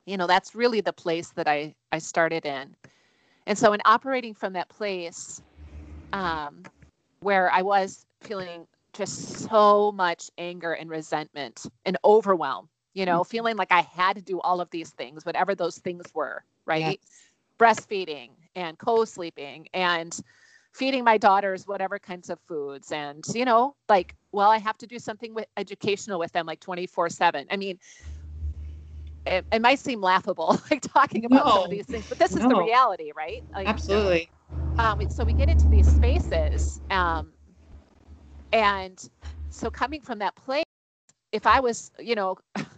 you 0.05 0.17
know 0.17 0.27
that's 0.27 0.55
really 0.55 0.81
the 0.81 0.93
place 0.93 1.31
that 1.31 1.47
i 1.47 1.75
i 1.91 1.97
started 1.97 2.45
in 2.45 2.75
and 3.47 3.57
so 3.57 3.73
in 3.73 3.81
operating 3.85 4.33
from 4.33 4.53
that 4.53 4.69
place 4.69 5.41
um, 6.13 6.63
where 7.19 7.51
i 7.51 7.61
was 7.61 8.05
feeling 8.21 8.65
just 8.93 9.47
so 9.49 9.91
much 9.91 10.29
anger 10.37 10.73
and 10.73 10.89
resentment 10.89 11.65
and 11.85 11.97
overwhelm 12.03 12.69
you 12.93 13.05
know 13.05 13.23
Mhm. 13.23 13.23
feeling 13.23 13.55
like 13.57 13.71
i 13.71 13.81
had 13.81 14.15
to 14.15 14.21
do 14.21 14.39
all 14.41 14.61
of 14.61 14.69
these 14.71 14.91
things 14.91 15.25
whatever 15.25 15.55
those 15.55 15.77
things 15.77 16.05
were 16.13 16.43
right 16.65 16.99
Yes. 16.99 17.33
breastfeeding 17.59 18.29
and 18.57 18.77
co-sleeping 18.77 19.67
and 19.73 20.19
feeding 20.73 21.03
my 21.03 21.17
daughters 21.17 21.65
whatever 21.65 21.99
kinds 21.99 22.29
of 22.29 22.39
foods. 22.47 22.91
And 22.91 23.23
you 23.33 23.45
know 23.45 23.75
like 23.87 24.15
well 24.31 24.49
i 24.49 24.57
have 24.57 24.77
to 24.77 24.87
do 24.87 24.99
something 24.99 25.33
with 25.33 25.45
educational 25.55 26.19
with 26.19 26.31
them 26.33 26.45
like 26.45 26.59
24 26.59 27.09
7 27.09 27.47
i 27.49 27.55
mean 27.57 27.79
it, 29.25 29.45
it 29.51 29.61
might 29.61 29.79
seem 29.79 30.01
laughable 30.01 30.59
like 30.71 30.81
talking 30.81 31.25
about 31.25 31.53
some 31.53 31.63
of 31.65 31.69
these 31.69 31.85
things 31.85 32.05
but 32.07 32.17
this 32.19 32.31
is 32.35 32.39
the 32.39 32.55
reality 32.55 33.11
right? 33.15 33.41
Like, 33.55 33.67
Absolutely. 33.67 34.31
um, 34.77 35.01
so 35.09 35.23
we 35.25 35.33
get 35.33 35.49
into 35.49 35.69
these 35.69 35.87
spaces 35.87 36.81
um, 36.89 37.33
and 38.51 39.09
so 39.49 39.69
coming 39.69 40.01
from 40.01 40.19
that 40.19 40.35
place 40.35 40.63
if 41.31 41.45
i 41.45 41.59
was 41.59 41.91
you 41.99 42.15
know 42.15 42.37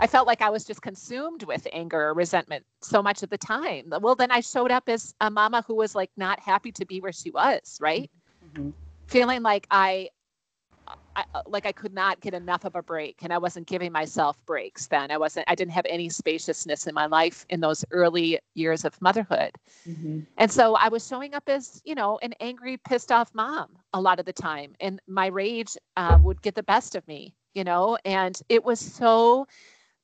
i 0.00 0.06
felt 0.06 0.26
like 0.26 0.42
i 0.42 0.50
was 0.50 0.64
just 0.64 0.82
consumed 0.82 1.42
with 1.44 1.66
anger 1.72 2.08
or 2.08 2.14
resentment 2.14 2.64
so 2.82 3.02
much 3.02 3.22
of 3.22 3.30
the 3.30 3.38
time 3.38 3.92
well 4.00 4.14
then 4.14 4.30
i 4.30 4.40
showed 4.40 4.70
up 4.70 4.88
as 4.88 5.14
a 5.20 5.30
mama 5.30 5.62
who 5.66 5.74
was 5.74 5.94
like 5.94 6.10
not 6.16 6.40
happy 6.40 6.72
to 6.72 6.84
be 6.86 7.00
where 7.00 7.12
she 7.12 7.30
was 7.30 7.78
right 7.80 8.10
Mhm. 8.42 8.74
feeling 9.08 9.42
like 9.42 9.66
I, 9.70 10.08
I 11.16 11.24
like 11.46 11.66
I 11.66 11.72
could 11.72 11.94
not 11.94 12.20
get 12.20 12.34
enough 12.34 12.64
of 12.64 12.74
a 12.76 12.82
break 12.82 13.22
and 13.22 13.32
I 13.32 13.38
wasn't 13.38 13.66
giving 13.66 13.92
myself 13.92 14.44
breaks 14.46 14.86
then. 14.88 15.10
I 15.10 15.16
wasn't 15.18 15.46
I 15.48 15.54
didn't 15.54 15.72
have 15.72 15.86
any 15.88 16.08
spaciousness 16.08 16.86
in 16.86 16.94
my 16.94 17.06
life 17.06 17.44
in 17.48 17.60
those 17.60 17.84
early 17.90 18.38
years 18.54 18.84
of 18.84 19.00
motherhood. 19.00 19.52
Mhm. 19.86 20.26
And 20.36 20.50
so 20.50 20.74
I 20.76 20.88
was 20.88 21.06
showing 21.06 21.34
up 21.34 21.44
as, 21.48 21.80
you 21.84 21.94
know, 21.94 22.18
an 22.22 22.34
angry, 22.40 22.76
pissed 22.76 23.10
off 23.12 23.34
mom 23.34 23.78
a 23.92 24.00
lot 24.00 24.18
of 24.20 24.26
the 24.26 24.32
time. 24.32 24.74
And 24.80 25.00
my 25.06 25.26
rage 25.26 25.76
uh, 25.96 26.18
would 26.22 26.42
get 26.42 26.54
the 26.54 26.62
best 26.62 26.94
of 26.94 27.06
me, 27.08 27.34
you 27.54 27.64
know, 27.64 27.96
and 28.04 28.38
it 28.48 28.64
was 28.64 28.80
so 28.80 29.46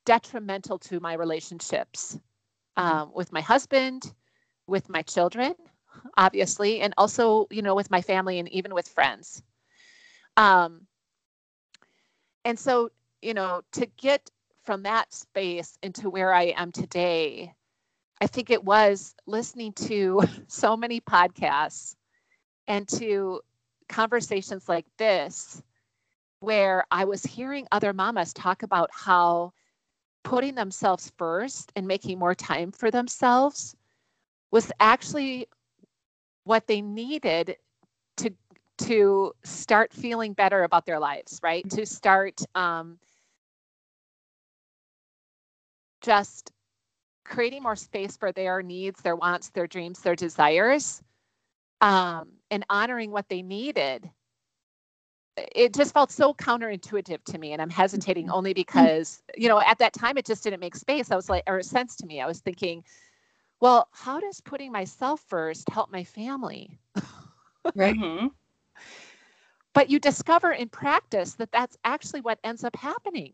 detrimental 0.05 0.77
to 0.79 0.99
my 0.99 1.13
relationships 1.13 2.19
um, 2.77 3.11
with 3.13 3.31
my 3.31 3.41
husband, 3.41 4.13
with 4.67 4.89
my 4.89 5.01
children, 5.01 5.53
obviously, 6.17 6.81
and 6.81 6.93
also, 6.97 7.47
you 7.49 7.61
know, 7.61 7.75
with 7.75 7.91
my 7.91 8.01
family 8.01 8.39
and 8.39 8.49
even 8.49 8.73
with 8.73 8.87
friends. 8.87 9.43
Um, 10.37 10.87
and 12.45 12.57
so, 12.57 12.89
you 13.21 13.33
know, 13.33 13.61
to 13.73 13.85
get 13.97 14.29
from 14.63 14.83
that 14.83 15.13
space 15.13 15.77
into 15.83 16.09
where 16.09 16.33
I 16.33 16.53
am 16.57 16.71
today, 16.71 17.53
I 18.21 18.27
think 18.27 18.49
it 18.49 18.63
was 18.63 19.15
listening 19.25 19.73
to 19.73 20.21
so 20.47 20.75
many 20.75 21.01
podcasts 21.01 21.95
and 22.67 22.87
to 22.89 23.41
conversations 23.89 24.69
like 24.69 24.85
this, 24.97 25.61
where 26.39 26.85
I 26.91 27.05
was 27.05 27.23
hearing 27.23 27.67
other 27.71 27.93
mamas 27.93 28.33
talk 28.33 28.63
about 28.63 28.89
how 28.91 29.53
putting 30.23 30.55
themselves 30.55 31.11
first 31.17 31.71
and 31.75 31.87
making 31.87 32.19
more 32.19 32.35
time 32.35 32.71
for 32.71 32.89
themselves 32.91 33.75
was 34.51 34.71
actually 34.79 35.47
what 36.45 36.67
they 36.67 36.81
needed 36.81 37.57
to 38.17 38.31
to 38.79 39.33
start 39.43 39.93
feeling 39.93 40.33
better 40.33 40.63
about 40.63 40.85
their 40.85 40.99
lives 40.99 41.39
right? 41.43 41.69
To 41.71 41.85
start 41.85 42.41
um, 42.55 42.97
just 46.01 46.51
creating 47.25 47.63
more 47.63 47.75
space 47.75 48.17
for 48.17 48.31
their 48.31 48.61
needs 48.61 49.01
their 49.01 49.15
wants 49.15 49.49
their 49.49 49.67
dreams 49.67 50.01
their 50.01 50.15
desires 50.15 51.01
um, 51.81 52.29
and 52.51 52.65
honoring 52.69 53.11
what 53.11 53.29
they 53.29 53.41
needed 53.41 54.09
it 55.37 55.73
just 55.73 55.93
felt 55.93 56.11
so 56.11 56.33
counterintuitive 56.33 57.23
to 57.23 57.37
me 57.37 57.53
and 57.53 57.61
i'm 57.61 57.69
hesitating 57.69 58.29
only 58.29 58.53
because 58.53 59.21
you 59.37 59.47
know 59.49 59.59
at 59.61 59.77
that 59.79 59.93
time 59.93 60.17
it 60.17 60.25
just 60.25 60.43
didn't 60.43 60.59
make 60.59 60.75
space. 60.75 61.11
I 61.11 61.15
was 61.15 61.29
like 61.29 61.43
or 61.47 61.61
sense 61.61 61.95
to 61.97 62.05
me 62.05 62.21
i 62.21 62.27
was 62.27 62.39
thinking 62.39 62.83
well 63.59 63.87
how 63.91 64.19
does 64.19 64.41
putting 64.41 64.71
myself 64.71 65.21
first 65.27 65.69
help 65.69 65.91
my 65.91 66.03
family? 66.03 66.79
Right. 67.75 67.95
Mhm. 67.97 68.31
but 69.73 69.89
you 69.89 69.99
discover 69.99 70.51
in 70.51 70.69
practice 70.69 71.33
that 71.35 71.51
that's 71.51 71.77
actually 71.83 72.21
what 72.21 72.39
ends 72.43 72.63
up 72.63 72.75
happening. 72.75 73.33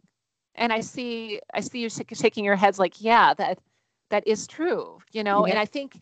And 0.55 0.73
i 0.73 0.81
see 0.81 1.39
i 1.53 1.59
see 1.61 1.79
you 1.79 1.89
shak- 1.89 2.15
shaking 2.15 2.45
your 2.45 2.55
heads 2.55 2.79
like 2.79 3.01
yeah 3.01 3.33
that 3.35 3.59
that 4.09 4.27
is 4.27 4.47
true 4.47 4.99
you 5.11 5.23
know? 5.23 5.45
And 5.45 5.57
i 5.59 5.65
think 5.65 5.99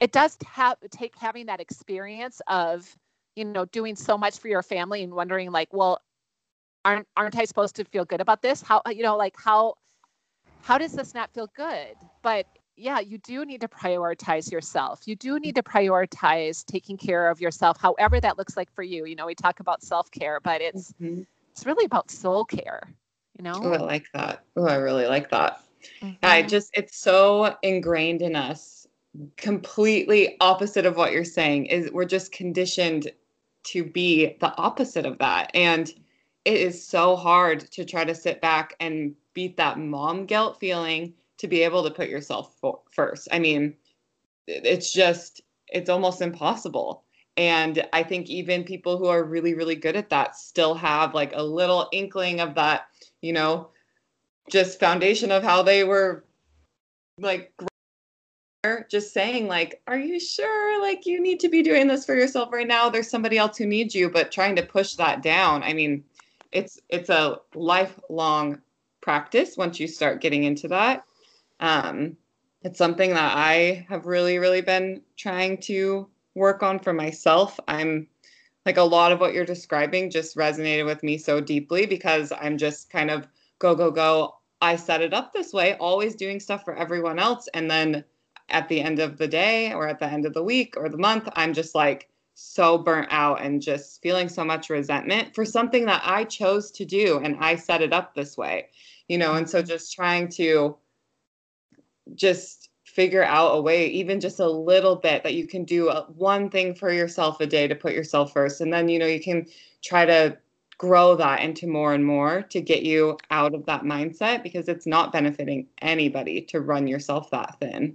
it 0.00 0.12
does 0.12 0.36
have 0.46 0.76
take 0.90 1.16
having 1.16 1.46
that 1.46 1.60
experience 1.60 2.40
of 2.48 2.96
you 3.36 3.44
know 3.44 3.64
doing 3.66 3.96
so 3.96 4.16
much 4.18 4.38
for 4.38 4.48
your 4.48 4.62
family 4.62 5.02
and 5.02 5.12
wondering 5.12 5.50
like 5.50 5.72
well 5.72 6.00
aren't 6.84 7.06
aren't 7.16 7.36
i 7.36 7.44
supposed 7.44 7.76
to 7.76 7.84
feel 7.84 8.04
good 8.04 8.20
about 8.20 8.42
this 8.42 8.62
how 8.62 8.82
you 8.90 9.02
know 9.02 9.16
like 9.16 9.34
how 9.36 9.74
how 10.62 10.78
does 10.78 10.92
this 10.92 11.14
not 11.14 11.32
feel 11.32 11.48
good 11.56 11.94
but 12.22 12.46
yeah 12.76 13.00
you 13.00 13.18
do 13.18 13.44
need 13.44 13.60
to 13.60 13.68
prioritize 13.68 14.50
yourself 14.50 15.02
you 15.06 15.16
do 15.16 15.38
need 15.38 15.54
to 15.54 15.62
prioritize 15.62 16.64
taking 16.64 16.96
care 16.96 17.30
of 17.30 17.40
yourself 17.40 17.80
however 17.80 18.20
that 18.20 18.38
looks 18.38 18.56
like 18.56 18.72
for 18.74 18.82
you 18.82 19.04
you 19.06 19.14
know 19.14 19.26
we 19.26 19.34
talk 19.34 19.60
about 19.60 19.82
self-care 19.82 20.40
but 20.40 20.60
it's 20.60 20.94
Mhm. 21.00 21.26
it's 21.52 21.66
really 21.66 21.84
about 21.84 22.10
soul 22.10 22.44
care 22.44 22.82
you 23.38 23.44
know 23.44 23.60
Oh, 23.62 23.72
I 23.72 23.76
like 23.78 24.06
that. 24.14 24.44
Oh, 24.56 24.66
I 24.66 24.76
really 24.76 25.06
like 25.06 25.30
that. 25.30 25.62
I 26.22 26.42
Mhm. 26.42 26.48
just, 26.48 26.70
it's 26.74 26.96
so 26.96 27.56
ingrained 27.62 28.22
in 28.22 28.34
us, 28.36 28.86
completely 29.36 30.36
opposite 30.40 30.86
of 30.86 30.96
what 30.96 31.12
you're 31.12 31.24
saying, 31.24 31.66
is 31.66 31.90
we're 31.90 32.04
just 32.04 32.32
conditioned 32.32 33.12
to 33.64 33.84
be 33.84 34.36
the 34.40 34.54
opposite 34.56 35.06
of 35.06 35.18
that. 35.18 35.50
And 35.54 35.88
it 36.44 36.54
is 36.54 36.84
so 36.84 37.16
hard 37.16 37.60
to 37.72 37.84
try 37.84 38.04
to 38.04 38.14
sit 38.14 38.40
back 38.40 38.74
and 38.80 39.14
beat 39.34 39.56
that 39.56 39.78
mom 39.78 40.26
guilt 40.26 40.58
feeling 40.58 41.14
to 41.38 41.48
be 41.48 41.62
able 41.62 41.84
to 41.84 41.90
put 41.90 42.08
yourself 42.08 42.56
first. 42.90 43.28
I 43.32 43.38
mean, 43.38 43.74
it's 44.46 44.92
just, 44.92 45.40
it's 45.68 45.90
almost 45.90 46.20
impossible. 46.20 47.04
And 47.36 47.86
I 47.92 48.02
think 48.02 48.28
even 48.28 48.64
people 48.64 48.98
who 48.98 49.06
are 49.06 49.24
really, 49.24 49.54
really 49.54 49.76
good 49.76 49.96
at 49.96 50.10
that 50.10 50.36
still 50.36 50.74
have 50.74 51.14
like 51.14 51.32
a 51.34 51.42
little 51.42 51.88
inkling 51.92 52.40
of 52.40 52.54
that, 52.56 52.88
you 53.22 53.32
know, 53.32 53.70
just 54.50 54.80
foundation 54.80 55.30
of 55.30 55.42
how 55.42 55.62
they 55.62 55.84
were 55.84 56.24
like 57.18 57.52
just 58.88 59.12
saying 59.12 59.48
like 59.48 59.82
are 59.88 59.98
you 59.98 60.20
sure? 60.20 60.80
Like 60.80 61.04
you 61.04 61.20
need 61.20 61.40
to 61.40 61.48
be 61.48 61.62
doing 61.62 61.88
this 61.88 62.06
for 62.06 62.14
yourself 62.14 62.52
right 62.52 62.66
now. 62.66 62.88
There's 62.88 63.10
somebody 63.10 63.36
else 63.36 63.56
who 63.56 63.66
needs 63.66 63.92
you 63.92 64.08
but 64.08 64.30
trying 64.30 64.54
to 64.54 64.62
push 64.62 64.94
that 64.94 65.20
down 65.20 65.64
i 65.64 65.72
mean 65.72 66.04
it's 66.52 66.78
it's 66.88 67.08
a 67.08 67.38
lifelong 67.56 68.60
practice 69.00 69.56
once 69.56 69.80
you 69.80 69.88
start 69.88 70.20
getting 70.20 70.44
into 70.44 70.68
that. 70.68 71.04
Um 71.58 72.16
it's 72.62 72.78
something 72.78 73.10
that 73.10 73.36
i 73.36 73.84
have 73.88 74.06
really 74.06 74.38
really 74.38 74.60
been 74.60 75.02
trying 75.16 75.58
to 75.58 76.08
work 76.36 76.62
on 76.62 76.78
for 76.78 76.92
myself. 76.92 77.58
I'm 77.66 78.06
like 78.64 78.76
a 78.76 78.82
lot 78.82 79.10
of 79.10 79.18
what 79.18 79.34
you're 79.34 79.44
describing 79.44 80.08
just 80.08 80.36
resonated 80.36 80.86
with 80.86 81.02
me 81.02 81.18
so 81.18 81.40
deeply 81.40 81.84
because 81.84 82.32
i'm 82.40 82.56
just 82.56 82.90
kind 82.90 83.10
of 83.10 83.26
go 83.58 83.74
go 83.74 83.90
go. 83.90 84.36
I 84.60 84.76
set 84.76 85.02
it 85.02 85.12
up 85.12 85.32
this 85.32 85.52
way 85.52 85.74
always 85.80 86.14
doing 86.14 86.38
stuff 86.38 86.64
for 86.64 86.76
everyone 86.76 87.18
else 87.18 87.48
and 87.54 87.68
then 87.68 88.04
at 88.52 88.68
the 88.68 88.80
end 88.80 88.98
of 88.98 89.18
the 89.18 89.28
day 89.28 89.72
or 89.72 89.88
at 89.88 89.98
the 89.98 90.06
end 90.06 90.26
of 90.26 90.34
the 90.34 90.42
week 90.42 90.74
or 90.76 90.88
the 90.88 90.98
month 90.98 91.28
i'm 91.34 91.52
just 91.52 91.74
like 91.74 92.08
so 92.34 92.78
burnt 92.78 93.08
out 93.10 93.40
and 93.42 93.60
just 93.60 94.00
feeling 94.02 94.28
so 94.28 94.44
much 94.44 94.70
resentment 94.70 95.34
for 95.34 95.44
something 95.44 95.84
that 95.84 96.02
i 96.04 96.24
chose 96.24 96.70
to 96.70 96.84
do 96.84 97.18
and 97.22 97.36
i 97.40 97.54
set 97.54 97.82
it 97.82 97.92
up 97.92 98.14
this 98.14 98.36
way 98.36 98.68
you 99.08 99.18
know 99.18 99.34
and 99.34 99.48
so 99.48 99.58
mm-hmm. 99.58 99.68
just 99.68 99.92
trying 99.92 100.28
to 100.28 100.76
just 102.14 102.70
figure 102.84 103.24
out 103.24 103.56
a 103.56 103.60
way 103.60 103.86
even 103.86 104.20
just 104.20 104.38
a 104.38 104.50
little 104.50 104.96
bit 104.96 105.22
that 105.22 105.34
you 105.34 105.46
can 105.46 105.64
do 105.64 105.88
a, 105.88 106.02
one 106.16 106.50
thing 106.50 106.74
for 106.74 106.92
yourself 106.92 107.40
a 107.40 107.46
day 107.46 107.66
to 107.66 107.74
put 107.74 107.94
yourself 107.94 108.32
first 108.32 108.60
and 108.60 108.72
then 108.72 108.88
you 108.88 108.98
know 108.98 109.06
you 109.06 109.20
can 109.20 109.46
try 109.82 110.04
to 110.04 110.36
grow 110.82 111.14
that 111.14 111.40
into 111.40 111.68
more 111.68 111.94
and 111.94 112.04
more 112.04 112.42
to 112.42 112.60
get 112.60 112.82
you 112.82 113.16
out 113.30 113.54
of 113.54 113.64
that 113.66 113.82
mindset 113.82 114.42
because 114.42 114.66
it's 114.66 114.84
not 114.84 115.12
benefiting 115.12 115.64
anybody 115.80 116.42
to 116.42 116.60
run 116.60 116.88
yourself 116.88 117.30
that 117.30 117.56
thin. 117.60 117.94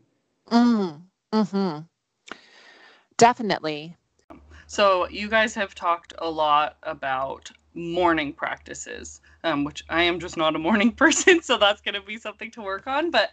Mm, 0.51 1.07
hmm 1.33 1.79
Definitely. 3.17 3.95
So 4.67 5.07
you 5.09 5.29
guys 5.29 5.53
have 5.55 5.75
talked 5.75 6.13
a 6.17 6.29
lot 6.29 6.77
about 6.83 7.51
morning 7.73 8.33
practices, 8.33 9.21
um, 9.43 9.63
which 9.63 9.83
I 9.89 10.03
am 10.03 10.19
just 10.19 10.37
not 10.37 10.55
a 10.55 10.59
morning 10.59 10.91
person, 10.95 11.41
so 11.41 11.57
that's 11.57 11.81
going 11.81 11.95
to 11.95 12.01
be 12.01 12.17
something 12.17 12.51
to 12.51 12.61
work 12.61 12.87
on. 12.87 13.11
But 13.11 13.31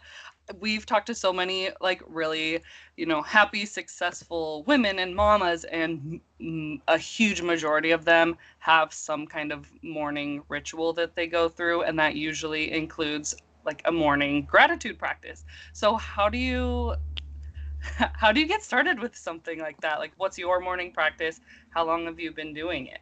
we've 0.59 0.85
talked 0.85 1.07
to 1.07 1.15
so 1.15 1.33
many 1.33 1.69
like 1.81 2.01
really, 2.07 2.61
you 2.97 3.05
know, 3.05 3.21
happy, 3.21 3.65
successful 3.65 4.63
women 4.67 4.99
and 4.99 5.15
mamas, 5.15 5.63
and 5.65 6.21
m- 6.39 6.81
a 6.87 6.97
huge 6.97 7.41
majority 7.41 7.91
of 7.91 8.05
them 8.05 8.37
have 8.59 8.93
some 8.93 9.25
kind 9.27 9.51
of 9.51 9.69
morning 9.81 10.43
ritual 10.49 10.93
that 10.93 11.15
they 11.15 11.27
go 11.27 11.49
through, 11.49 11.83
and 11.83 11.97
that 11.99 12.15
usually 12.15 12.71
includes 12.71 13.35
like 13.65 13.81
a 13.85 13.91
morning 13.91 14.43
gratitude 14.43 14.97
practice. 14.99 15.45
So 15.73 15.95
how 15.95 16.29
do 16.29 16.37
you 16.37 16.95
how 18.13 18.31
do 18.31 18.39
you 18.39 18.47
get 18.47 18.63
started 18.63 18.99
with 18.99 19.15
something 19.15 19.59
like 19.59 19.81
that? 19.81 19.99
Like 19.99 20.13
what's 20.17 20.37
your 20.37 20.59
morning 20.59 20.91
practice? 20.91 21.39
How 21.69 21.85
long 21.85 22.05
have 22.05 22.19
you 22.19 22.31
been 22.31 22.53
doing 22.53 22.87
it? 22.87 23.01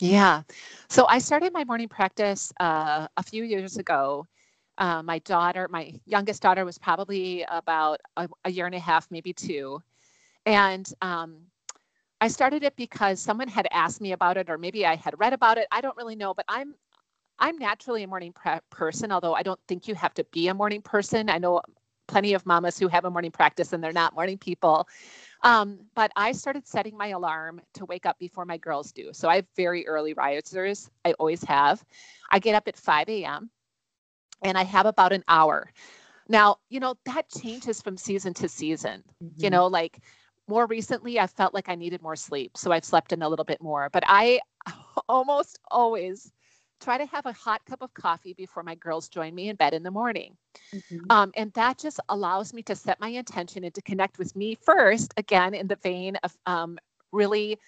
Yeah. 0.00 0.42
So 0.88 1.06
I 1.08 1.18
started 1.18 1.52
my 1.52 1.64
morning 1.64 1.88
practice 1.88 2.52
uh, 2.60 3.06
a 3.16 3.22
few 3.22 3.44
years 3.44 3.76
ago. 3.76 4.26
Uh, 4.78 5.02
my 5.02 5.18
daughter, 5.20 5.68
my 5.70 5.94
youngest 6.06 6.42
daughter, 6.42 6.64
was 6.64 6.78
probably 6.78 7.44
about 7.48 8.00
a, 8.16 8.28
a 8.44 8.50
year 8.50 8.66
and 8.66 8.74
a 8.74 8.80
half, 8.80 9.10
maybe 9.10 9.32
two. 9.32 9.82
And 10.46 10.90
um, 11.02 11.46
I 12.20 12.28
started 12.28 12.62
it 12.64 12.76
because 12.76 13.20
someone 13.20 13.48
had 13.48 13.68
asked 13.72 14.00
me 14.00 14.12
about 14.12 14.36
it, 14.36 14.48
or 14.50 14.58
maybe 14.58 14.86
I 14.86 14.96
had 14.96 15.18
read 15.18 15.32
about 15.32 15.58
it. 15.58 15.66
I 15.70 15.80
don't 15.80 15.96
really 15.96 16.16
know, 16.16 16.34
but 16.34 16.44
I'm 16.48 16.74
I'm 17.40 17.56
naturally 17.56 18.02
a 18.02 18.06
morning 18.06 18.32
pre- 18.32 18.60
person, 18.70 19.10
although 19.10 19.34
I 19.34 19.42
don't 19.42 19.60
think 19.66 19.88
you 19.88 19.94
have 19.94 20.14
to 20.14 20.24
be 20.24 20.48
a 20.48 20.54
morning 20.54 20.82
person. 20.82 21.30
I 21.30 21.38
know 21.38 21.62
plenty 22.06 22.34
of 22.34 22.44
mamas 22.44 22.78
who 22.78 22.88
have 22.88 23.04
a 23.04 23.10
morning 23.10 23.30
practice 23.30 23.72
and 23.72 23.82
they're 23.82 23.92
not 23.92 24.14
morning 24.14 24.36
people. 24.36 24.86
Um, 25.42 25.78
but 25.94 26.10
I 26.16 26.32
started 26.32 26.66
setting 26.66 26.96
my 26.96 27.08
alarm 27.08 27.60
to 27.74 27.86
wake 27.86 28.04
up 28.04 28.18
before 28.18 28.44
my 28.44 28.58
girls 28.58 28.92
do. 28.92 29.10
So 29.12 29.28
I 29.28 29.36
have 29.36 29.46
very 29.56 29.86
early 29.86 30.12
risers. 30.12 30.90
I 31.04 31.12
always 31.14 31.42
have. 31.44 31.82
I 32.30 32.38
get 32.38 32.54
up 32.54 32.68
at 32.68 32.76
5 32.76 33.08
a.m. 33.08 33.50
and 34.42 34.58
I 34.58 34.64
have 34.64 34.86
about 34.86 35.12
an 35.12 35.24
hour. 35.28 35.72
Now, 36.28 36.56
you 36.68 36.78
know, 36.78 36.96
that 37.06 37.30
changes 37.30 37.80
from 37.80 37.96
season 37.96 38.34
to 38.34 38.48
season. 38.48 39.02
Mm-hmm. 39.22 39.44
You 39.44 39.50
know, 39.50 39.66
like 39.66 40.00
more 40.46 40.66
recently, 40.66 41.18
I 41.18 41.26
felt 41.26 41.54
like 41.54 41.68
I 41.68 41.74
needed 41.74 42.02
more 42.02 42.16
sleep. 42.16 42.56
So 42.56 42.72
I've 42.72 42.84
slept 42.84 43.12
in 43.12 43.22
a 43.22 43.28
little 43.28 43.44
bit 43.44 43.62
more. 43.62 43.88
But 43.90 44.02
I 44.06 44.40
almost 45.08 45.58
always 45.70 46.32
try 46.80 46.98
to 46.98 47.06
have 47.06 47.26
a 47.26 47.32
hot 47.32 47.64
cup 47.64 47.82
of 47.82 47.92
coffee 47.94 48.32
before 48.32 48.62
my 48.62 48.74
girls 48.74 49.08
join 49.08 49.34
me 49.34 49.48
in 49.48 49.56
bed 49.56 49.74
in 49.74 49.82
the 49.82 49.90
morning. 49.90 50.36
Mm-hmm. 50.74 51.10
Um, 51.10 51.32
and 51.36 51.52
that 51.52 51.78
just 51.78 52.00
allows 52.08 52.52
me 52.52 52.62
to 52.62 52.74
set 52.74 52.98
my 53.00 53.08
intention 53.08 53.64
and 53.64 53.74
to 53.74 53.82
connect 53.82 54.18
with 54.18 54.34
me 54.34 54.54
first, 54.54 55.12
again, 55.16 55.54
in 55.54 55.66
the 55.66 55.76
vein 55.76 56.16
of 56.16 56.36
um, 56.46 56.78
really 57.12 57.58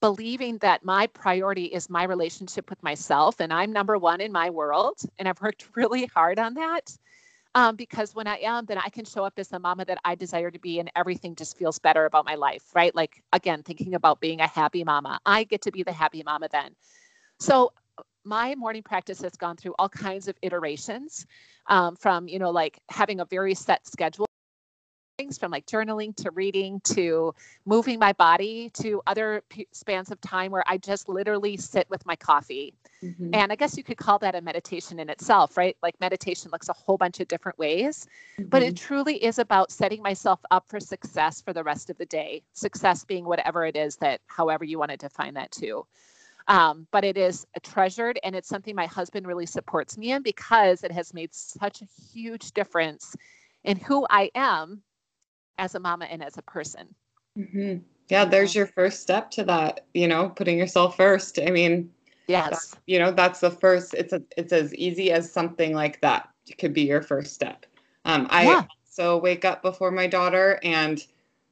believing 0.00 0.58
that 0.58 0.84
my 0.84 1.06
priority 1.06 1.66
is 1.66 1.88
my 1.88 2.04
relationship 2.04 2.68
with 2.68 2.82
myself 2.82 3.38
and 3.38 3.52
I'm 3.52 3.72
number 3.72 3.98
one 3.98 4.20
in 4.20 4.32
my 4.32 4.50
world. 4.50 4.98
And 5.18 5.28
I've 5.28 5.40
worked 5.40 5.68
really 5.76 6.06
hard 6.06 6.38
on 6.38 6.54
that. 6.54 6.96
Um, 7.54 7.76
because 7.76 8.14
when 8.14 8.26
I 8.26 8.38
am, 8.38 8.64
then 8.64 8.78
I 8.78 8.88
can 8.88 9.04
show 9.04 9.24
up 9.24 9.34
as 9.36 9.48
the 9.48 9.58
mama 9.58 9.84
that 9.84 9.98
I 10.06 10.14
desire 10.14 10.50
to 10.50 10.58
be, 10.58 10.80
and 10.80 10.90
everything 10.96 11.34
just 11.34 11.58
feels 11.58 11.78
better 11.78 12.06
about 12.06 12.24
my 12.24 12.34
life, 12.34 12.62
right? 12.74 12.94
Like, 12.94 13.22
again, 13.34 13.62
thinking 13.62 13.94
about 13.94 14.20
being 14.20 14.40
a 14.40 14.46
happy 14.46 14.84
mama, 14.84 15.20
I 15.26 15.44
get 15.44 15.60
to 15.62 15.70
be 15.70 15.82
the 15.82 15.92
happy 15.92 16.22
mama 16.24 16.48
then. 16.50 16.74
So 17.40 17.72
my 18.24 18.54
morning 18.54 18.82
practice 18.82 19.20
has 19.22 19.36
gone 19.36 19.56
through 19.56 19.74
all 19.78 19.88
kinds 19.88 20.28
of 20.28 20.36
iterations 20.42 21.26
um, 21.66 21.96
from 21.96 22.28
you 22.28 22.38
know 22.38 22.50
like 22.50 22.78
having 22.88 23.20
a 23.20 23.24
very 23.24 23.54
set 23.54 23.86
schedule 23.86 24.26
things 25.18 25.36
from 25.36 25.50
like 25.50 25.66
journaling 25.66 26.14
to 26.16 26.30
reading 26.30 26.80
to 26.80 27.34
moving 27.66 27.98
my 27.98 28.12
body 28.14 28.70
to 28.70 29.02
other 29.06 29.42
p- 29.50 29.68
spans 29.70 30.10
of 30.10 30.20
time 30.22 30.50
where 30.50 30.64
i 30.66 30.78
just 30.78 31.08
literally 31.08 31.56
sit 31.56 31.88
with 31.90 32.04
my 32.06 32.16
coffee 32.16 32.72
mm-hmm. 33.02 33.30
and 33.34 33.52
i 33.52 33.54
guess 33.54 33.76
you 33.76 33.84
could 33.84 33.98
call 33.98 34.18
that 34.18 34.34
a 34.34 34.40
meditation 34.40 34.98
in 34.98 35.10
itself 35.10 35.56
right 35.56 35.76
like 35.82 35.94
meditation 36.00 36.50
looks 36.50 36.70
a 36.70 36.72
whole 36.72 36.96
bunch 36.96 37.20
of 37.20 37.28
different 37.28 37.58
ways 37.58 38.06
mm-hmm. 38.38 38.48
but 38.48 38.62
it 38.62 38.74
mm-hmm. 38.74 38.86
truly 38.86 39.22
is 39.22 39.38
about 39.38 39.70
setting 39.70 40.02
myself 40.02 40.40
up 40.50 40.64
for 40.66 40.80
success 40.80 41.42
for 41.42 41.52
the 41.52 41.62
rest 41.62 41.90
of 41.90 41.98
the 41.98 42.06
day 42.06 42.42
success 42.54 43.04
being 43.04 43.26
whatever 43.26 43.66
it 43.66 43.76
is 43.76 43.96
that 43.96 44.20
however 44.26 44.64
you 44.64 44.78
want 44.78 44.90
to 44.90 44.96
define 44.96 45.34
that 45.34 45.50
too 45.52 45.84
um, 46.48 46.86
but 46.90 47.04
it 47.04 47.16
is 47.16 47.46
treasured 47.62 48.18
and 48.22 48.34
it's 48.34 48.48
something 48.48 48.74
my 48.74 48.86
husband 48.86 49.26
really 49.26 49.46
supports 49.46 49.96
me 49.96 50.12
in 50.12 50.22
because 50.22 50.82
it 50.82 50.92
has 50.92 51.14
made 51.14 51.32
such 51.32 51.82
a 51.82 51.86
huge 52.12 52.52
difference 52.52 53.14
in 53.64 53.76
who 53.76 54.06
I 54.10 54.30
am 54.34 54.82
as 55.58 55.74
a 55.74 55.80
mama 55.80 56.06
and 56.06 56.22
as 56.22 56.38
a 56.38 56.42
person. 56.42 56.94
Mm-hmm. 57.38 57.78
Yeah, 58.08 58.24
there's 58.24 58.54
your 58.54 58.66
first 58.66 59.00
step 59.00 59.30
to 59.32 59.44
that, 59.44 59.86
you 59.94 60.06
know, 60.08 60.28
putting 60.28 60.58
yourself 60.58 60.96
first. 60.96 61.38
I 61.38 61.50
mean, 61.50 61.90
yes, 62.26 62.74
you 62.86 62.98
know, 62.98 63.10
that's 63.10 63.40
the 63.40 63.50
first, 63.50 63.94
it's 63.94 64.12
a, 64.12 64.22
it's 64.36 64.52
as 64.52 64.74
easy 64.74 65.12
as 65.12 65.32
something 65.32 65.74
like 65.74 66.00
that. 66.00 66.28
It 66.46 66.58
could 66.58 66.74
be 66.74 66.82
your 66.82 67.00
first 67.00 67.32
step. 67.32 67.64
Um, 68.04 68.26
I 68.30 68.44
yeah. 68.44 68.64
so 68.84 69.16
wake 69.16 69.44
up 69.44 69.62
before 69.62 69.92
my 69.92 70.08
daughter 70.08 70.58
and 70.62 71.02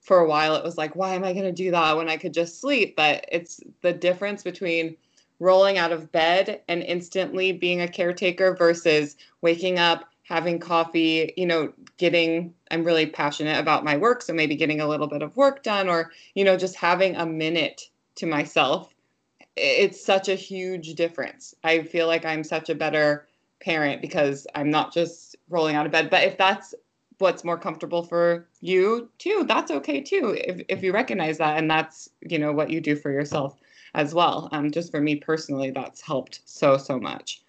for 0.01 0.19
a 0.19 0.29
while 0.29 0.55
it 0.55 0.65
was 0.65 0.79
like 0.79 0.97
why 0.97 1.15
am 1.15 1.25
i 1.25 1.33
going 1.33 1.45
to 1.45 1.53
do 1.53 1.71
that 1.71 1.97
when 1.97 2.09
i 2.09 2.17
could 2.17 2.35
just 2.35 2.61
sleep? 2.61 2.97
But 2.97 3.25
it's 3.31 3.61
the 3.83 3.93
difference 3.93 4.43
between 4.43 4.97
rolling 5.39 5.79
out 5.79 5.93
of 5.93 6.13
bed 6.13 6.61
and 6.69 6.83
instantly 6.83 7.53
being 7.53 7.81
a 7.81 7.89
caretaker 7.89 8.55
versus 8.55 9.17
waking 9.41 9.79
up 9.79 10.05
having 10.23 10.59
coffee 10.59 11.33
you 11.37 11.47
know 11.47 11.73
getting 11.97 12.55
i'm 12.71 12.85
really 12.85 13.07
passionate 13.07 13.59
about 13.59 13.85
my 13.85 13.97
work 13.97 14.23
so 14.23 14.33
maybe 14.33 14.55
getting 14.55 14.81
a 14.81 14.87
little 14.87 15.09
bit 15.09 15.23
of 15.23 15.37
work 15.37 15.63
done 15.63 15.89
or 15.89 16.11
you 16.35 16.45
know 16.45 16.57
just 16.57 16.77
having 16.77 17.17
a 17.17 17.27
minute 17.27 17.91
to 18.21 18.27
myself. 18.27 18.95
It's 19.57 20.03
such 20.05 20.29
a 20.29 20.35
huge 20.35 20.95
difference. 20.95 21.55
I 21.65 21.83
feel 21.83 22.07
like 22.07 22.25
i'm 22.25 22.45
such 22.45 22.71
a 22.71 22.75
better 22.75 23.27
parent 23.61 24.01
because 24.01 24.47
i'm 24.55 24.71
not 24.71 24.93
just 24.93 25.37
rolling 25.49 25.75
out 25.75 25.87
of 25.87 25.93
bed. 25.93 26.11
But 26.11 26.25
if 26.25 26.39
that's 26.39 26.75
what's 27.21 27.45
more 27.45 27.59
comfortable 27.59 28.03
for 28.03 28.49
you 28.61 29.09
too 29.19 29.45
that's 29.47 29.71
okay 29.71 30.01
too 30.01 30.37
if, 30.39 30.63
if 30.69 30.83
you 30.83 30.93
recognize 30.93 31.39
that 31.39 31.59
and 31.59 31.71
that's 31.71 32.09
you 32.21 32.39
know 32.39 32.53
what 32.53 32.71
you 32.71 32.81
do 32.81 32.97
for 32.97 33.11
yourself 33.11 33.59
as 33.95 34.15
well. 34.15 34.49
Um, 34.53 34.71
just 34.71 34.91
for 34.91 35.01
me 35.01 35.17
personally 35.17 35.71
that's 35.71 36.01
helped 36.01 36.41
so 36.45 36.77
so 36.77 36.99
much. 36.99 37.43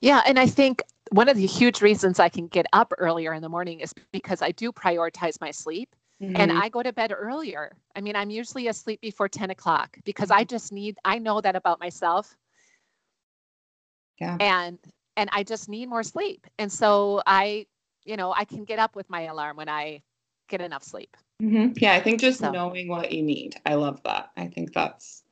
Yeah 0.00 0.22
and 0.26 0.38
i 0.38 0.46
think 0.46 0.82
one 1.10 1.28
of 1.28 1.36
the 1.36 1.46
huge 1.46 1.80
reasons 1.80 2.18
i 2.20 2.28
can 2.28 2.46
get 2.46 2.66
up 2.72 2.92
earlier 2.98 3.32
in 3.32 3.42
the 3.42 3.48
morning 3.48 3.80
is 3.80 3.92
because 4.12 4.42
i 4.42 4.52
do 4.52 4.70
prioritize 4.70 5.40
my 5.40 5.50
sleep 5.50 5.96
mm-hmm. 6.22 6.36
and 6.36 6.52
i 6.52 6.68
go 6.68 6.82
to 6.82 6.92
bed 6.92 7.12
earlier. 7.16 7.72
I 7.96 8.00
mean 8.00 8.16
i'm 8.16 8.30
usually 8.30 8.68
asleep 8.68 9.00
before 9.00 9.28
10 9.28 9.50
o'clock 9.50 9.96
because 10.04 10.30
i 10.30 10.44
just 10.44 10.72
need 10.72 10.98
i 11.04 11.18
know 11.18 11.40
that 11.40 11.56
about 11.56 11.80
myself. 11.80 12.36
Yeah. 14.20 14.36
And 14.38 14.78
and 15.16 15.30
i 15.32 15.42
just 15.42 15.68
need 15.68 15.88
more 15.88 16.02
sleep. 16.02 16.46
And 16.58 16.70
so 16.70 17.22
i 17.26 17.66
you 18.04 18.16
know, 18.16 18.32
I 18.36 18.44
can 18.44 18.64
get 18.64 18.78
up 18.78 18.96
with 18.96 19.08
my 19.10 19.22
alarm 19.22 19.56
when 19.56 19.68
I 19.68 20.02
get 20.48 20.60
enough 20.60 20.82
sleep. 20.82 21.16
Mm-hmm. 21.42 21.72
Yeah, 21.76 21.94
I 21.94 22.00
think 22.00 22.20
just 22.20 22.40
so. 22.40 22.50
knowing 22.50 22.88
what 22.88 23.12
you 23.12 23.22
need. 23.22 23.56
I 23.64 23.74
love 23.74 24.02
that. 24.04 24.30
I 24.36 24.46
think 24.46 24.72
that's 24.72 25.22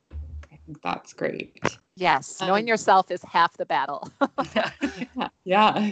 I 0.51 0.57
think 0.65 0.81
that's 0.81 1.13
great. 1.13 1.59
Yes, 1.95 2.41
um, 2.41 2.47
knowing 2.47 2.67
yourself 2.67 3.11
is 3.11 3.21
half 3.23 3.55
the 3.57 3.65
battle. 3.65 4.09
yeah. 4.55 4.71
yeah. 5.43 5.91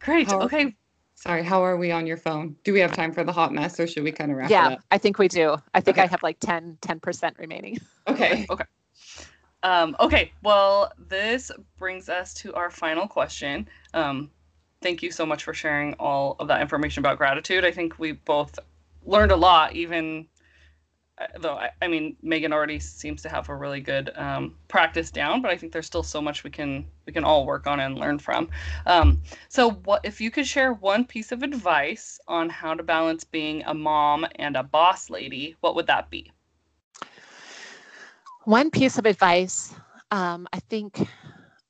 Great. 0.00 0.28
How 0.28 0.42
okay. 0.42 0.66
Are, 0.66 0.72
sorry, 1.14 1.42
how 1.42 1.62
are 1.62 1.76
we 1.76 1.92
on 1.92 2.06
your 2.06 2.16
phone? 2.16 2.56
Do 2.64 2.72
we 2.72 2.80
have 2.80 2.92
time 2.92 3.12
for 3.12 3.24
the 3.24 3.32
hot 3.32 3.52
mess 3.52 3.78
or 3.78 3.86
should 3.86 4.02
we 4.02 4.12
kind 4.12 4.30
of 4.30 4.36
wrap 4.36 4.50
yeah, 4.50 4.70
it 4.70 4.72
up? 4.74 4.80
I 4.90 4.98
think 4.98 5.18
we 5.18 5.28
do. 5.28 5.56
I 5.72 5.80
think 5.80 5.96
okay. 5.96 6.04
I 6.04 6.06
have 6.06 6.22
like 6.22 6.38
10 6.40 6.78
10% 6.80 7.38
remaining. 7.38 7.78
Okay. 8.06 8.44
Okay. 8.50 8.64
Um, 9.62 9.96
okay, 9.98 10.30
well, 10.42 10.92
this 11.08 11.50
brings 11.78 12.10
us 12.10 12.34
to 12.34 12.52
our 12.52 12.70
final 12.70 13.08
question. 13.08 13.66
Um, 13.94 14.30
thank 14.84 15.02
you 15.02 15.10
so 15.10 15.24
much 15.24 15.42
for 15.44 15.54
sharing 15.54 15.94
all 15.94 16.36
of 16.38 16.46
that 16.46 16.60
information 16.60 17.00
about 17.00 17.16
gratitude. 17.16 17.64
I 17.64 17.70
think 17.70 17.98
we 17.98 18.12
both 18.12 18.58
learned 19.06 19.32
a 19.32 19.36
lot, 19.36 19.74
even 19.74 20.26
uh, 21.16 21.26
though 21.40 21.54
I, 21.54 21.70
I 21.80 21.88
mean 21.88 22.16
Megan 22.20 22.52
already 22.52 22.78
seems 22.78 23.22
to 23.22 23.30
have 23.30 23.48
a 23.48 23.56
really 23.56 23.80
good 23.80 24.10
um, 24.14 24.56
practice 24.68 25.10
down, 25.10 25.40
but 25.40 25.50
I 25.50 25.56
think 25.56 25.72
there's 25.72 25.86
still 25.86 26.02
so 26.02 26.20
much 26.20 26.44
we 26.44 26.50
can 26.50 26.84
we 27.06 27.14
can 27.14 27.24
all 27.24 27.46
work 27.46 27.66
on 27.66 27.80
and 27.80 27.98
learn 27.98 28.18
from. 28.18 28.50
Um, 28.84 29.22
so, 29.48 29.70
what 29.70 30.02
if 30.04 30.20
you 30.20 30.30
could 30.30 30.46
share 30.46 30.74
one 30.74 31.06
piece 31.06 31.32
of 31.32 31.42
advice 31.42 32.20
on 32.28 32.50
how 32.50 32.74
to 32.74 32.82
balance 32.82 33.24
being 33.24 33.62
a 33.64 33.72
mom 33.72 34.26
and 34.36 34.54
a 34.54 34.62
boss 34.62 35.08
lady? 35.08 35.56
What 35.60 35.76
would 35.76 35.86
that 35.86 36.10
be? 36.10 36.30
One 38.44 38.70
piece 38.70 38.98
of 38.98 39.06
advice, 39.06 39.74
um, 40.10 40.46
I 40.52 40.58
think 40.58 41.08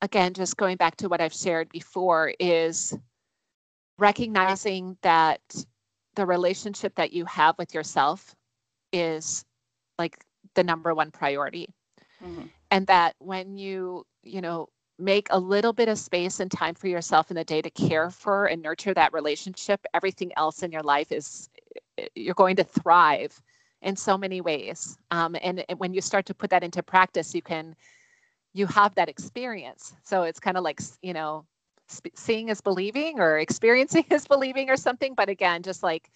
again, 0.05 0.33
just 0.33 0.55
going 0.55 0.77
back 0.77 0.95
to 0.97 1.09
what 1.09 1.19
I've 1.19 1.33
shared 1.33 1.67
before, 1.69 2.33
is 2.39 2.97
recognizing 3.97 4.97
that 5.01 5.41
the 6.15 6.25
relationship 6.25 6.95
that 6.95 7.11
you 7.11 7.25
have 7.25 7.57
with 7.57 7.73
yourself 7.73 8.35
is 8.93 9.43
like 9.97 10.23
the 10.53 10.63
number 10.63 10.93
one 10.93 11.11
priority. 11.11 11.67
Mm-hmm. 12.23 12.43
And 12.71 12.87
that 12.87 13.15
when 13.19 13.57
you, 13.57 14.05
you 14.23 14.41
know, 14.41 14.69
make 14.97 15.27
a 15.31 15.39
little 15.39 15.73
bit 15.73 15.89
of 15.89 15.97
space 15.97 16.39
and 16.39 16.49
time 16.49 16.75
for 16.75 16.87
yourself 16.87 17.29
in 17.29 17.35
the 17.35 17.43
day 17.43 17.61
to 17.61 17.69
care 17.69 18.09
for 18.09 18.45
and 18.45 18.61
nurture 18.61 18.93
that 18.93 19.11
relationship, 19.11 19.85
everything 19.93 20.31
else 20.37 20.63
in 20.63 20.71
your 20.71 20.83
life 20.83 21.11
is, 21.11 21.49
you're 22.15 22.33
going 22.33 22.55
to 22.55 22.63
thrive 22.63 23.41
in 23.81 23.95
so 23.95 24.17
many 24.17 24.39
ways. 24.39 24.97
Um, 25.11 25.35
and, 25.41 25.65
and 25.67 25.79
when 25.79 25.93
you 25.93 26.01
start 26.01 26.25
to 26.27 26.33
put 26.33 26.49
that 26.51 26.63
into 26.63 26.81
practice, 26.81 27.35
you 27.35 27.41
can 27.41 27.75
you 28.55 28.67
have 28.67 28.95
that 28.95 29.09
experience. 29.09 29.95
So 30.03 30.23
it's 30.23 30.39
kind 30.39 30.57
of 30.57 30.63
like, 30.63 30.81
you 31.03 31.13
know, 31.13 31.45
sp- 31.91 32.15
seeing 32.15 32.49
is 32.49 32.61
believing 32.61 33.19
or 33.19 33.39
experiencing 33.39 34.05
is 34.11 34.27
believing 34.27 34.69
or 34.69 34.77
something. 34.77 35.15
But 35.15 35.29
again, 35.29 35.63
just 35.63 35.83
like 35.83 36.09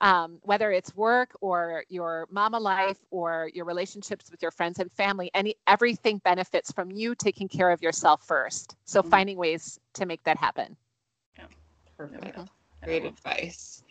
um, 0.00 0.38
whether 0.42 0.72
it's 0.72 0.94
work 0.96 1.30
or 1.40 1.84
your 1.88 2.26
mama 2.30 2.58
life 2.58 2.98
or 3.10 3.50
your 3.54 3.64
relationships 3.66 4.30
with 4.30 4.42
your 4.42 4.50
friends 4.52 4.78
and 4.78 4.90
family, 4.92 5.30
any 5.34 5.56
everything 5.66 6.18
benefits 6.24 6.72
from 6.72 6.90
you 6.90 7.14
taking 7.14 7.48
care 7.48 7.70
of 7.70 7.82
yourself 7.82 8.22
first. 8.26 8.76
So 8.84 9.02
Mhm. 9.02 9.10
finding 9.10 9.36
ways 9.38 9.78
to 9.94 10.06
make 10.06 10.24
that 10.24 10.38
happen. 10.38 10.76
Yeah, 11.38 11.46
perfect. 11.96 12.36
Mhm. 12.36 12.48
Great 12.84 13.04
advice. 13.04 13.82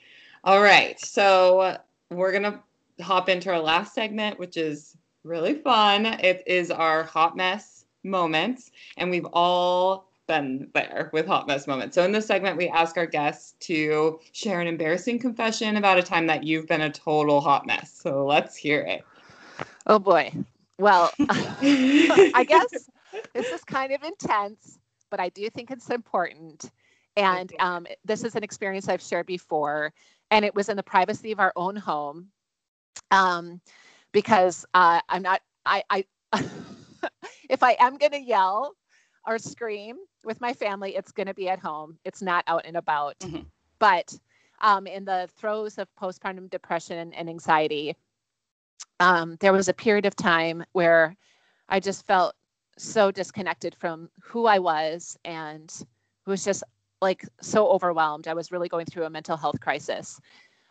All 0.43 0.61
right. 0.61 0.99
So 0.99 1.77
we're 2.09 2.31
going 2.31 2.43
to 2.43 2.59
hop 3.03 3.29
into 3.29 3.49
our 3.51 3.59
last 3.59 3.93
segment, 3.93 4.39
which 4.39 4.57
is 4.57 4.97
really 5.23 5.53
fun. 5.53 6.05
It 6.05 6.43
is 6.45 6.71
our 6.71 7.03
hot 7.03 7.35
mess 7.35 7.74
moments. 8.05 8.71
And 8.97 9.09
we've 9.09 9.27
all 9.33 10.07
been 10.27 10.69
there 10.73 11.09
with 11.13 11.27
hot 11.27 11.47
mess 11.47 11.67
moments. 11.67 11.95
So 11.95 12.03
in 12.03 12.11
this 12.11 12.25
segment, 12.25 12.57
we 12.57 12.67
ask 12.69 12.97
our 12.97 13.05
guests 13.05 13.55
to 13.61 14.19
share 14.31 14.61
an 14.61 14.67
embarrassing 14.67 15.19
confession 15.19 15.77
about 15.77 15.97
a 15.97 16.03
time 16.03 16.27
that 16.27 16.43
you've 16.43 16.67
been 16.67 16.81
a 16.81 16.89
total 16.89 17.41
hot 17.41 17.65
mess. 17.65 17.91
So 17.91 18.25
let's 18.25 18.55
hear 18.55 18.81
it. 18.81 19.03
Oh 19.87 19.99
boy. 19.99 20.31
Well, 20.77 21.11
I 21.29 22.45
guess 22.47 22.89
this 23.33 23.51
is 23.51 23.63
kind 23.63 23.91
of 23.93 24.03
intense, 24.03 24.79
but 25.09 25.19
I 25.19 25.29
do 25.29 25.49
think 25.49 25.71
it's 25.71 25.89
important. 25.89 26.71
And 27.17 27.53
um, 27.59 27.87
this 28.03 28.23
is 28.23 28.35
an 28.35 28.43
experience 28.43 28.89
I've 28.89 29.01
shared 29.01 29.25
before, 29.25 29.93
and 30.31 30.43
it 30.43 30.53
was 30.53 30.67
in 30.67 30.75
the 30.75 30.83
privacy 30.83 31.31
of 31.31 31.39
our 31.39 31.53
own 31.55 31.75
home. 31.75 32.27
Um, 33.11 33.61
because 34.11 34.65
uh, 34.73 35.01
I'm 35.09 35.21
not, 35.21 35.41
I, 35.65 35.83
I 35.89 36.05
if 37.49 37.63
I 37.63 37.75
am 37.79 37.97
going 37.97 38.11
to 38.11 38.21
yell 38.21 38.75
or 39.25 39.37
scream 39.37 39.97
with 40.23 40.41
my 40.41 40.53
family, 40.53 40.95
it's 40.95 41.11
going 41.11 41.27
to 41.27 41.33
be 41.33 41.49
at 41.49 41.59
home. 41.59 41.97
It's 42.03 42.21
not 42.21 42.43
out 42.47 42.65
and 42.65 42.77
about. 42.77 43.19
Mhm. 43.19 43.45
But 43.79 44.17
um, 44.61 44.87
in 44.87 45.05
the 45.05 45.29
throes 45.37 45.77
of 45.77 45.87
postpartum 45.95 46.49
depression 46.49 47.13
and 47.13 47.29
anxiety, 47.29 47.95
um, 48.99 49.35
there 49.39 49.53
was 49.53 49.67
a 49.67 49.73
period 49.73 50.05
of 50.05 50.15
time 50.15 50.63
where 50.73 51.15
I 51.69 51.79
just 51.79 52.05
felt 52.05 52.35
so 52.77 53.11
disconnected 53.11 53.75
from 53.75 54.09
who 54.21 54.45
I 54.45 54.59
was 54.59 55.17
and 55.25 55.71
was 56.25 56.43
just 56.43 56.63
like 57.01 57.25
so 57.41 57.67
overwhelmed. 57.69 58.27
I 58.27 58.33
was 58.33 58.51
really 58.51 58.69
going 58.69 58.85
through 58.85 59.05
a 59.05 59.09
mental 59.09 59.37
health 59.37 59.59
crisis. 59.59 60.19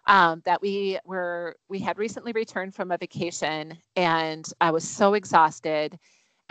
Um, 0.07 0.43
that 0.45 0.61
we 0.61 0.99
were 1.07 1.57
we 1.69 1.79
had 1.79 1.99
recently 1.99 2.33
returned 2.33 2.75
from 2.75 2.91
a 2.91 2.99
vacation 2.99 3.79
and 3.97 4.45
I 4.61 4.71
was 4.71 4.87
so 4.87 5.15
exhausted 5.15 5.99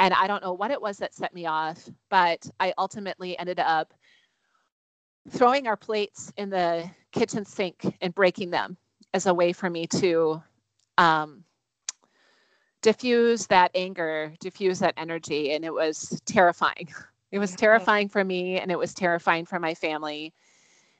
and 0.03 0.13
I 0.13 0.27
don't 0.27 0.43
know 0.43 0.51
what 0.51 0.69
it 0.69 0.81
was 0.81 0.97
that 0.97 1.15
set 1.15 1.33
me 1.33 1.45
off, 1.45 1.89
but 2.09 2.45
I 2.59 2.73
ultimately 2.77 3.39
ended 3.39 3.57
up 3.57 3.93
throwing 5.29 5.65
our 5.65 5.77
plates 5.77 6.29
in 6.35 6.49
the 6.49 6.89
kitchen 7.13 7.45
sink 7.45 7.95
and 8.01 8.13
breaking 8.13 8.49
them 8.49 8.75
as 9.13 9.27
a 9.27 9.33
way 9.33 9.53
for 9.53 9.69
me 9.69 9.87
to 9.87 10.43
um, 10.97 11.45
diffuse 12.81 13.47
that 13.47 13.71
anger, 13.75 14.33
diffuse 14.41 14.79
that 14.79 14.93
energy. 14.97 15.53
And 15.53 15.63
it 15.63 15.73
was 15.73 16.21
terrifying. 16.25 16.89
It 17.31 17.39
was 17.39 17.55
terrifying 17.55 18.09
for 18.09 18.25
me 18.25 18.59
and 18.59 18.71
it 18.71 18.77
was 18.77 18.93
terrifying 18.93 19.45
for 19.45 19.57
my 19.57 19.73
family. 19.73 20.33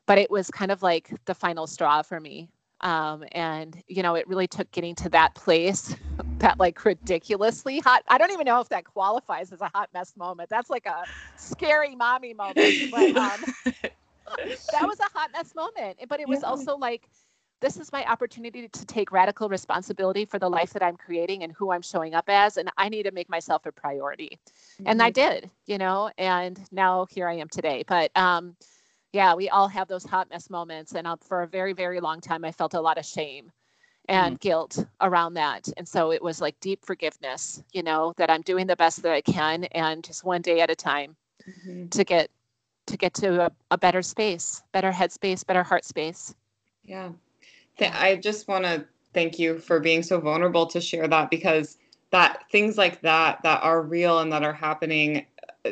But 0.05 0.17
it 0.17 0.31
was 0.31 0.49
kind 0.49 0.71
of 0.71 0.81
like 0.81 1.11
the 1.25 1.35
final 1.35 1.67
straw 1.67 2.03
for 2.03 2.21
me. 2.21 2.47
Um, 2.83 3.23
and, 3.31 3.81
you 3.87 4.03
know, 4.03 4.15
it 4.15 4.27
really 4.27 4.47
took 4.47 4.71
getting 4.71 4.95
to 4.97 5.09
that 5.11 5.35
place, 5.35 5.95
that 6.39 6.59
like 6.59 6.83
ridiculously 6.85 7.79
hot. 7.79 8.03
I 8.09 8.17
don't 8.19 8.31
even 8.31 8.45
know 8.45 8.61
if 8.61 8.69
that 8.69 8.85
qualifies 8.85 9.51
as 9.53 9.61
a 9.61 9.71
hot 9.73 9.89
mess 9.93 10.15
moment. 10.17 10.49
That's 10.49 10.69
like 10.69 10.85
a 10.85 11.07
scary 11.37 11.95
mommy 11.95 12.33
moment. 12.33 12.77
But 12.91 13.15
um, 13.17 13.45
that 14.71 14.87
was 14.87 14.99
a 14.99 15.17
hot 15.17 15.31
mess 15.33 15.55
moment. 15.55 15.99
But 16.09 16.19
it 16.19 16.29
was 16.29 16.43
Yeah. 16.43 16.49
also 16.49 16.77
like, 16.77 17.09
this 17.61 17.77
is 17.77 17.91
my 17.93 18.05
opportunity 18.05 18.67
to 18.67 18.85
take 18.85 19.11
radical 19.11 19.49
responsibility 19.49 20.25
for 20.25 20.39
the 20.39 20.49
life 20.49 20.71
that 20.73 20.83
I'm 20.83 20.97
creating 20.97 21.43
and 21.43 21.53
who 21.53 21.71
I'm 21.71 21.81
showing 21.81 22.13
up 22.13 22.25
as. 22.27 22.57
And 22.57 22.69
I 22.77 22.89
need 22.89 23.03
to 23.03 23.11
make 23.11 23.29
myself 23.29 23.65
a 23.65 23.71
priority. 23.71 24.37
And 24.85 25.01
I 25.01 25.09
did, 25.11 25.49
you 25.65 25.77
know, 25.77 26.11
and 26.17 26.59
now 26.71 27.05
here 27.09 27.27
I 27.27 27.35
am 27.35 27.47
today. 27.49 27.83
But 27.87 28.15
um, 28.17 28.57
yeah, 29.13 29.35
we 29.35 29.47
all 29.49 29.67
have 29.67 29.87
those 29.87 30.03
hot 30.03 30.29
mess 30.29 30.49
moments. 30.49 30.95
And 30.95 31.07
uh, 31.07 31.15
for 31.17 31.43
a 31.43 31.47
very, 31.47 31.73
very 31.73 31.99
long 32.01 32.19
time, 32.19 32.43
I 32.43 32.51
felt 32.51 32.73
a 32.73 32.81
lot 32.81 32.97
of 32.97 33.05
shame 33.05 33.51
and 34.09 34.39
guilt 34.39 34.85
around 35.01 35.35
that. 35.35 35.69
And 35.77 35.87
so 35.87 36.11
it 36.11 36.21
was 36.21 36.41
like 36.41 36.59
deep 36.59 36.83
forgiveness, 36.83 37.63
you 37.71 37.83
know, 37.83 38.13
that 38.17 38.29
I'm 38.29 38.41
doing 38.41 38.67
the 38.67 38.75
best 38.75 39.01
that 39.03 39.13
I 39.13 39.21
can 39.21 39.63
and 39.65 40.03
just 40.03 40.25
one 40.25 40.41
day 40.41 40.59
at 40.59 40.69
a 40.69 40.75
time 40.75 41.15
Mhm. 41.47 41.89
to 41.91 42.03
get 42.03 42.29
to 42.87 42.97
get 42.97 43.13
to 43.13 43.45
a, 43.45 43.51
a 43.71 43.77
better 43.77 44.01
space, 44.01 44.61
better 44.73 44.91
head 44.91 45.11
space, 45.11 45.43
better 45.43 45.63
heart 45.63 45.85
space. 45.85 46.35
Yeah. 46.83 47.11
Th- 47.77 47.91
I 47.93 48.17
just 48.17 48.47
want 48.49 48.65
to 48.65 48.85
thank 49.13 49.39
you 49.39 49.57
for 49.59 49.79
being 49.79 50.03
so 50.03 50.19
vulnerable 50.19 50.65
to 50.67 50.81
share 50.81 51.07
that 51.07 51.29
because 51.29 51.77
that 52.11 52.43
things 52.51 52.77
like 52.77 53.01
that 53.01 53.41
that 53.43 53.63
are 53.63 53.81
real 53.81 54.19
and 54.19 54.31
that 54.33 54.43
are 54.43 54.53
happening 54.53 55.25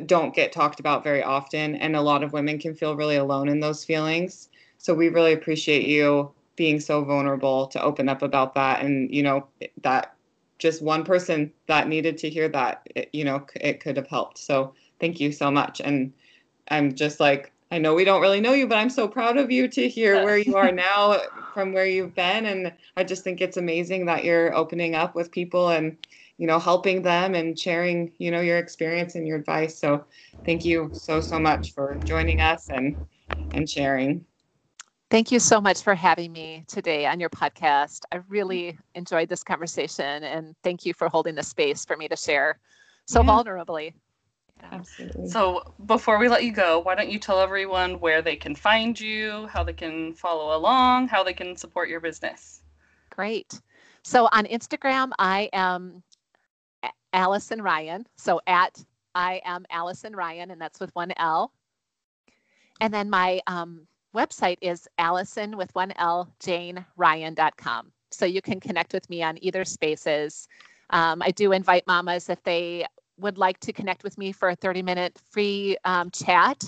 don't 0.05 0.33
get 0.33 0.51
talked 0.51 0.79
about 0.79 1.03
very 1.03 1.21
often 1.21 1.75
and 1.75 1.95
a 1.95 2.01
lot 2.01 2.23
of 2.23 2.33
women 2.33 2.57
can 2.57 2.73
feel 2.73 2.95
really 2.95 3.17
alone 3.17 3.49
in 3.49 3.59
those 3.59 3.83
feelings. 3.83 4.49
So 4.77 4.93
we 4.93 5.09
really 5.09 5.33
appreciate 5.33 5.87
you 5.87 6.31
being 6.55 6.79
so 6.79 7.03
vulnerable 7.03 7.67
to 7.67 7.81
open 7.81 8.09
up 8.09 8.21
about 8.21 8.53
that 8.55 8.83
and 8.83 9.13
you 9.13 9.23
know 9.23 9.47
that 9.81 10.15
just 10.59 10.81
one 10.81 11.03
person 11.03 11.51
that 11.67 11.87
needed 11.87 12.17
to 12.19 12.29
hear 12.29 12.47
that 12.49 12.87
it, 12.95 13.09
you 13.13 13.25
know 13.25 13.45
it 13.55 13.79
could 13.79 13.97
have 13.97 14.07
helped. 14.07 14.37
So 14.37 14.73
thank 14.99 15.19
you 15.19 15.31
so 15.31 15.51
much 15.51 15.81
and 15.81 16.13
I'm 16.69 16.95
just 16.95 17.19
like 17.19 17.51
I 17.71 17.77
know 17.77 17.93
we 17.93 18.03
don't 18.03 18.21
really 18.21 18.41
know 18.41 18.51
you, 18.51 18.67
but 18.67 18.77
I'm 18.77 18.89
so 18.89 19.07
proud 19.07 19.37
of 19.37 19.49
you 19.49 19.69
to 19.69 19.87
hear 19.87 20.25
where 20.25 20.37
you 20.37 20.57
are 20.57 20.71
now 20.73 21.21
from 21.53 21.71
where 21.71 21.85
you've 21.85 22.13
been. 22.13 22.45
And 22.45 22.73
I 22.97 23.05
just 23.05 23.23
think 23.23 23.39
it's 23.39 23.55
amazing 23.55 24.05
that 24.07 24.25
you're 24.25 24.53
opening 24.53 24.93
up 24.93 25.15
with 25.15 25.31
people 25.31 25.69
and, 25.69 25.95
you 26.41 26.47
know, 26.47 26.59
helping 26.59 27.03
them 27.03 27.35
and 27.35 27.59
sharing, 27.59 28.13
you 28.19 28.31
know, 28.31 28.41
your 28.41 28.57
experience 28.59 29.15
and 29.15 29.27
your 29.27 29.37
advice. 29.37 29.79
So 29.79 30.05
thank 30.45 30.65
you 30.65 30.91
so, 30.93 31.21
so 31.21 31.39
much 31.39 31.73
for 31.73 32.01
joining 32.03 32.41
us 32.41 32.69
and, 32.69 32.97
and 33.53 33.69
sharing. 33.69 34.25
Thank 35.11 35.31
you 35.31 35.39
so 35.39 35.61
much 35.61 35.83
for 35.83 35.95
having 35.95 36.33
me 36.33 36.65
today 36.67 37.05
on 37.05 37.19
your 37.19 37.29
podcast. 37.29 38.01
I 38.11 38.17
really 38.27 38.79
enjoyed 38.95 39.29
this 39.29 39.43
conversation 39.43 40.23
and 40.23 40.55
thank 40.63 40.85
you 40.85 40.93
for 40.93 41.09
holding 41.09 41.35
the 41.35 41.43
space 41.43 41.85
for 41.85 41.97
me 41.97 42.07
to 42.09 42.17
share 42.17 42.59
so 43.05 43.23
Yeah. 43.23 43.25
vulnerably. 43.25 43.93
Absolutely. 44.71 45.29
So 45.29 45.63
before 45.85 46.17
we 46.19 46.29
let 46.29 46.43
you 46.43 46.51
go, 46.53 46.79
why 46.79 46.95
don't 46.95 47.09
you 47.09 47.19
tell 47.19 47.39
everyone 47.39 47.99
where 47.99 48.21
they 48.21 48.35
can 48.35 48.55
find 48.55 48.99
you, 48.99 49.47
how 49.47 49.63
they 49.63 49.73
can 49.73 50.13
follow 50.13 50.55
along, 50.57 51.09
how 51.09 51.23
they 51.23 51.33
can 51.33 51.55
support 51.55 51.89
your 51.89 51.99
business? 51.99 52.63
Great. 53.09 53.61
So 54.03 54.27
on 54.31 54.45
Instagram, 54.45 55.11
I 55.19 55.49
am 55.53 56.03
A- 56.03 56.10
Alison 57.13 57.61
Ryan. 57.61 58.05
So 58.15 58.41
at 58.47 58.83
I 59.15 59.41
am 59.43 59.65
Alison 59.69 60.15
Ryan, 60.15 60.51
and 60.51 60.61
that's 60.61 60.79
with 60.79 60.93
one 60.95 61.13
L. 61.17 61.51
And 62.79 62.93
then 62.93 63.09
my 63.09 63.41
um, 63.47 63.87
website 64.15 64.57
is 64.61 64.87
Alison 64.97 65.57
with 65.57 65.73
one 65.75 65.93
L, 65.97 66.33
JaneRyan.com. 66.41 67.91
So 68.11 68.25
you 68.25 68.41
can 68.41 68.59
connect 68.59 68.93
with 68.93 69.09
me 69.09 69.23
on 69.23 69.37
either 69.43 69.63
spaces. 69.65 70.47
Um, 70.89 71.21
I 71.21 71.31
do 71.31 71.51
invite 71.51 71.87
mamas 71.87 72.29
if 72.29 72.41
they 72.43 72.85
would 73.17 73.37
like 73.37 73.59
to 73.59 73.71
connect 73.73 74.03
with 74.03 74.17
me 74.17 74.31
for 74.31 74.49
a 74.49 74.55
30 74.55 74.81
minute 74.81 75.19
free 75.29 75.77
um, 75.85 76.09
chat. 76.11 76.63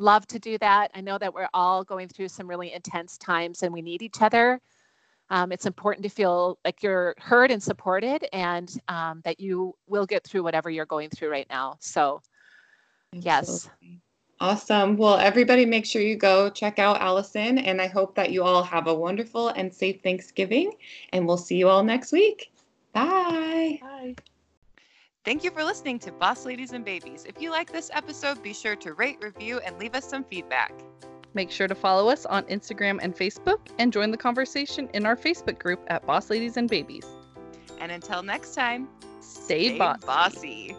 Love 0.00 0.26
to 0.26 0.38
do 0.38 0.58
that. 0.58 0.90
I 0.94 1.00
know 1.00 1.18
that 1.18 1.32
we're 1.32 1.48
all 1.54 1.84
going 1.84 2.08
through 2.08 2.28
some 2.28 2.48
really 2.48 2.72
intense 2.72 3.16
times 3.16 3.62
and 3.62 3.72
we 3.72 3.80
need 3.80 4.02
each 4.02 4.20
other. 4.20 4.60
Um, 5.34 5.50
it's 5.50 5.66
important 5.66 6.04
to 6.04 6.08
feel 6.08 6.60
like 6.64 6.80
you're 6.80 7.12
heard 7.18 7.50
and 7.50 7.60
supported 7.60 8.24
and 8.32 8.72
um, 8.86 9.20
that 9.24 9.40
you 9.40 9.74
will 9.88 10.06
get 10.06 10.22
through 10.22 10.44
whatever 10.44 10.70
you're 10.70 10.86
going 10.86 11.10
through 11.10 11.28
right 11.28 11.48
now. 11.50 11.76
So, 11.80 12.22
yes. 13.12 13.68
Awesome. 14.38 14.96
Well, 14.96 15.16
everybody, 15.16 15.66
make 15.66 15.86
sure 15.86 16.02
you 16.02 16.14
go 16.14 16.50
check 16.50 16.78
out 16.78 17.00
Alison. 17.00 17.58
And 17.58 17.82
I 17.82 17.88
hope 17.88 18.14
that 18.14 18.30
you 18.30 18.44
all 18.44 18.62
have 18.62 18.86
a 18.86 18.94
wonderful 18.94 19.48
and 19.48 19.74
safe 19.74 20.00
Thanksgiving. 20.04 20.74
And 21.12 21.26
we'll 21.26 21.36
see 21.36 21.56
you 21.56 21.68
all 21.68 21.82
next 21.82 22.12
week. 22.12 22.52
Bye. 22.92 23.80
Bye. 23.82 24.14
Thank 25.24 25.42
you 25.42 25.50
for 25.50 25.64
listening 25.64 25.98
to 26.00 26.12
Boss 26.12 26.46
Ladies 26.46 26.74
and 26.74 26.84
Babies. 26.84 27.24
If 27.28 27.42
you 27.42 27.50
like 27.50 27.72
this 27.72 27.90
episode, 27.92 28.40
be 28.40 28.54
sure 28.54 28.76
to 28.76 28.92
rate, 28.92 29.18
review, 29.20 29.58
and 29.58 29.76
leave 29.80 29.96
us 29.96 30.08
some 30.08 30.22
feedback. 30.22 30.72
Make 31.34 31.50
sure 31.50 31.68
to 31.68 31.74
follow 31.74 32.08
us 32.08 32.24
on 32.26 32.44
Instagram 32.44 32.98
and 33.02 33.14
Facebook 33.14 33.58
and 33.78 33.92
join 33.92 34.10
the 34.10 34.16
conversation 34.16 34.88
in 34.94 35.04
our 35.04 35.16
Facebook 35.16 35.58
group 35.58 35.80
at 35.88 36.06
Boss 36.06 36.30
Ladies 36.30 36.56
and 36.56 36.68
Babies. 36.68 37.06
And 37.80 37.90
until 37.92 38.22
next 38.22 38.54
time, 38.54 38.88
Stay, 39.20 39.68
stay 39.68 39.78
bossy. 39.78 40.06
bossy. 40.06 40.76